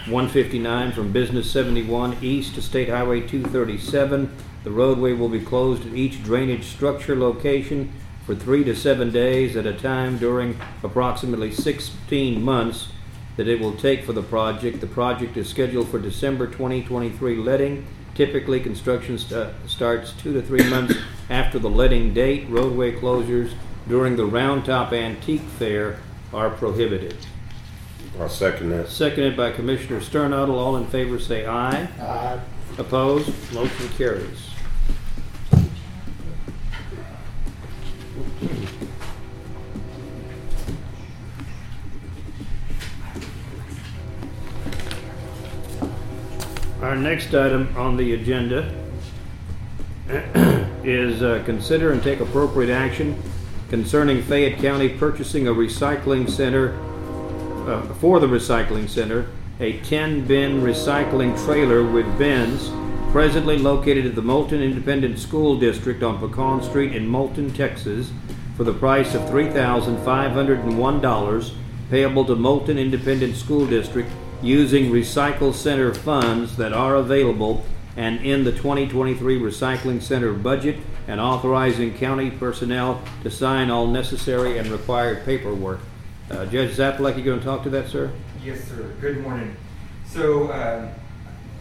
159 0.10 0.92
from 0.94 1.12
Business 1.12 1.52
71 1.52 2.18
east 2.22 2.56
to 2.56 2.62
State 2.62 2.90
Highway 2.90 3.22
237. 3.22 4.36
The 4.64 4.72
roadway 4.72 5.14
will 5.14 5.30
be 5.30 5.42
closed 5.42 5.86
at 5.86 5.94
each 5.94 6.24
drainage 6.24 6.66
structure 6.66 7.16
location 7.16 7.92
for 8.26 8.36
three 8.36 8.64
to 8.64 8.76
seven 8.76 9.12
days 9.12 9.56
at 9.56 9.66
a 9.66 9.74
time 9.74 10.18
during 10.18 10.60
approximately 10.84 11.52
16 11.52 12.42
months 12.42 12.90
that 13.36 13.48
it 13.48 13.60
will 13.60 13.74
take 13.74 14.04
for 14.04 14.14
the 14.14 14.24
project. 14.24 14.82
The 14.82 14.88
project 14.88 15.38
is 15.38 15.50
scheduled 15.50 15.90
for 15.90 16.00
December 16.00 16.48
2023 16.48 17.38
letting. 17.38 17.88
Typically, 18.22 18.60
construction 18.60 19.20
sta- 19.20 19.52
starts 19.68 20.12
two 20.14 20.34
to 20.34 20.42
three 20.42 20.68
months 20.72 20.96
after 21.30 21.60
the 21.60 21.70
letting 21.70 22.16
date. 22.16 22.48
Roadway 22.50 22.92
closures 22.94 23.54
during 23.88 24.16
the 24.16 24.26
Round 24.26 24.66
Top 24.66 24.92
Antique 24.92 25.44
Fair 25.60 26.00
are 26.34 26.50
prohibited. 26.50 27.16
I'll 28.20 28.28
second 28.28 28.72
that. 28.72 28.90
Seconded 28.90 29.38
by 29.38 29.52
Commissioner 29.52 30.02
Sternadel. 30.02 30.58
All 30.58 30.78
in 30.78 30.88
favor 30.88 31.20
say 31.20 31.46
aye. 31.46 31.88
Aye. 32.02 32.40
Opposed? 32.80 33.30
Motion 33.54 33.88
carries. 33.90 34.50
Our 46.88 46.96
next 46.96 47.36
item 47.36 47.68
on 47.76 47.98
the 47.98 48.14
agenda 48.14 48.72
is 50.86 51.22
uh, 51.22 51.44
consider 51.46 51.92
and 51.92 52.02
take 52.02 52.22
appropriate 52.22 52.74
action 52.74 53.22
concerning 53.70 54.22
Fayette 54.22 54.60
County 54.60 54.88
purchasing 54.88 55.50
a 55.50 55.54
recycling 55.54 56.30
center 56.30 56.80
uh, 57.70 57.82
for 57.96 58.22
the 58.22 58.28
recycling 58.28 58.88
center, 58.88 59.28
a 59.60 59.80
10 59.80 60.28
bin 60.28 60.62
recycling 60.62 61.38
trailer 61.44 61.84
with 61.84 62.06
bins 62.18 62.70
presently 63.12 63.58
located 63.58 64.06
at 64.06 64.16
the 64.16 64.22
Moulton 64.22 64.62
Independent 64.62 65.20
School 65.20 65.60
District 65.60 66.02
on 66.04 66.20
Pecan 66.20 66.64
Street 66.64 66.96
in 66.96 67.06
Moulton, 67.06 67.52
Texas, 67.52 68.14
for 68.56 68.64
the 68.64 68.72
price 68.72 69.14
of 69.14 69.24
$3,501 69.24 71.54
payable 71.90 72.24
to 72.24 72.38
Moulton 72.38 72.80
Independent 72.80 73.36
School 73.36 73.68
District 73.68 74.10
using 74.42 74.92
recycle 74.92 75.54
center 75.54 75.94
funds 75.94 76.58
that 76.58 76.74
are 76.74 76.96
available 76.96 77.66
and 77.96 78.24
in 78.24 78.44
the 78.44 78.52
2023 78.52 79.40
recycling 79.40 80.02
center 80.02 80.32
budget 80.32 80.78
and 81.08 81.20
authorizing 81.20 81.98
county 81.98 82.30
personnel 82.30 83.02
to 83.24 83.32
sign 83.32 83.72
all 83.72 83.88
necessary 83.88 84.60
and 84.60 84.68
required 84.68 85.26
paperwork. 85.26 85.80
Uh, 86.30 86.46
Judge 86.46 86.76
Zappalek, 86.76 87.18
you 87.18 87.24
going 87.24 87.40
to 87.40 87.46
talk 87.46 87.64
to 87.64 87.70
that, 87.72 87.88
sir? 87.88 88.12
Yes, 88.44 88.64
sir. 88.66 88.94
Good 89.02 89.22
morning. 89.22 89.56
So, 90.06 90.50
uh, 90.50 90.94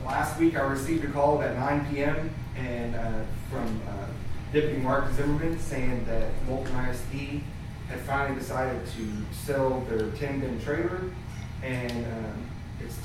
last 0.05 0.39
week 0.39 0.57
I 0.57 0.61
received 0.61 1.05
a 1.05 1.09
call 1.09 1.41
at 1.41 1.57
9 1.57 1.87
p.m. 1.91 2.31
and 2.57 2.95
uh, 2.95 3.23
from 3.51 3.81
uh, 3.89 4.07
Deputy 4.53 4.79
Mark 4.79 5.13
Zimmerman 5.13 5.59
saying 5.59 6.05
that 6.07 6.31
Moulton 6.47 6.75
ISD 6.77 7.41
had 7.89 8.01
finally 8.01 8.39
decided 8.39 8.81
to 8.87 9.09
sell 9.33 9.81
their 9.89 10.11
10 10.11 10.41
bin 10.41 10.61
trailer, 10.61 11.03
and 11.63 11.93
um, 11.93 12.46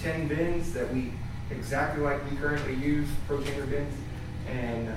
10 0.01 0.27
bins 0.27 0.73
that 0.73 0.91
we 0.93 1.11
exactly 1.51 2.03
like 2.03 2.29
we 2.29 2.37
currently 2.37 2.73
use 2.75 3.07
propane 3.27 3.69
bins. 3.69 3.93
And 4.49 4.89
uh, 4.89 4.93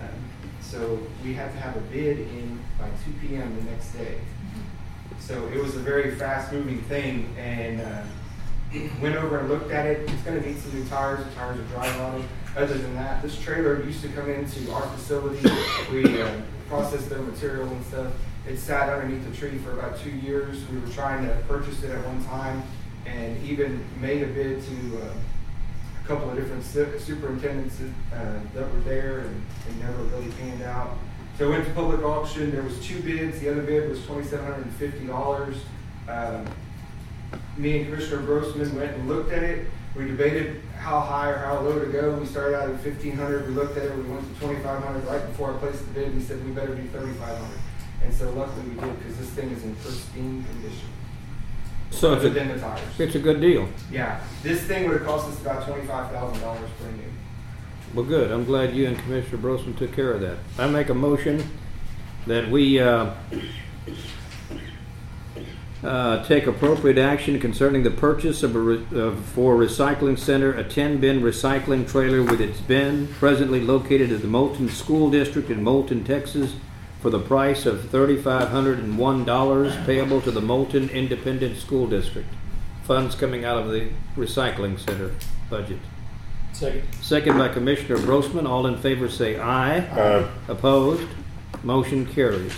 so 0.61 0.99
we 1.23 1.35
had 1.35 1.53
to 1.53 1.59
have 1.59 1.77
a 1.77 1.81
bid 1.81 2.19
in 2.19 2.59
by 2.79 2.89
2 3.05 3.13
p.m. 3.21 3.55
the 3.57 3.71
next 3.71 3.93
day. 3.93 4.19
So 5.21 5.47
it 5.49 5.63
was 5.63 5.77
a 5.77 5.81
very 5.81 6.15
fast 6.15 6.53
moving 6.53 6.81
thing 6.83 7.35
and 7.39 7.81
uh, 7.81 8.03
went 9.01 9.17
over 9.17 9.39
and 9.39 9.49
looked 9.49 9.71
at 9.71 9.87
it. 9.87 10.09
It's 10.09 10.23
going 10.23 10.41
to 10.41 10.49
need 10.49 10.59
some 10.59 10.75
new 10.75 10.87
tires. 10.89 11.25
The 11.25 11.31
tires 11.33 11.59
are 11.59 11.63
dry 11.65 11.99
rotted. 11.99 12.25
Other 12.57 12.79
than 12.79 12.95
that, 12.95 13.21
this 13.23 13.39
trailer 13.39 13.83
used 13.83 14.03
to 14.03 14.09
come 14.09 14.31
into 14.31 14.73
our 14.73 14.87
facility. 14.89 15.49
We 15.93 16.23
uh, 16.23 16.41
processed 16.69 17.11
their 17.11 17.21
material 17.21 17.69
and 17.69 17.85
stuff. 17.87 18.13
It 18.47 18.59
sat 18.59 18.89
underneath 18.89 19.29
the 19.29 19.37
tree 19.37 19.59
for 19.59 19.73
about 19.73 19.99
two 19.99 20.11
years. 20.11 20.59
We 20.69 20.79
were 20.79 20.89
trying 20.89 21.27
to 21.27 21.35
purchase 21.49 21.83
it 21.83 21.91
at 21.91 22.05
one 22.07 22.25
time 22.25 22.63
and 23.07 23.43
even 23.45 23.85
made 24.01 24.23
a 24.23 24.27
bid 24.27 24.63
to 24.63 25.03
uh, 25.03 25.15
a 26.03 26.07
couple 26.07 26.31
of 26.31 26.37
different 26.37 26.65
su- 26.65 26.99
superintendents 26.99 27.81
uh, 27.81 28.41
that 28.55 28.73
were 28.73 28.81
there 28.81 29.21
and 29.21 29.43
it 29.69 29.77
never 29.85 30.03
really 30.05 30.31
panned 30.33 30.63
out. 30.63 30.97
So 31.39 31.49
it 31.49 31.51
went 31.51 31.67
to 31.67 31.73
public 31.73 32.03
auction. 32.03 32.53
There 32.53 32.63
was 32.63 32.79
two 32.85 33.03
bids. 33.03 33.41
The 33.41 33.51
other 33.51 33.63
bid 33.63 33.89
was 33.91 34.05
twenty-seven 34.07 34.45
hundred 34.45 34.67
and 34.67 34.75
fifty 34.75 35.07
dollars. 35.07 35.57
Um, 36.09 36.47
me 37.57 37.79
and 37.79 37.87
Commissioner 37.87 38.23
Brosman 38.23 38.73
went 38.75 38.95
and 38.97 39.09
looked 39.09 39.33
at 39.33 39.43
it. 39.43 39.67
We 39.97 40.07
debated 40.07 40.61
how 40.79 41.01
high 41.01 41.31
or 41.31 41.39
how 41.39 41.61
low 41.61 41.79
to 41.79 41.87
go. 41.87 42.13
We 42.15 42.27
started 42.27 42.57
out 42.57 42.71
at 42.71 42.81
fifteen 42.81 43.17
hundred. 43.17 43.49
We 43.49 43.55
looked 43.55 43.77
at 43.77 43.85
it. 43.85 43.97
We 43.97 44.03
went 44.05 44.33
to 44.33 44.41
twenty-five 44.41 44.83
hundred. 44.83 45.05
Right 45.07 45.27
before 45.27 45.55
I 45.55 45.59
placed 45.59 45.81
the 45.87 45.93
bid, 45.93 46.15
we 46.15 46.21
said 46.21 46.45
we 46.45 46.53
better 46.53 46.77
thirty-five 46.77 47.37
hundred. 47.37 47.59
And 48.05 48.15
so 48.15 48.31
luckily 48.33 48.69
we 48.69 48.81
did 48.81 48.99
because 48.99 49.17
this 49.19 49.31
thing 49.31 49.51
is 49.51 49.65
in 49.65 49.75
pristine 49.77 50.45
condition. 50.45 50.89
So 51.95 52.15
it's 52.15 52.23
than 52.35 52.49
the 52.49 52.55
a, 52.55 52.59
tires. 52.59 52.81
it's 52.99 53.15
a 53.15 53.19
good 53.19 53.41
deal. 53.41 53.69
Yeah, 53.91 54.21
this 54.43 54.63
thing 54.63 54.85
would 54.89 54.99
have 54.99 55.07
cost 55.07 55.29
us 55.29 55.41
about 55.41 55.67
twenty-five 55.67 56.11
thousand 56.13 56.41
dollars 56.43 56.69
brand 56.81 56.97
new. 56.99 57.05
Well, 57.95 58.05
good. 58.05 58.31
I'm 58.33 58.45
glad 58.45 58.75
you 58.75 58.87
and 58.89 58.99
Commissioner 58.99 59.39
Brosman 59.39 59.77
took 59.79 59.93
care 59.93 60.13
of 60.13 60.21
that. 60.21 60.39
I 60.59 60.67
make 60.69 60.89
a 60.89 60.95
motion 60.95 61.49
that 62.27 62.51
we 62.51 62.81
uh, 62.81 63.11
uh, 65.83 66.25
take 66.25 66.47
appropriate 66.47 66.99
action 66.99 67.39
concerning 67.39 67.83
the 67.83 67.91
purchase 67.91 68.43
of 68.43 68.57
a 68.57 68.59
re- 68.59 68.87
of- 68.99 69.19
for 69.27 69.55
recycling 69.57 70.19
center 70.19 70.53
a 70.55 70.65
10-bin 70.65 71.21
recycling 71.21 71.87
trailer 71.89 72.23
with 72.23 72.41
its 72.41 72.61
bin 72.63 73.07
presently 73.09 73.61
located 73.61 74.11
at 74.11 74.23
the 74.23 74.27
Moulton 74.27 74.69
School 74.71 75.11
District 75.11 75.51
in 75.51 75.63
Moulton, 75.63 76.03
Texas, 76.03 76.55
for 77.05 77.11
the 77.11 77.21
price 77.21 77.67
of 77.67 77.81
$3,501 77.93 79.85
payable 79.85 80.23
to 80.23 80.31
the 80.31 80.41
Moulton 80.41 80.89
Independent 80.89 81.59
School 81.59 81.87
District. 81.87 82.27
Funds 82.85 83.15
coming 83.15 83.45
out 83.45 83.59
of 83.59 83.71
the 83.71 83.91
recycling 84.17 84.81
center 84.81 85.15
budget. 85.51 85.81
Second. 86.55 86.83
Second 87.03 87.37
by 87.37 87.49
Commissioner 87.51 87.99
Brosman. 87.99 88.49
All 88.49 88.67
in 88.67 88.79
favor 88.79 89.11
say 89.11 89.39
aye. 89.39 89.81
Aye. 89.81 90.27
Opposed? 90.49 91.07
Motion 91.63 92.07
carries. 92.07 92.57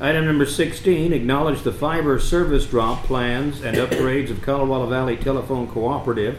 Item 0.00 0.26
number 0.26 0.44
16, 0.44 1.12
acknowledge 1.12 1.62
the 1.62 1.70
fiber 1.70 2.18
service 2.18 2.66
drop 2.66 3.04
plans 3.04 3.60
and 3.62 3.76
upgrades 3.76 4.28
of 4.28 4.42
Colorado 4.42 4.88
Valley 4.88 5.16
Telephone 5.16 5.68
Cooperative 5.68 6.36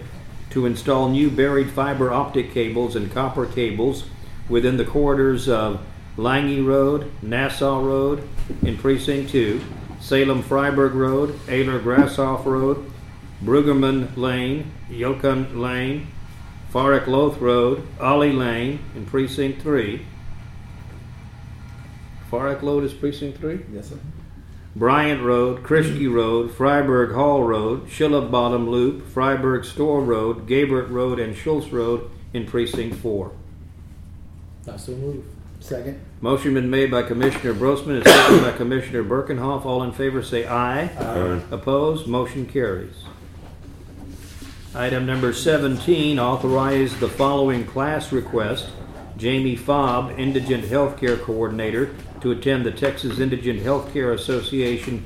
to 0.49 0.65
install 0.65 1.07
new 1.07 1.31
buried 1.31 1.69
fiber 1.71 2.11
optic 2.11 2.51
cables 2.51 2.97
and 2.97 3.09
copper 3.13 3.45
cables 3.45 4.03
within 4.49 4.75
the 4.75 4.83
corridors 4.83 5.47
of 5.47 5.79
Langy 6.15 6.61
Road, 6.61 7.11
Nassau 7.23 7.81
Road 7.81 8.27
in 8.61 8.77
Precinct 8.77 9.31
2, 9.31 9.61
Salem 9.99 10.43
Freiburg 10.43 10.93
Road, 10.93 11.39
Ayler 11.47 11.81
Grassoff 11.81 12.45
Road, 12.45 12.91
Brueggemann 13.43 14.15
Lane, 14.15 14.71
Yocum 14.89 15.57
Lane, 15.57 16.07
Farrick 16.71 17.07
Loth 17.07 17.39
Road, 17.39 17.85
Ollie 17.99 18.31
Lane 18.31 18.79
in 18.95 19.05
Precinct 19.05 19.61
3. 19.61 20.05
Farrick 22.31 22.61
Road 22.61 22.83
is 22.83 22.93
Precinct 22.93 23.37
3? 23.39 23.65
Yes, 23.71 23.89
sir. 23.89 23.97
Bryant 24.75 25.21
Road, 25.21 25.61
Krischke 25.61 26.11
Road, 26.11 26.51
Freiburg 26.51 27.13
Hall 27.13 27.43
Road, 27.43 27.87
Schilla 27.87 28.29
Bottom 28.29 28.69
Loop, 28.69 29.07
Freiburg 29.07 29.65
Store 29.65 30.01
Road, 30.01 30.47
Gabert 30.47 30.89
Road, 30.89 31.19
and 31.19 31.35
Schultz 31.35 31.69
Road 31.69 32.09
in 32.33 32.47
Precinct 32.47 32.95
4. 32.95 33.31
I 34.71 34.77
so 34.77 34.93
move. 34.93 35.25
Second. 35.63 35.97
Motion 36.19 36.55
been 36.55 36.69
made 36.69 36.91
by 36.91 37.03
Commissioner 37.03 37.53
Brosman 37.53 37.95
and 37.95 38.05
seconded 38.05 38.43
by 38.43 38.51
Commissioner 38.51 39.01
Birkenhoff. 39.01 39.63
All 39.63 39.81
in 39.83 39.93
favor 39.93 40.21
say 40.21 40.45
aye. 40.45 40.89
Aye. 40.99 41.41
Opposed? 41.51 42.05
Motion 42.05 42.45
carries. 42.45 43.05
Item 44.75 45.05
number 45.05 45.31
17, 45.31 46.19
authorize 46.19 46.99
the 46.99 47.07
following 47.07 47.65
class 47.65 48.11
request. 48.11 48.71
Jamie 49.15 49.55
Fobb, 49.55 50.19
Indigent 50.19 50.65
Healthcare 50.65 51.21
Coordinator, 51.21 51.95
to 52.19 52.31
attend 52.31 52.65
the 52.65 52.71
Texas 52.71 53.19
Indigent 53.19 53.61
Healthcare 53.61 54.13
Association 54.13 55.05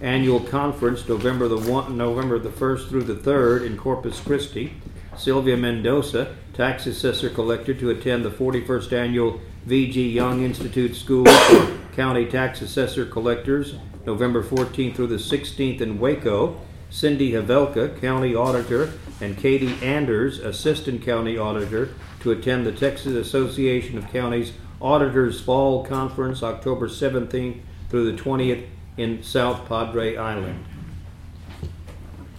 Annual 0.00 0.40
Conference 0.40 1.06
November 1.06 1.48
the 1.48 1.58
one, 1.70 1.98
November 1.98 2.38
the 2.38 2.48
1st 2.48 2.88
through 2.88 3.02
the 3.02 3.14
3rd 3.14 3.66
in 3.66 3.76
Corpus 3.76 4.20
Christi. 4.20 4.72
Sylvia 5.18 5.56
Mendoza, 5.56 6.34
Tax 6.54 6.86
Assessor 6.86 7.30
Collector, 7.30 7.74
to 7.74 7.90
attend 7.90 8.24
the 8.24 8.30
41st 8.30 8.92
Annual 8.92 9.40
VG 9.66 10.12
Young 10.12 10.42
Institute 10.42 10.94
School 10.94 11.26
for 11.26 11.78
County 11.94 12.26
Tax 12.26 12.62
Assessor 12.62 13.04
Collectors, 13.04 13.74
November 14.06 14.42
14th 14.42 14.94
through 14.94 15.08
the 15.08 15.16
16th 15.16 15.80
in 15.80 15.98
Waco. 15.98 16.60
Cindy 16.90 17.32
Havelka, 17.32 18.00
County 18.00 18.34
Auditor, 18.34 18.94
and 19.20 19.36
Katie 19.36 19.74
Anders, 19.84 20.38
Assistant 20.38 21.02
County 21.02 21.36
Auditor, 21.36 21.90
to 22.20 22.30
attend 22.30 22.64
the 22.64 22.72
Texas 22.72 23.14
Association 23.14 23.98
of 23.98 24.10
Counties 24.10 24.52
Auditors 24.80 25.40
Fall 25.40 25.84
Conference, 25.84 26.42
October 26.42 26.88
17th 26.88 27.60
through 27.90 28.10
the 28.10 28.22
20th 28.22 28.66
in 28.96 29.22
South 29.22 29.68
Padre 29.68 30.16
Island. 30.16 30.64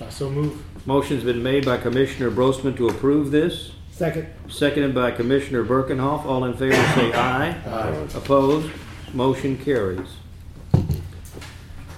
I 0.02 0.10
so 0.10 0.30
move. 0.30 0.64
Motion's 0.90 1.24
been 1.24 1.44
made 1.44 1.66
by 1.66 1.78
Commissioner 1.78 2.32
Brosman 2.32 2.76
to 2.78 2.90
approve 2.90 3.30
this. 3.30 3.74
Second. 3.92 4.26
Seconded 4.48 4.96
by 4.96 5.12
Commissioner 5.12 5.64
Birkenhoff. 5.64 6.26
All 6.26 6.46
in 6.46 6.54
favor 6.56 6.74
say 6.74 7.14
aye. 7.14 7.50
Aye. 7.52 8.08
Opposed? 8.16 8.72
Motion 9.14 9.56
carries. 9.56 10.08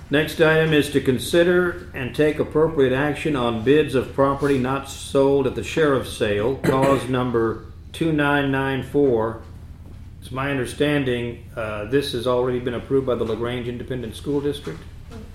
Next 0.10 0.42
item 0.42 0.74
is 0.74 0.92
to 0.92 1.00
consider 1.00 1.90
and 1.94 2.14
take 2.14 2.38
appropriate 2.38 2.92
action 2.92 3.38
on 3.38 3.64
bids 3.64 3.96
of 3.96 4.14
property 4.14 4.58
not 4.58 4.90
sold 4.90 5.48
at 5.48 5.56
the 5.56 5.64
sheriff's 5.64 6.12
sale, 6.12 6.58
cause 6.58 7.08
number 7.08 7.68
2994. 7.94 9.42
It's 10.20 10.32
my 10.32 10.52
understanding, 10.52 11.50
uh, 11.56 11.86
this 11.86 12.12
has 12.12 12.28
already 12.28 12.60
been 12.60 12.74
approved 12.74 13.08
by 13.08 13.16
the 13.16 13.24
LaGrange 13.24 13.70
Independent 13.70 14.18
School 14.18 14.42
District. 14.42 14.82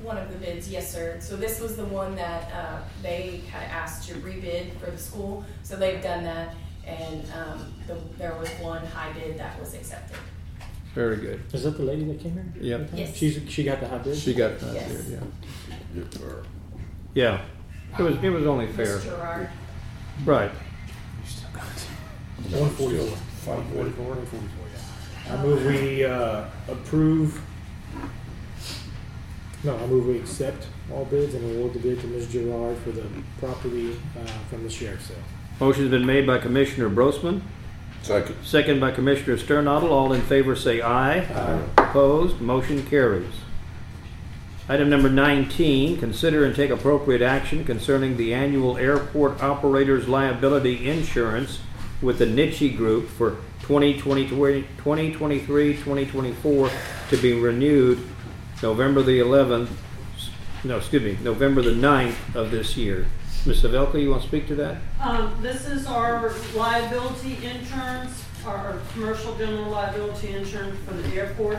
One 0.07 0.19
of 0.19 0.31
the 0.33 0.39
bids, 0.39 0.69
yes, 0.71 0.93
sir. 0.93 1.17
So 1.19 1.35
this 1.37 1.59
was 1.61 1.75
the 1.77 1.85
one 1.87 2.15
that 2.15 2.49
uh, 2.53 2.79
they 3.03 3.41
had 3.51 3.65
asked 3.65 4.07
to 4.09 4.15
rebid 4.15 4.79
for 4.79 4.89
the 4.89 4.97
school, 4.99 5.45
so 5.65 5.75
they've 5.75 6.01
done 6.01 6.23
that. 6.23 6.55
And 6.87 7.25
um, 7.33 7.75
the- 7.89 7.99
there 8.17 8.37
was 8.39 8.49
one 8.61 8.87
high 8.87 9.13
bid 9.15 9.37
that 9.37 9.59
was 9.59 9.75
accepted. 9.75 10.17
Very 10.95 11.17
good. 11.17 11.43
Is 11.53 11.65
that 11.65 11.73
the 11.77 11.83
lady 11.83 12.05
that 12.05 12.21
came 12.21 12.35
here? 12.35 12.79
Yep. 12.79 12.91
Yes. 12.95 13.17
She's, 13.17 13.41
she 13.49 13.65
got 13.65 13.81
the 13.81 13.89
high 13.89 13.99
bid? 13.99 14.17
She 14.17 14.33
got 14.33 14.61
that 14.61 14.75
Yes. 14.75 14.93
there, 14.93 15.21
yeah. 15.95 16.05
Yeah, 17.15 17.41
it 17.99 18.03
was, 18.03 18.23
it 18.23 18.29
was 18.29 18.47
only 18.47 18.69
fair. 18.69 18.95
Ms. 18.95 19.05
Gerard. 19.07 19.49
Right. 20.25 20.51
One 22.53 22.71
forty-four. 22.71 23.07
One 23.57 23.65
forty-four, 23.73 24.07
one 24.15 24.27
forty-four, 24.27 24.67
yeah. 25.27 25.35
I 25.35 25.43
move 25.43 25.67
we, 25.67 26.05
uh, 26.05 26.45
approve. 26.69 27.41
No, 29.67 29.77
I 29.77 29.87
move 29.89 30.07
we 30.07 30.17
accept 30.17 30.69
all 30.93 31.05
bids 31.07 31.35
and 31.35 31.57
award 31.57 31.73
the 31.73 31.81
bid 31.81 32.01
to 32.01 32.07
Ms. 32.07 32.29
Gerard 32.29 32.79
for 32.79 32.93
the 32.93 33.03
property, 33.41 33.97
uh, 34.17 34.25
from 34.49 34.62
the 34.62 34.71
sheriff's 34.71 35.07
sale. 35.07 35.17
Motion's 35.59 35.91
been 35.91 36.07
made 36.07 36.25
by 36.25 36.39
Commissioner 36.39 36.89
Brosman. 36.89 37.41
Second. 38.03 38.37
Second 38.45 38.79
by 38.79 38.93
Commissioner 38.93 39.37
Sternadel. 39.37 39.91
All 39.93 40.12
in 40.12 40.23
favor 40.23 40.55
say 40.55 40.81
aye. 40.81 41.19
Aye. 41.19 41.64
Opposed? 41.79 42.41
Motion 42.41 42.87
carries. 42.87 43.33
Item 44.69 44.89
number 44.89 45.09
19, 45.09 45.99
consider 45.99 46.45
and 46.45 46.55
take 46.55 46.71
appropriate 46.71 47.23
action 47.23 47.64
concerning 47.64 48.17
the 48.17 48.35
annual 48.35 48.77
airport 48.77 49.43
operators 49.43 50.07
liability 50.07 50.89
insurance 50.89 51.59
with 52.01 52.19
the 52.19 52.25
Nitsche 52.25 52.77
Group 52.77 53.09
for 53.09 53.39
2023, 53.62 54.62
2024 54.77 56.71
to 57.11 57.17
be 57.17 57.33
renewed 57.33 57.99
November 58.63 59.03
the 59.03 59.19
11th, 59.19 59.69
no, 60.65 60.79
excuse 60.79 61.03
me, 61.03 61.19
November 61.23 61.63
the 61.63 61.71
9th 61.73 62.35
of 62.35 62.51
this 62.51 62.77
year. 62.77 63.07
Ms. 63.45 63.63
Havelka, 63.63 64.01
you 64.01 64.11
want 64.11 64.23
to 64.23 64.29
speak 64.29 64.49
to 64.49 64.55
that? 64.57 64.79
Um, 65.01 65.37
this 65.41 65.67
is 65.69 65.87
our 65.87 66.33
liability 66.55 67.39
insurance, 67.47 68.25
our 68.45 68.81
commercial 68.93 69.37
general 69.37 69.71
liability 69.71 70.33
insurance 70.35 70.77
for 70.85 70.95
the 70.95 71.15
airport. 71.15 71.59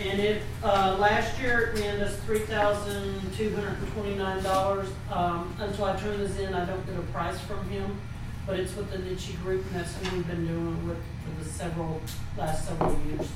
And 0.00 0.18
it, 0.18 0.42
uh, 0.64 0.96
last 0.98 1.38
year 1.40 1.72
it 1.76 1.78
ran 1.80 2.00
us 2.00 2.16
three 2.20 2.40
thousand 2.40 3.20
two 3.36 3.54
hundred 3.54 3.78
and 3.78 3.92
twenty-nine 3.92 4.42
dollars. 4.42 4.88
Um, 5.12 5.54
until 5.60 5.84
I 5.84 5.96
turn 6.00 6.18
this 6.18 6.36
in, 6.40 6.52
I 6.52 6.64
don't 6.64 6.84
get 6.84 6.96
a 6.98 7.02
price 7.12 7.38
from 7.42 7.68
him. 7.68 7.96
but 8.44 8.58
it's 8.58 8.74
with 8.74 8.90
the 8.90 8.98
Niche 8.98 9.40
Group, 9.44 9.64
and 9.66 9.74
that's 9.76 9.94
who 9.98 10.16
we've 10.16 10.26
been 10.26 10.48
doing 10.48 10.88
with 10.88 10.96
for 10.98 11.44
the 11.44 11.48
several, 11.48 12.00
last 12.36 12.66
several 12.66 12.98
years. 13.06 13.28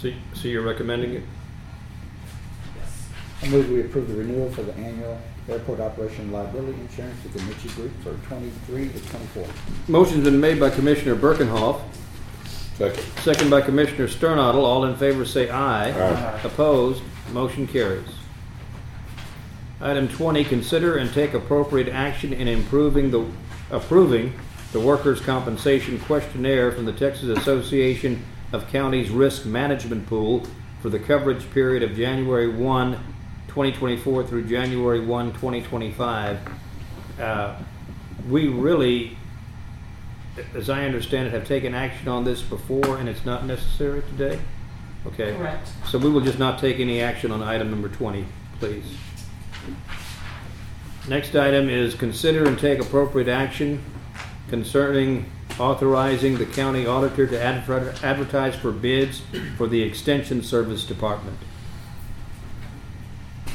So, 0.00 0.12
so 0.34 0.48
you're 0.48 0.62
recommending 0.62 1.14
it? 1.14 1.22
I 3.42 3.48
move 3.48 3.68
we 3.70 3.80
approve 3.80 4.08
the 4.08 4.14
renewal 4.14 4.50
for 4.50 4.62
the 4.62 4.74
annual 4.74 5.20
airport 5.48 5.80
operation 5.80 6.30
liability 6.32 6.78
insurance 6.80 7.22
with 7.22 7.34
the 7.34 7.42
Mitchell 7.42 7.70
Group 7.70 7.92
for 8.02 8.14
twenty-three 8.28 8.88
to 8.88 9.00
twenty-four. 9.10 9.46
Motion's 9.88 10.24
been 10.24 10.40
made 10.40 10.58
by 10.60 10.70
Commissioner 10.70 11.16
Birkenhoff. 11.16 11.80
Second. 12.76 13.02
Second 13.22 13.50
by 13.50 13.60
Commissioner 13.60 14.06
Sternadel. 14.08 14.64
All 14.64 14.84
in 14.84 14.96
favor 14.96 15.24
say 15.24 15.48
aye. 15.50 15.90
Aye. 15.90 16.40
Opposed? 16.44 17.02
Motion 17.32 17.66
carries. 17.66 18.06
Item 19.80 20.08
20, 20.08 20.44
consider 20.44 20.96
and 20.96 21.12
take 21.12 21.34
appropriate 21.34 21.88
action 21.88 22.32
in 22.32 22.48
improving 22.48 23.12
the, 23.12 23.24
approving 23.70 24.32
the 24.72 24.80
workers' 24.80 25.20
compensation 25.20 26.00
questionnaire 26.00 26.72
from 26.72 26.84
the 26.84 26.92
Texas 26.92 27.36
Association 27.38 28.20
of 28.52 28.66
Counties 28.68 29.10
Risk 29.10 29.44
Management 29.44 30.06
Pool 30.06 30.46
for 30.80 30.90
the 30.90 30.98
coverage 30.98 31.48
period 31.50 31.82
of 31.82 31.96
January 31.96 32.48
1, 32.48 32.92
2024 33.48 34.24
through 34.24 34.44
January 34.44 35.00
1, 35.04 35.32
2025. 35.32 36.38
Uh, 37.20 37.56
We 38.28 38.48
really, 38.48 39.16
as 40.54 40.68
I 40.70 40.84
understand 40.84 41.28
it, 41.28 41.32
have 41.32 41.46
taken 41.46 41.74
action 41.74 42.08
on 42.08 42.24
this 42.24 42.42
before 42.42 42.98
and 42.98 43.08
it's 43.08 43.24
not 43.24 43.46
necessary 43.46 44.02
today? 44.02 44.38
Okay. 45.06 45.34
Correct. 45.36 45.68
So 45.88 45.98
we 45.98 46.10
will 46.10 46.20
just 46.20 46.38
not 46.38 46.58
take 46.58 46.80
any 46.80 47.00
action 47.00 47.30
on 47.30 47.42
item 47.42 47.70
number 47.70 47.88
20, 47.88 48.24
please. 48.58 48.84
Next 51.08 51.34
item 51.34 51.70
is 51.70 51.94
consider 51.94 52.46
and 52.46 52.58
take 52.58 52.80
appropriate 52.80 53.28
action 53.28 53.82
concerning 54.48 55.24
authorizing 55.60 56.38
the 56.38 56.46
county 56.46 56.86
auditor 56.86 57.26
to 57.26 57.40
advertise 57.42 58.54
for 58.56 58.72
bids 58.72 59.22
for 59.56 59.66
the 59.66 59.82
Extension 59.82 60.42
Service 60.42 60.84
Department. 60.84 61.36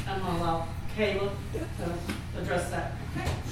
I'm 0.06 0.20
gonna 0.20 0.38
allow 0.38 0.68
Caleb 0.96 1.32
to 1.52 2.40
address 2.40 2.70
that. 2.70 2.92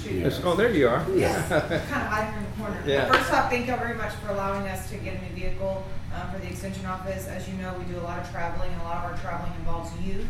She- 0.01 0.19
Yes, 0.19 0.41
Oh, 0.43 0.55
there 0.55 0.69
you 0.71 0.87
are. 0.89 1.05
Yes, 1.15 1.47
kind 1.49 1.63
of 1.73 1.81
hiding 1.87 2.35
in 2.37 2.43
the 2.43 2.57
corner. 2.63 2.83
Yeah. 2.85 3.11
First 3.11 3.31
off, 3.33 3.49
thank 3.49 3.67
you 3.67 3.75
very 3.77 3.95
much 3.95 4.13
for 4.15 4.31
allowing 4.31 4.67
us 4.67 4.89
to 4.89 4.97
get 4.97 5.15
a 5.17 5.21
new 5.21 5.33
vehicle 5.33 5.83
um, 6.13 6.29
for 6.31 6.39
the 6.39 6.47
extension 6.47 6.85
office. 6.85 7.27
As 7.27 7.47
you 7.47 7.55
know, 7.55 7.73
we 7.79 7.85
do 7.85 7.97
a 7.99 8.03
lot 8.03 8.19
of 8.19 8.29
traveling, 8.29 8.71
and 8.71 8.81
a 8.81 8.83
lot 8.83 8.97
of 9.05 9.11
our 9.11 9.17
traveling 9.19 9.53
involves 9.59 9.89
youth. 10.01 10.27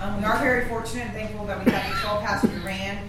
Um, 0.00 0.16
we 0.18 0.24
are 0.24 0.38
very 0.38 0.66
fortunate 0.68 1.02
and 1.04 1.12
thankful 1.12 1.44
that 1.46 1.64
we 1.64 1.70
have 1.70 1.94
a 1.94 2.00
12 2.00 2.24
passenger 2.24 2.58
van. 2.60 3.06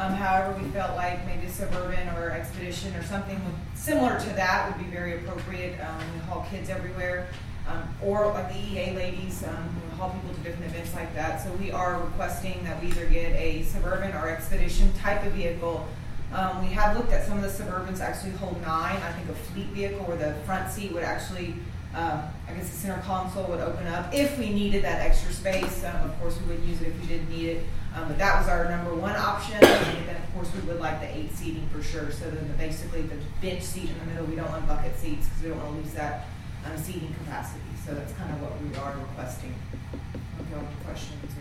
Um, 0.00 0.14
however, 0.14 0.58
we 0.58 0.66
felt 0.70 0.96
like 0.96 1.26
maybe 1.26 1.46
a 1.46 1.50
suburban 1.50 2.08
or 2.16 2.30
expedition 2.30 2.96
or 2.96 3.02
something 3.02 3.38
similar 3.74 4.18
to 4.18 4.30
that 4.30 4.66
would 4.66 4.82
be 4.82 4.90
very 4.90 5.18
appropriate. 5.18 5.78
Um, 5.78 6.02
we 6.14 6.20
haul 6.20 6.46
kids 6.50 6.70
everywhere. 6.70 7.28
Um, 7.68 7.86
or 8.02 8.28
like 8.28 8.48
the 8.48 8.58
EA 8.58 8.96
ladies, 8.96 9.44
um, 9.44 9.54
who 9.54 9.96
haul 9.96 10.08
people 10.08 10.34
to 10.34 10.40
different 10.40 10.72
events 10.72 10.94
like 10.94 11.14
that. 11.14 11.44
So 11.44 11.52
we 11.52 11.70
are 11.70 12.00
requesting 12.00 12.64
that 12.64 12.82
we 12.82 12.88
either 12.88 13.04
get 13.06 13.36
a 13.36 13.62
suburban 13.64 14.12
or 14.16 14.30
expedition 14.30 14.90
type 14.94 15.24
of 15.26 15.32
vehicle. 15.32 15.86
Um, 16.32 16.66
we 16.66 16.72
have 16.72 16.96
looked 16.96 17.12
at 17.12 17.26
some 17.26 17.36
of 17.36 17.42
the 17.42 17.64
Suburbans 17.64 18.00
actually 18.00 18.32
hold 18.32 18.60
nine. 18.62 18.96
I 18.96 19.12
think 19.12 19.28
a 19.28 19.34
fleet 19.34 19.66
vehicle 19.66 20.06
where 20.06 20.16
the 20.16 20.32
front 20.46 20.70
seat 20.70 20.92
would 20.92 21.04
actually, 21.04 21.54
um, 21.94 22.22
I 22.48 22.54
guess 22.54 22.70
the 22.70 22.76
center 22.76 23.02
console 23.02 23.44
would 23.48 23.60
open 23.60 23.86
up 23.86 24.14
if 24.14 24.38
we 24.38 24.48
needed 24.48 24.82
that 24.82 25.02
extra 25.02 25.30
space. 25.30 25.84
Um, 25.84 26.08
of 26.08 26.20
course, 26.20 26.40
we 26.40 26.54
would 26.54 26.64
use 26.64 26.80
it 26.80 26.88
if 26.88 27.00
we 27.02 27.06
didn't 27.06 27.28
need 27.28 27.48
it. 27.50 27.66
Um, 27.94 28.08
but 28.08 28.18
that 28.18 28.38
was 28.38 28.48
our 28.48 28.68
number 28.68 28.94
one 28.94 29.16
option. 29.16 29.54
And 29.54 30.08
then, 30.08 30.16
of 30.16 30.34
course, 30.34 30.48
we 30.54 30.60
would 30.68 30.80
like 30.80 31.00
the 31.00 31.08
eight 31.16 31.32
seating 31.34 31.68
for 31.68 31.82
sure. 31.82 32.10
So 32.10 32.30
then 32.30 32.46
the, 32.46 32.54
basically 32.54 33.02
the 33.02 33.16
bench 33.40 33.62
seat 33.62 33.90
in 33.90 33.98
the 33.98 34.04
middle, 34.06 34.26
we 34.26 34.36
don't 34.36 34.50
want 34.50 34.66
bucket 34.68 34.96
seats 34.96 35.26
because 35.26 35.42
we 35.42 35.48
don't 35.48 35.58
want 35.58 35.76
to 35.76 35.82
lose 35.82 35.94
that 35.94 36.26
um, 36.66 36.76
seating 36.76 37.12
capacity. 37.24 37.60
So 37.84 37.94
that's 37.94 38.12
kind 38.12 38.30
of 38.32 38.40
what 38.40 38.52
we 38.62 38.74
are 38.76 38.94
requesting. 39.08 39.54
If 39.92 40.48
you 40.48 40.54
have 40.56 40.64
any 40.64 40.84
questions 40.84 41.32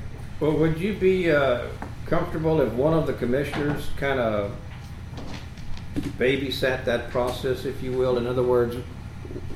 or. 0.42 0.48
Well, 0.48 0.58
would 0.58 0.80
you 0.80 0.94
be 0.94 1.32
uh, 1.32 1.68
comfortable 2.06 2.62
if 2.62 2.72
one 2.74 2.94
of 2.94 3.06
the 3.06 3.14
commissioners 3.14 3.90
kind 3.98 4.20
of 4.20 4.56
babysat 6.18 6.86
that 6.86 7.12
process, 7.12 7.66
if 7.66 7.84
you 7.84 7.92
will? 7.92 8.18
In 8.18 8.26
other 8.26 8.44
words, 8.44 8.78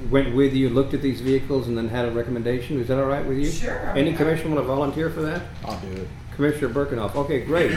went 0.10 0.36
with 0.36 0.54
you, 0.54 0.70
looked 0.70 0.94
at 0.94 1.02
these 1.02 1.22
vehicles, 1.22 1.68
and 1.68 1.78
then 1.78 1.88
had 1.88 2.06
a 2.06 2.12
recommendation? 2.12 2.80
Is 2.80 2.88
that 2.90 3.00
all 3.00 3.06
right 3.06 3.26
with 3.26 3.38
you? 3.38 3.50
Sure, 3.50 3.90
I 3.90 3.98
Any 3.98 4.10
mean, 4.10 4.18
commissioner 4.18 4.56
want 4.56 4.62
to 4.62 4.68
volunteer 4.68 5.10
for 5.10 5.22
that? 5.22 5.42
I'll 5.66 5.80
do 5.80 5.92
it. 5.94 6.08
Commissioner 6.36 6.70
Birkenhoff. 6.70 7.16
Okay, 7.16 7.44
great. 7.46 7.72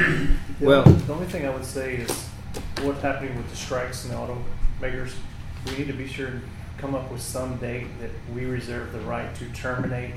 The 0.59 0.66
Well, 0.66 0.84
the 0.84 1.12
only 1.12 1.26
thing 1.26 1.46
I 1.46 1.50
would 1.50 1.64
say 1.64 1.96
is 1.96 2.28
what's 2.82 3.02
happening 3.02 3.36
with 3.36 3.50
the 3.50 3.57
strikes 3.57 4.04
and 4.04 4.12
the 4.12 4.16
automakers. 4.16 5.12
We 5.66 5.78
need 5.78 5.88
to 5.88 5.92
be 5.92 6.07
sure 6.07 6.30
to 6.30 6.40
come 6.78 6.94
up 6.94 7.11
with 7.11 7.20
some 7.20 7.57
date 7.57 7.86
that 8.00 8.11
we 8.34 8.44
reserve 8.46 8.92
the 8.92 9.00
right 9.00 9.34
to 9.36 9.44
terminate 9.50 10.14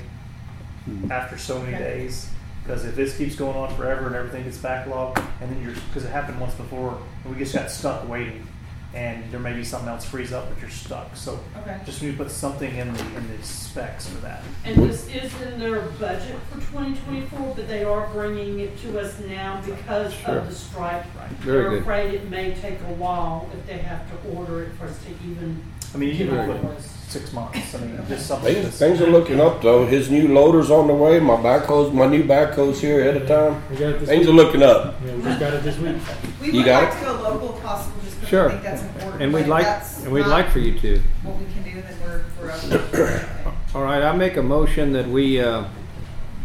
hmm. 0.84 1.10
after 1.10 1.36
so 1.36 1.60
many 1.60 1.74
Okay. 1.74 1.84
days. 1.84 2.30
Because 2.62 2.84
if 2.84 2.94
this 2.94 3.16
keeps 3.16 3.36
going 3.36 3.56
on 3.56 3.74
forever 3.74 4.06
and 4.06 4.14
everything 4.14 4.44
gets 4.44 4.58
backlogged, 4.58 5.22
and 5.40 5.50
then 5.50 5.62
you're, 5.62 5.74
because 5.88 6.04
it 6.04 6.10
happened 6.10 6.40
once 6.40 6.54
before, 6.54 7.00
and 7.24 7.34
we 7.34 7.38
just 7.38 7.54
got 7.54 7.70
stuck 7.70 8.06
waiting, 8.08 8.46
and 8.94 9.30
there 9.30 9.38
may 9.40 9.52
be 9.52 9.62
something 9.62 9.88
else 9.88 10.04
freeze 10.04 10.32
up, 10.32 10.48
but 10.48 10.60
you're 10.60 10.70
stuck. 10.70 11.14
So 11.14 11.38
Okay. 11.62 11.76
just 11.86 12.02
need 12.02 12.12
to 12.12 12.16
put 12.16 12.30
something 12.30 12.74
in 12.74 12.92
the 12.92 13.00
in 13.16 13.36
the 13.36 13.42
specs 13.46 14.08
for 14.08 14.18
that. 14.22 14.42
And 14.64 14.76
this 14.88 15.06
is 15.08 15.30
in 15.42 15.60
their 15.60 15.80
budget 16.00 16.36
for 16.50 16.60
twenty 16.72 16.96
twenty-four, 17.04 17.52
but 17.54 17.68
they 17.68 17.84
are 17.84 18.08
bringing 18.12 18.58
it 18.60 18.80
to 18.82 18.98
us 19.00 19.14
now 19.28 19.60
because 19.64 20.12
Sure. 20.14 20.38
of 20.38 20.48
the 20.48 20.54
strike. 20.54 21.04
Very 21.40 21.60
They're 21.62 21.70
good. 21.70 21.82
afraid 21.82 22.14
it 22.14 22.28
may 22.30 22.54
take 22.54 22.78
a 22.88 22.92
while 22.94 23.48
if 23.56 23.66
they 23.66 23.78
have 23.78 24.00
to 24.10 24.36
order 24.36 24.62
it 24.64 24.70
for 24.78 24.86
us 24.86 24.98
to 25.06 25.10
even. 25.30 25.62
I 25.94 25.98
mean, 25.98 26.14
you 26.14 26.26
can 26.28 26.46
put 26.60 26.80
six 27.08 27.32
months. 27.32 27.74
I 27.74 27.78
mean, 27.78 27.98
just 28.08 28.26
something. 28.26 28.44
Things, 28.54 28.64
that's- 28.64 28.78
things 28.78 29.00
are 29.00 29.10
looking 29.10 29.40
up 29.40 29.60
though. 29.62 29.84
His 29.86 30.08
new 30.10 30.28
loader's 30.32 30.70
on 30.70 30.86
the 30.86 30.94
way. 30.94 31.18
My 31.18 31.34
backhoe's, 31.36 31.92
my 31.92 32.06
new 32.06 32.22
backhoe's 32.24 32.80
here 32.80 33.00
ahead 33.00 33.16
of 33.22 33.26
time. 33.28 33.62
We 33.70 33.76
got 33.76 33.88
it 33.90 34.00
this 34.00 34.08
Things 34.08 34.26
are 34.26 34.30
week. 34.30 34.36
looking 34.44 34.62
up. 34.62 34.94
Yeah, 35.04 35.14
we 35.16 35.22
just 35.22 35.40
got 35.40 35.52
it 35.54 35.62
this 35.64 35.76
week. 35.78 35.96
We 36.40 36.46
You 36.48 36.52
would 36.58 36.64
got 36.66 36.84
like 36.84 36.92
it? 36.94 36.98
to 37.00 37.04
go 37.06 37.12
local 37.22 37.56
if 37.56 37.62
possible, 37.64 37.92
just 37.92 37.94
because 37.94 37.99
Sure. 38.30 38.48
I 38.48 38.50
think 38.52 38.62
that's 38.62 38.82
important. 38.82 39.22
And 39.22 39.34
we'd 39.34 39.40
but 39.40 39.48
like, 39.48 39.66
and 40.04 40.12
we'd 40.12 40.26
like 40.26 40.50
for 40.50 40.60
you 40.60 40.78
to. 40.78 41.02
What 41.24 41.36
we 41.36 41.46
can 41.52 41.64
do, 41.64 41.82
then 41.82 42.00
we're, 42.00 42.24
we're 42.40 43.46
up. 43.48 43.54
All 43.74 43.82
right, 43.82 44.02
I 44.04 44.14
make 44.14 44.36
a 44.36 44.42
motion 44.42 44.92
that 44.92 45.08
we 45.08 45.40
uh, 45.40 45.64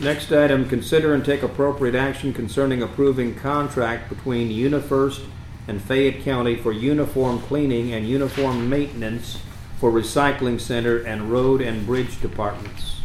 Next 0.00 0.32
item, 0.32 0.68
consider 0.68 1.14
and 1.14 1.24
take 1.24 1.44
appropriate 1.44 1.94
action 1.94 2.32
concerning 2.34 2.82
approving 2.82 3.36
contract 3.36 4.08
between 4.08 4.50
UniFirst 4.50 5.24
and 5.70 5.80
Fayette 5.80 6.24
County 6.24 6.56
for 6.56 6.72
uniform 6.72 7.38
cleaning 7.42 7.92
and 7.92 8.06
uniform 8.06 8.68
maintenance 8.68 9.38
for 9.78 9.92
recycling 9.92 10.60
center 10.60 10.98
and 10.98 11.30
road 11.30 11.60
and 11.60 11.86
bridge 11.86 12.20
departments. 12.20 12.96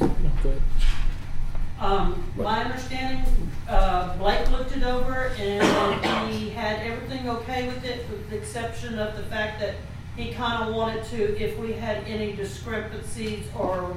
No, 0.00 0.08
go 0.42 0.48
ahead. 0.48 0.62
Um, 1.78 2.24
my 2.36 2.64
understanding, 2.64 3.24
uh, 3.68 4.16
Blake 4.16 4.50
looked 4.50 4.76
it 4.76 4.82
over 4.82 5.28
and 5.38 6.32
he 6.32 6.50
had 6.50 6.80
everything 6.80 7.28
okay 7.28 7.68
with 7.68 7.84
it, 7.84 8.10
with 8.10 8.28
the 8.28 8.36
exception 8.36 8.98
of 8.98 9.16
the 9.16 9.22
fact 9.24 9.60
that 9.60 9.76
he 10.16 10.32
kind 10.32 10.68
of 10.68 10.74
wanted 10.74 11.04
to, 11.04 11.40
if 11.40 11.56
we 11.56 11.74
had 11.74 11.98
any 12.04 12.32
discrepancies 12.32 13.46
or 13.56 13.96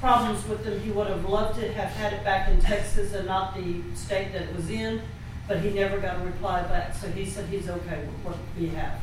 problems 0.00 0.44
with 0.48 0.64
them, 0.64 0.80
he 0.80 0.90
would 0.90 1.06
have 1.06 1.28
loved 1.28 1.60
to 1.60 1.72
have 1.72 1.90
had 1.90 2.12
it 2.12 2.24
back 2.24 2.48
in 2.48 2.60
Texas 2.60 3.14
and 3.14 3.26
not 3.28 3.54
the 3.54 3.80
state 3.94 4.32
that 4.32 4.42
it 4.42 4.56
was 4.56 4.70
in, 4.70 5.00
but 5.48 5.60
he 5.60 5.70
never 5.70 5.98
got 5.98 6.20
a 6.20 6.24
reply 6.24 6.62
back, 6.62 6.94
so 6.94 7.08
he 7.08 7.24
said 7.24 7.46
he's 7.48 7.68
okay 7.68 8.00
with 8.00 8.24
what 8.24 8.36
we 8.58 8.68
have. 8.68 9.00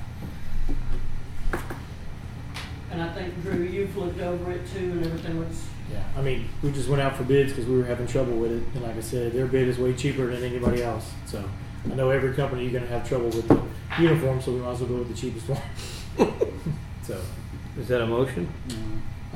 And 2.91 3.02
I 3.02 3.12
think 3.14 3.41
Drew, 3.41 3.64
you've 3.64 3.96
looked 3.98 4.20
over 4.20 4.52
it 4.52 4.68
too, 4.72 4.91
and 4.91 5.06
everything 5.06 5.39
was, 5.39 5.64
Yeah, 5.91 6.04
I 6.16 6.22
mean, 6.22 6.48
we 6.62 6.72
just 6.72 6.89
went 6.89 7.02
out 7.02 7.16
for 7.16 7.24
bids 7.24 7.52
because 7.52 7.66
we 7.66 7.78
were 7.78 7.86
having 7.86 8.08
trouble 8.08 8.34
with 8.34 8.52
it, 8.52 8.64
and 8.76 8.84
like 8.84 8.96
I 8.98 9.02
said, 9.02 9.32
their 9.32 9.48
bid 9.48 9.68
is 9.68 9.78
way 9.80 9.94
cheaper 9.94 10.28
than 10.28 10.44
anybody 10.44 10.84
else. 10.84 11.12
So 11.26 11.44
I 11.91 11.96
know 11.96 12.10
every 12.10 12.34
company 12.34 12.64
you're 12.64 12.80
gonna 12.80 12.91
have 12.91 13.08
trouble 13.08 13.28
with 13.28 13.48
the 13.48 13.62
uniform, 14.00 14.41
so 14.41 14.52
we 14.52 14.60
might 14.60 14.72
as 14.72 14.80
well 14.82 14.89
go 14.89 14.96
with 14.98 15.10
the 15.10 15.16
cheapest 15.16 15.50
one. 15.50 15.62
so 17.04 17.20
Is 17.80 17.88
that 17.88 18.02
a 18.02 18.06
motion? 18.06 18.52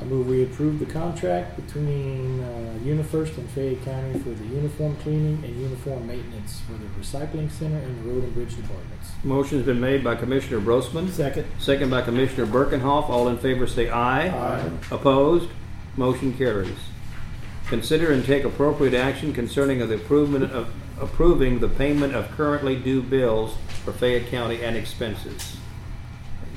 I 0.00 0.04
move 0.04 0.28
we 0.28 0.44
approve 0.44 0.78
the 0.78 0.86
contract 0.86 1.56
between 1.56 2.40
uh, 2.40 2.78
UniFirst 2.84 3.36
and 3.36 3.50
Fayette 3.50 3.84
County 3.84 4.18
for 4.20 4.30
the 4.30 4.44
uniform 4.44 4.96
cleaning 4.96 5.42
and 5.44 5.60
uniform 5.60 6.06
maintenance 6.06 6.60
for 6.60 6.72
the 6.74 6.86
recycling 7.00 7.50
center 7.50 7.78
and 7.78 8.04
the 8.04 8.10
road 8.10 8.22
and 8.22 8.32
bridge 8.32 8.54
departments. 8.54 9.10
Motion's 9.24 9.66
been 9.66 9.80
made 9.80 10.04
by 10.04 10.14
Commissioner 10.14 10.60
Brosman. 10.60 11.10
Second. 11.10 11.46
Second 11.58 11.90
by 11.90 12.02
Commissioner 12.02 12.46
Birkenhoff. 12.46 13.08
All 13.08 13.26
in 13.28 13.38
favor 13.38 13.66
say 13.66 13.88
aye. 13.88 14.28
Aye. 14.28 14.70
Opposed? 14.92 15.50
Motion 15.96 16.32
carries. 16.32 16.78
Consider 17.66 18.12
and 18.12 18.24
take 18.24 18.44
appropriate 18.44 18.94
action 18.94 19.32
concerning 19.32 19.80
the 19.80 19.92
improvement 19.92 20.52
of, 20.52 20.72
approving 21.00 21.58
the 21.58 21.68
payment 21.68 22.14
of 22.14 22.30
currently 22.30 22.76
due 22.76 23.02
bills 23.02 23.56
for 23.84 23.92
Fayette 23.92 24.28
County 24.28 24.62
and 24.62 24.76
expenses. 24.76 25.56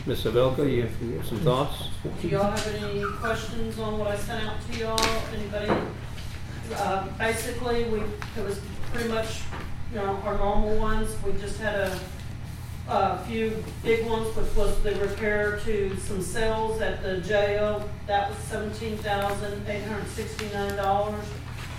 Ms. 0.08 0.24
Havelka, 0.24 0.70
you 0.72 0.82
have 0.82 1.02
you 1.02 1.18
have 1.18 1.26
some 1.28 1.38
thoughts? 1.40 1.90
do 2.22 2.28
y'all 2.28 2.50
have 2.50 2.68
any 2.84 3.04
questions 3.20 3.78
on 3.78 4.00
what 4.00 4.08
I 4.08 4.18
sent 4.18 4.48
out 4.48 4.56
to 4.72 4.80
y'all? 4.80 5.00
Anybody? 5.32 5.72
Uh, 6.74 7.08
basically, 7.20 7.84
we, 7.84 8.00
it 8.00 8.44
was 8.44 8.60
pretty 8.92 9.10
much, 9.10 9.42
you 9.92 9.98
know, 9.98 10.16
our 10.26 10.38
normal 10.38 10.76
ones. 10.78 11.16
We 11.24 11.34
just 11.34 11.60
had 11.60 11.76
a, 11.76 12.00
a 12.88 13.20
few 13.26 13.64
big 13.84 14.08
ones, 14.08 14.36
which 14.36 14.56
was 14.56 14.82
the 14.82 14.96
repair 14.96 15.60
to 15.66 15.96
some 15.98 16.24
cells 16.24 16.82
at 16.82 17.04
the 17.04 17.20
jail. 17.20 17.88
That 18.08 18.30
was 18.30 18.40
seventeen 18.40 18.98
thousand 18.98 19.68
eight 19.68 19.84
hundred 19.84 20.08
sixty-nine 20.08 20.78
dollars. 20.78 21.26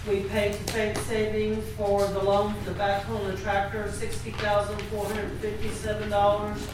We 0.09 0.21
paid 0.25 0.53
to 0.53 0.73
Fayette 0.73 0.99
Savings 0.99 1.65
for 1.77 2.07
the 2.07 2.21
loan 2.23 2.55
for 2.55 2.71
the 2.71 2.79
backhoe 2.79 3.25
and 3.25 3.37
the 3.37 3.43
tractor, 3.43 3.91
sixty 3.91 4.31
thousand 4.31 4.81
four 4.83 5.07
hundred 5.07 5.31
fifty-seven 5.41 6.09
dollars. 6.09 6.65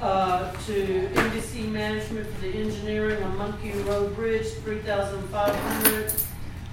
Uh, 0.00 0.50
to 0.64 1.10
NBC 1.12 1.68
Management 1.68 2.26
for 2.26 2.40
the 2.40 2.54
engineering 2.54 3.22
on 3.22 3.36
Monkey 3.36 3.72
Road 3.82 4.16
Bridge, 4.16 4.46
three 4.64 4.78
thousand 4.78 5.22
five 5.28 5.54
hundred. 5.54 6.10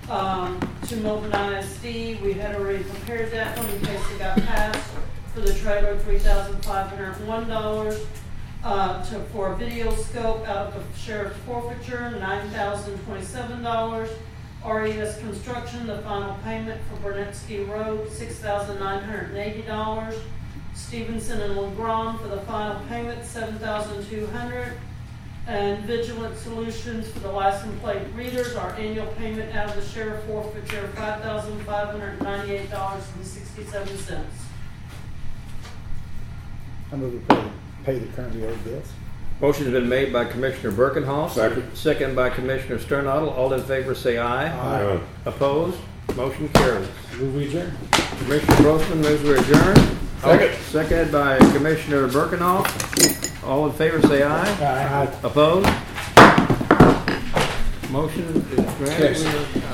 Um, 0.09 0.57
to 0.87 0.95
Moulton 0.97 1.33
ISD, 1.33 2.21
we 2.21 2.31
had 2.31 2.55
already 2.55 2.85
prepared 2.85 3.29
that 3.33 3.57
one 3.57 3.69
in 3.69 3.81
case 3.81 4.01
it 4.11 4.19
got 4.19 4.37
passed. 4.43 4.93
For 5.33 5.41
the 5.41 5.53
trailer, 5.55 5.99
three 5.99 6.19
thousand 6.19 6.63
five 6.63 6.87
hundred 6.87 7.27
one 7.27 7.49
dollars. 7.49 8.05
Uh, 8.63 9.03
to, 9.05 9.19
for 9.33 9.51
a 9.51 9.55
video 9.57 9.93
scope 9.93 10.47
out 10.47 10.67
of 10.67 10.73
the 10.73 10.97
sheriff's 10.97 11.37
forfeiture, 11.39 12.11
nine 12.11 12.49
thousand 12.51 12.97
twenty-seven 13.03 13.61
dollars. 13.61 14.09
RES 14.65 15.19
Construction, 15.19 15.85
the 15.85 15.97
final 15.99 16.33
payment 16.45 16.79
for 16.89 17.09
Burnetsky 17.11 17.67
Road, 17.67 18.09
six 18.09 18.35
thousand 18.35 18.79
nine 18.79 19.03
hundred 19.03 19.31
and 19.31 19.37
eighty 19.37 19.63
dollars. 19.63 20.15
Stevenson 20.77 21.41
and 21.41 21.57
LeGrand 21.57 22.19
for 22.19 22.27
the 22.27 22.41
final 22.41 22.79
payment, 22.87 23.25
seven 23.25 23.57
thousand 23.59 24.05
two 24.07 24.27
hundred. 24.27 24.73
And 25.47 25.83
Vigilant 25.85 26.37
Solutions 26.37 27.07
for 27.07 27.19
the 27.19 27.31
license 27.31 27.79
plate 27.81 28.01
readers, 28.13 28.55
our 28.57 28.71
annual 28.75 29.07
payment 29.13 29.55
out 29.55 29.69
of 29.69 29.75
the 29.75 29.81
sheriff 29.81 30.23
forfeiture, 30.25 30.89
five 30.89 31.21
thousand 31.21 31.59
five 31.61 31.87
hundred 31.87 32.21
ninety-eight 32.21 32.69
dollars 32.69 33.03
and 33.15 33.25
sixty-seven 33.25 33.97
cents. 33.97 34.35
I 36.91 36.95
move 36.97 37.13
we 37.13 37.19
pay, 37.19 37.43
pay 37.85 37.99
the 37.99 38.07
currently 38.13 38.45
owed 38.45 38.63
bills. 38.63 38.91
Motion's 39.39 39.71
been 39.71 39.87
made 39.87 40.11
by 40.11 40.25
Commissioner 40.25 40.71
Birkenhoff. 40.71 41.31
Second. 41.31 41.75
Second 41.75 42.15
by 42.15 42.29
Commissioner 42.29 42.79
Sternadel. 42.79 43.29
All 43.29 43.53
in 43.53 43.63
favor 43.63 43.95
say 43.95 44.17
aye. 44.17 44.49
Aye. 44.49 44.99
Opposed? 45.25 45.77
Motion 46.15 46.49
carries. 46.49 46.87
Move 47.17 47.35
we 47.35 47.47
adjourn. 47.47 47.71
Commissioner 47.91 48.55
Brosman 48.55 48.97
moves 48.97 49.23
we 49.23 49.33
adjourn. 49.33 49.97
Second. 50.21 50.55
Seconded 50.63 51.11
by 51.11 51.37
Commissioner 51.53 52.07
Birkenhoff. 52.07 53.43
All 53.43 53.67
in 53.67 53.71
favor 53.73 54.01
say 54.07 54.23
aye. 54.23 54.45
Aye. 54.61 55.19
Opposed? 55.23 55.67
Motion 57.91 58.23
is 58.25 58.43
granted. 58.77 59.15
Yes. 59.15 59.23
We 59.23 59.27
are 59.29 59.37
out. 59.37 59.47
Yes. 59.55 59.66